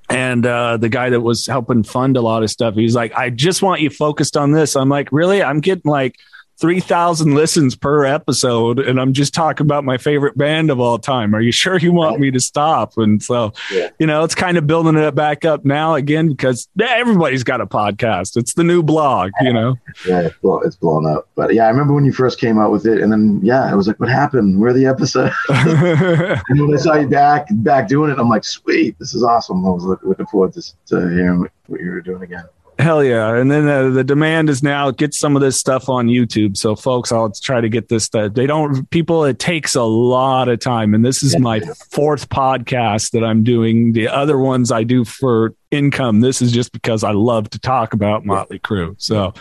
And 0.09 0.45
uh, 0.45 0.77
the 0.77 0.89
guy 0.89 1.11
that 1.11 1.21
was 1.21 1.47
helping 1.47 1.85
fund 1.85 2.17
a 2.17 2.21
lot 2.21 2.43
of 2.43 2.51
stuff, 2.51 2.75
he's 2.75 2.97
like, 2.97 3.15
I 3.15 3.31
just 3.31 3.63
want 3.63 3.81
you 3.81 3.91
focused 3.91 4.37
on 4.37 4.51
this. 4.51 4.75
I'm 4.75 4.89
like, 4.89 5.13
really? 5.13 5.41
I'm 5.41 5.61
getting 5.61 5.89
like 5.89 6.17
3,000 6.59 7.35
listens 7.35 7.77
per 7.77 8.05
episode, 8.05 8.79
and 8.79 8.99
I'm 8.99 9.13
just 9.13 9.35
talking 9.35 9.67
about 9.67 9.85
my 9.85 9.99
favorite 9.99 10.39
band 10.39 10.71
of 10.71 10.81
all 10.81 10.99
time. 10.99 11.35
Are 11.35 11.41
you 11.41 11.53
sure 11.53 11.79
you 11.79 11.93
want 11.93 12.19
me 12.19 12.31
to 12.31 12.41
stop? 12.41 12.97
And 12.97 13.23
so, 13.23 13.53
yeah. 13.71 13.91
you 13.99 14.07
know, 14.07 14.25
it's 14.25 14.35
kind 14.35 14.57
of 14.57 14.67
building 14.67 14.97
it 14.97 15.15
back 15.15 15.45
up 15.45 15.67
now 15.67 15.95
again 15.95 16.29
because 16.29 16.69
everybody's 16.81 17.45
got 17.45 17.61
a 17.61 17.67
podcast. 17.67 18.37
It's 18.37 18.55
the 18.55 18.65
new 18.65 18.83
blog, 18.83 19.33
you 19.43 19.53
know? 19.53 19.77
Yeah, 20.07 20.21
it's, 20.21 20.37
blow, 20.39 20.61
it's 20.61 20.77
blown 20.77 21.07
up. 21.07 21.29
But 21.35 21.53
yeah, 21.53 21.67
I 21.67 21.69
remember 21.69 21.93
when 21.93 22.07
you 22.07 22.13
first 22.13 22.41
came 22.41 22.59
out 22.59 22.73
with 22.73 22.87
it, 22.87 23.03
and 23.03 23.13
then, 23.13 23.41
yeah, 23.43 23.65
I 23.65 23.75
was 23.75 23.87
like, 23.87 24.01
what 24.01 24.09
happened? 24.09 24.59
Where 24.59 24.71
are 24.71 24.73
the 24.73 24.87
episodes? 24.87 25.35
and 25.49 26.61
when 26.61 26.75
I 26.75 26.79
saw 26.79 26.95
you 26.95 27.07
back, 27.07 27.49
back 27.51 27.87
doing 27.87 28.11
it, 28.11 28.19
I'm 28.19 28.31
like, 28.31 28.45
sweet, 28.45 28.99
this 28.99 29.15
is 29.15 29.23
awesome. 29.23 29.67
I 29.67 29.71
was 29.71 29.85
looking 29.85 30.27
forward 30.27 30.55
to, 30.55 30.63
to 30.87 31.01
hearing 31.11 31.47
what 31.67 31.81
you 31.81 31.91
were 31.91 32.01
doing 32.01 32.23
again. 32.23 32.45
Hell 32.79 33.03
yeah. 33.03 33.35
And 33.35 33.51
then 33.51 33.67
uh, 33.67 33.89
the 33.89 34.05
demand 34.05 34.51
is 34.51 34.63
now 34.63 34.91
get 34.91 35.15
some 35.15 35.35
of 35.35 35.41
this 35.41 35.59
stuff 35.59 35.89
on 35.89 36.09
YouTube. 36.09 36.59
So 36.59 36.77
folks, 36.77 37.11
I'll 37.11 37.31
try 37.31 37.63
to 37.63 37.71
get 37.71 37.89
this 37.89 38.05
stuff. 38.05 38.35
They 38.35 38.47
don't 38.47 38.89
people 38.91 39.25
it 39.25 39.39
takes 39.39 39.75
a 39.75 39.83
lot 39.83 40.49
of 40.49 40.61
time 40.61 40.93
and 40.93 41.05
this 41.05 41.23
is 41.23 41.39
my 41.39 41.61
fourth 41.91 42.29
podcast 42.29 43.13
that 43.13 43.25
I'm 43.25 43.43
doing. 43.43 43.93
The 43.93 44.09
other 44.09 44.39
ones 44.39 44.71
I 44.71 44.83
do 44.83 45.07
for 45.07 45.55
income. 45.71 46.21
This 46.21 46.43
is 46.43 46.53
just 46.53 46.73
because 46.73 47.03
I 47.03 47.13
love 47.13 47.49
to 47.51 47.59
talk 47.59 47.95
about 47.95 48.27
Motley 48.27 48.59
Crue. 48.59 48.95
So 48.99 49.33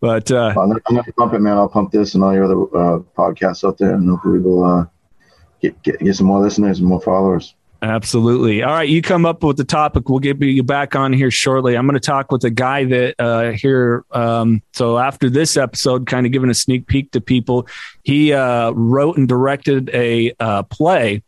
but 0.00 0.30
uh 0.30 0.54
I'm 0.58 0.68
going 0.68 1.04
to 1.04 1.12
pump 1.14 1.32
it 1.32 1.40
man. 1.40 1.56
I'll 1.56 1.68
pump 1.70 1.90
this 1.90 2.14
and 2.14 2.22
all 2.22 2.34
your 2.34 2.44
other 2.44 2.60
uh, 2.76 2.98
podcasts 3.16 3.66
out 3.66 3.78
there 3.78 3.94
and 3.94 4.08
hopefully 4.10 4.40
we'll 4.40 4.62
uh, 4.62 4.86
get, 5.60 5.82
get 5.82 6.00
get 6.00 6.16
some 6.16 6.26
more 6.26 6.40
listeners 6.40 6.80
and 6.80 6.88
more 6.88 7.00
followers. 7.00 7.54
Absolutely. 7.82 8.62
All 8.62 8.72
right, 8.72 8.88
you 8.88 9.02
come 9.02 9.26
up 9.26 9.42
with 9.42 9.56
the 9.56 9.64
topic. 9.64 10.08
We'll 10.08 10.20
get 10.20 10.40
you 10.40 10.62
back 10.62 10.94
on 10.94 11.12
here 11.12 11.32
shortly. 11.32 11.76
I'm 11.76 11.84
going 11.84 11.98
to 11.98 12.00
talk 12.00 12.30
with 12.30 12.44
a 12.44 12.50
guy 12.50 12.84
that 12.84 13.16
uh, 13.18 13.50
here. 13.50 14.04
Um, 14.12 14.62
so 14.72 14.98
after 14.98 15.28
this 15.28 15.56
episode, 15.56 16.06
kind 16.06 16.24
of 16.24 16.30
giving 16.30 16.48
a 16.48 16.54
sneak 16.54 16.86
peek 16.86 17.10
to 17.10 17.20
people, 17.20 17.66
he 18.04 18.32
uh, 18.32 18.70
wrote 18.70 19.16
and 19.16 19.26
directed 19.26 19.90
a 19.92 20.32
uh, 20.38 20.62
play, 20.62 21.24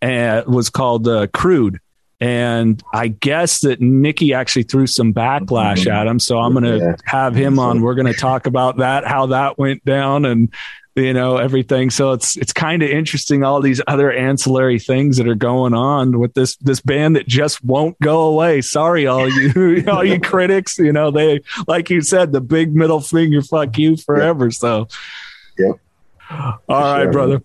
and 0.00 0.44
was 0.46 0.70
called 0.70 1.06
uh, 1.06 1.28
Crude. 1.28 1.78
And 2.20 2.82
I 2.92 3.08
guess 3.08 3.60
that 3.60 3.80
Nikki 3.80 4.34
actually 4.34 4.62
threw 4.64 4.88
some 4.88 5.14
backlash 5.14 5.88
at 5.88 6.06
him. 6.06 6.18
So 6.18 6.38
I'm 6.38 6.52
going 6.52 6.64
to 6.64 6.96
have 7.04 7.34
him 7.34 7.58
on. 7.58 7.80
We're 7.80 7.96
going 7.96 8.12
to 8.12 8.18
talk 8.18 8.46
about 8.46 8.78
that, 8.78 9.04
how 9.04 9.26
that 9.26 9.58
went 9.58 9.84
down, 9.84 10.24
and 10.24 10.52
you 10.94 11.12
know 11.14 11.38
everything 11.38 11.88
so 11.90 12.12
it's 12.12 12.36
it's 12.36 12.52
kind 12.52 12.82
of 12.82 12.90
interesting 12.90 13.42
all 13.42 13.60
these 13.60 13.80
other 13.86 14.12
ancillary 14.12 14.78
things 14.78 15.16
that 15.16 15.26
are 15.26 15.34
going 15.34 15.72
on 15.72 16.18
with 16.18 16.34
this 16.34 16.56
this 16.56 16.80
band 16.80 17.16
that 17.16 17.26
just 17.26 17.64
won't 17.64 17.98
go 18.00 18.22
away 18.22 18.60
sorry 18.60 19.06
all 19.06 19.28
you 19.28 19.84
all 19.88 20.04
you 20.04 20.20
critics 20.20 20.78
you 20.78 20.92
know 20.92 21.10
they 21.10 21.40
like 21.66 21.88
you 21.88 22.00
said 22.02 22.32
the 22.32 22.40
big 22.40 22.74
middle 22.74 23.00
finger 23.00 23.40
fuck 23.40 23.76
you 23.78 23.96
forever 23.96 24.46
yep. 24.46 24.52
so 24.52 24.88
yep 25.58 25.76
all 26.30 26.58
right 26.68 27.04
sure. 27.04 27.12
brother 27.12 27.42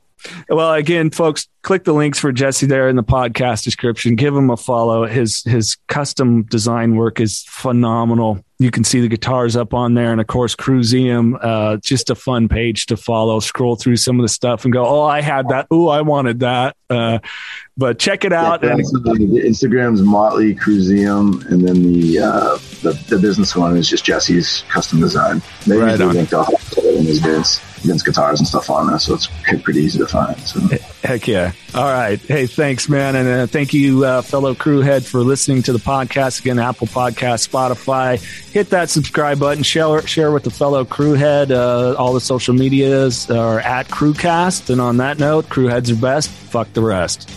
well, 0.50 0.74
again, 0.74 1.12
folks, 1.12 1.48
click 1.62 1.84
the 1.84 1.93
links 1.93 2.20
for 2.20 2.32
Jesse 2.32 2.66
there 2.66 2.89
in 2.89 2.95
the 2.95 3.04
podcast 3.04 3.64
description. 3.64 4.16
Give 4.16 4.36
him 4.36 4.50
a 4.50 4.58
follow. 4.58 5.06
His 5.06 5.43
his 5.43 5.78
custom 5.88 6.43
design 6.43 6.95
work 6.95 7.20
is 7.20 7.43
phenomenal. 7.43 8.43
You 8.60 8.72
can 8.72 8.84
see 8.84 9.01
the 9.01 9.08
guitars 9.08 9.55
up 9.55 9.76
on 9.76 9.93
there, 9.93 10.12
and 10.12 10.20
of 10.20 10.26
course, 10.26 10.55
Cruiseum. 10.55 11.38
Uh, 11.39 11.78
just 11.78 12.10
a 12.10 12.16
fun 12.16 12.47
page 12.49 12.88
to 12.88 12.97
follow. 12.97 13.39
Scroll 13.39 13.76
through 13.76 13.97
some 13.97 14.20
of 14.20 14.24
the 14.24 14.30
stuff 14.30 14.64
and 14.66 14.74
go, 14.74 14.84
"Oh, 14.84 15.03
I 15.03 15.22
had 15.22 15.49
that. 15.49 15.68
Oh, 15.70 15.88
I 15.89 16.01
wanted 16.01 16.39
that." 16.39 16.76
Uh, 16.89 17.20
but 17.78 17.99
check 17.99 18.26
it 18.26 18.34
out. 18.34 18.64
Yeah, 18.64 18.72
and- 18.72 18.80
the 18.80 19.43
Instagram's 19.45 20.01
Motley 20.01 20.55
Cruiseum, 20.55 21.45
and 21.49 21.68
then 21.68 21.84
the, 21.84 22.18
uh, 22.20 22.58
the 22.82 22.99
the 23.10 23.20
business 23.20 23.55
one 23.55 23.78
is 23.78 23.88
just 23.88 24.03
Jesse's 24.03 24.64
custom 24.70 25.01
design. 25.01 25.39
Maybe 25.68 25.82
right 25.82 25.99
linked 25.99 26.34
off 26.34 26.49
in 26.80 27.05
his 27.05 27.20
Vince, 27.20 27.62
Vince 27.88 28.04
guitars 28.04 28.40
and 28.40 28.48
stuff 28.48 28.70
on 28.70 28.88
there, 28.88 29.00
so 29.00 29.16
it's 29.16 29.28
pretty 29.64 29.80
easy 29.80 30.00
to 30.00 30.08
find. 30.08 30.38
So. 30.42 30.60
Heck 31.04 31.28
yeah! 31.28 31.54
All 31.74 31.86
right, 31.86 32.20
hey, 32.20 32.46
thanks, 32.46 32.90
man, 32.90 33.16
and 33.16 33.28
uh, 33.28 33.48
thank 33.48 33.74
you, 33.74 34.04
uh, 34.06 34.22
fellow 34.22 34.54
crewhead, 34.54 35.06
for 35.06 35.20
listening 35.20 35.64
to 35.64 35.74
the 35.74 35.80
podcast 35.80 36.42
again. 36.42 36.60
Apple 36.60 36.88
Podcast, 36.88 37.48
Spotify. 37.48 38.22
Hit 38.52 38.70
that 38.72 38.90
subscribe 38.90 39.40
button. 39.40 39.64
Share 39.64 40.06
share 40.06 40.32
with 40.32 40.44
the 40.44 40.52
fellow 40.52 40.84
crewhead. 40.84 41.52
Uh, 41.52 41.96
all 41.96 42.14
the 42.14 42.22
social 42.22 42.54
medias 42.54 43.30
are 43.30 43.60
at 43.60 43.88
Crewcast. 43.88 44.70
And 44.70 44.82
on 44.82 44.98
that 44.98 45.20
note, 45.20 45.46
crewheads 45.46 45.92
are 45.92 46.02
best. 46.02 46.30
Fuck 46.30 46.72
the 46.74 46.82
rest. 46.82 47.30